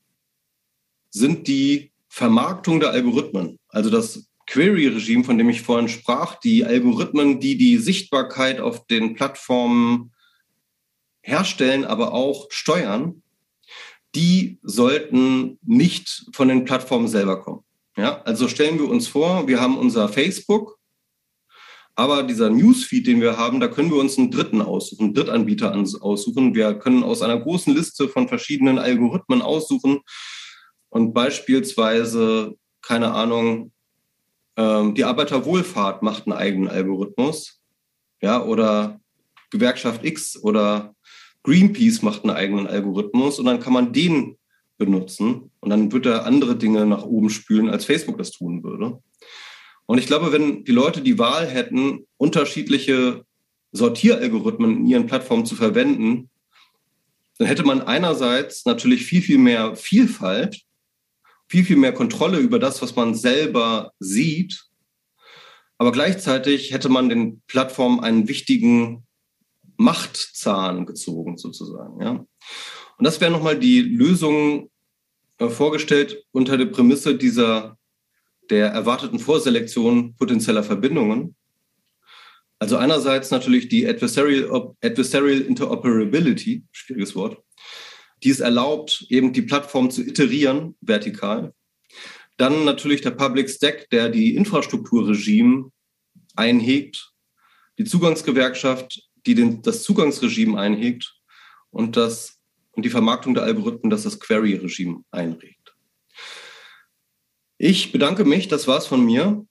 sind 1.11 1.47
die 1.47 1.93
Vermarktung 2.09 2.81
der 2.81 2.91
Algorithmen. 2.91 3.59
Also 3.69 3.91
das 3.91 4.29
Query-Regime, 4.47 5.25
von 5.25 5.39
dem 5.39 5.49
ich 5.49 5.63
vorhin 5.63 5.89
sprach, 5.89 6.39
die 6.41 6.65
Algorithmen, 6.65 7.41
die 7.41 7.57
die 7.57 7.79
Sichtbarkeit 7.79 8.61
auf 8.61 8.87
den 8.87 9.15
Plattformen 9.15 10.13
herstellen, 11.23 11.85
aber 11.85 12.13
auch 12.13 12.47
steuern, 12.51 13.23
die 14.15 14.59
sollten 14.63 15.59
nicht 15.63 16.27
von 16.33 16.49
den 16.49 16.65
Plattformen 16.65 17.09
selber 17.09 17.41
kommen. 17.41 17.65
Ja, 17.97 18.23
also 18.23 18.49
stellen 18.49 18.79
wir 18.79 18.89
uns 18.89 19.07
vor, 19.07 19.49
wir 19.49 19.61
haben 19.61 19.79
unser 19.79 20.09
Facebook, 20.09 20.79
aber 21.95 22.23
dieser 22.23 22.51
Newsfeed, 22.51 23.07
den 23.07 23.21
wir 23.21 23.37
haben, 23.37 23.61
da 23.61 23.69
können 23.69 23.91
wir 23.91 23.99
uns 23.99 24.19
einen 24.19 24.31
Dritten 24.31 24.63
aussuchen, 24.63 25.07
einen 25.07 25.15
Drittanbieter 25.15 25.75
aussuchen. 26.01 26.55
Wir 26.55 26.75
können 26.75 27.03
aus 27.03 27.23
einer 27.23 27.39
großen 27.39 27.75
Liste 27.75 28.09
von 28.09 28.29
verschiedenen 28.29 28.79
Algorithmen 28.79 29.43
aussuchen 29.43 30.01
und 30.89 31.13
beispielsweise, 31.13 32.55
keine 32.83 33.13
Ahnung, 33.13 33.73
ähm, 34.57 34.95
die 34.95 35.05
Arbeiterwohlfahrt 35.05 36.03
macht 36.03 36.27
einen 36.27 36.37
eigenen 36.37 36.69
Algorithmus, 36.69 37.61
ja, 38.21 38.43
oder 38.43 39.01
Gewerkschaft 39.51 40.05
X 40.05 40.43
oder 40.43 40.95
Greenpeace 41.43 42.03
macht 42.03 42.25
einen 42.25 42.37
eigenen 42.37 42.67
Algorithmus 42.67 43.39
und 43.39 43.47
dann 43.47 43.61
kann 43.61 43.73
man 43.73 43.93
den 43.93 44.39
benutzen 44.79 45.51
und 45.61 45.71
dann 45.71 45.93
wird 45.93 46.07
er 46.07 46.25
andere 46.25 46.57
Dinge 46.57 46.87
nach 46.87 47.05
oben 47.05 47.31
spülen, 47.31 47.69
als 47.69 47.85
Facebook 47.85 48.19
das 48.19 48.31
tun 48.31 48.63
würde. 48.63 49.03
Und 49.93 49.99
ich 49.99 50.07
glaube, 50.07 50.33
wenn 50.33 50.65
die 50.65 50.73
Leute 50.73 51.03
die 51.03 51.19
Wahl 51.19 51.47
hätten, 51.47 52.07
unterschiedliche 52.17 53.27
Sortieralgorithmen 53.73 54.79
in 54.79 54.87
ihren 54.87 55.07
Plattformen 55.07 55.45
zu 55.45 55.55
verwenden, 55.55 56.31
dann 57.37 57.47
hätte 57.47 57.63
man 57.63 57.83
einerseits 57.83 58.65
natürlich 58.65 59.05
viel, 59.05 59.21
viel 59.21 59.37
mehr 59.37 59.77
Vielfalt, 59.77 60.63
viel, 61.47 61.67
viel 61.67 61.77
mehr 61.77 61.93
Kontrolle 61.93 62.39
über 62.39 62.59
das, 62.59 62.81
was 62.81 62.97
man 62.97 63.15
selber 63.15 63.93
sieht. 63.99 64.65
Aber 65.77 65.93
gleichzeitig 65.93 66.73
hätte 66.73 66.89
man 66.89 67.11
den 67.11 67.43
Plattformen 67.47 68.01
einen 68.01 68.29
wichtigen 68.29 69.07
Machtzahn 69.77 70.87
gezogen, 70.87 71.37
sozusagen. 71.37 72.01
Ja. 72.01 72.13
Und 72.97 73.05
das 73.05 73.21
wäre 73.21 73.31
nochmal 73.31 73.59
die 73.59 73.83
Lösung 73.83 74.71
äh, 75.37 75.51
vorgestellt 75.51 76.25
unter 76.33 76.57
der 76.57 76.65
Prämisse 76.65 77.15
dieser 77.15 77.77
der 78.51 78.69
erwarteten 78.69 79.19
Vorselektion 79.19 80.15
potenzieller 80.15 80.63
Verbindungen. 80.63 81.37
Also 82.59 82.77
einerseits 82.77 83.31
natürlich 83.31 83.69
die 83.69 83.87
Adversarial, 83.87 84.75
Adversarial 84.83 85.41
Interoperability, 85.41 86.65
schwieriges 86.71 87.15
Wort, 87.15 87.43
die 88.23 88.31
es 88.31 88.41
erlaubt, 88.41 89.07
eben 89.09 89.33
die 89.33 89.43
Plattform 89.43 89.91
zu 89.91 90.03
iterieren, 90.03 90.77
vertikal. 90.81 91.55
Dann 92.37 92.65
natürlich 92.65 93.01
der 93.01 93.11
Public 93.11 93.51
Stack, 93.51 93.91
der 93.91 94.09
die 94.09 94.35
Infrastrukturregime 94.37 95.71
einhegt, 96.37 97.13
die 97.79 97.85
Zugangsgewerkschaft, 97.85 99.09
die 99.27 99.35
den, 99.35 99.63
das 99.63 99.83
Zugangsregime 99.83 100.59
einhegt 100.59 101.15
und, 101.71 101.97
das, 101.97 102.41
und 102.73 102.85
die 102.85 102.91
Vermarktung 102.91 103.35
der 103.35 103.45
Algorithmen, 103.45 103.91
das 103.91 104.03
das 104.03 104.21
Query-Regime 104.21 105.05
einregt. 105.11 105.62
Ich 107.65 107.93
bedanke 107.93 108.25
mich, 108.25 108.49
das 108.49 108.67
war's 108.67 108.89
von 108.89 109.05
mir 109.05 109.47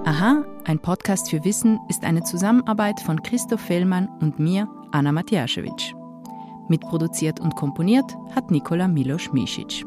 Aha, 0.05 0.45
ein 0.65 0.79
Podcast 0.81 1.31
für 1.31 1.45
Wissen 1.45 1.79
ist 1.89 2.03
eine 2.03 2.25
Zusammenarbeit 2.25 2.99
von 3.01 3.23
Christoph 3.23 3.61
Fellmann 3.61 4.09
und 4.21 4.41
mir, 4.41 4.67
Anna 4.91 5.13
Matjaschewitsch. 5.13 5.95
Mitproduziert 6.69 7.39
und 7.41 7.55
komponiert 7.55 8.17
hat 8.35 8.51
Nikola 8.51 8.89
Milos 8.89 9.33
Misic. 9.33 9.85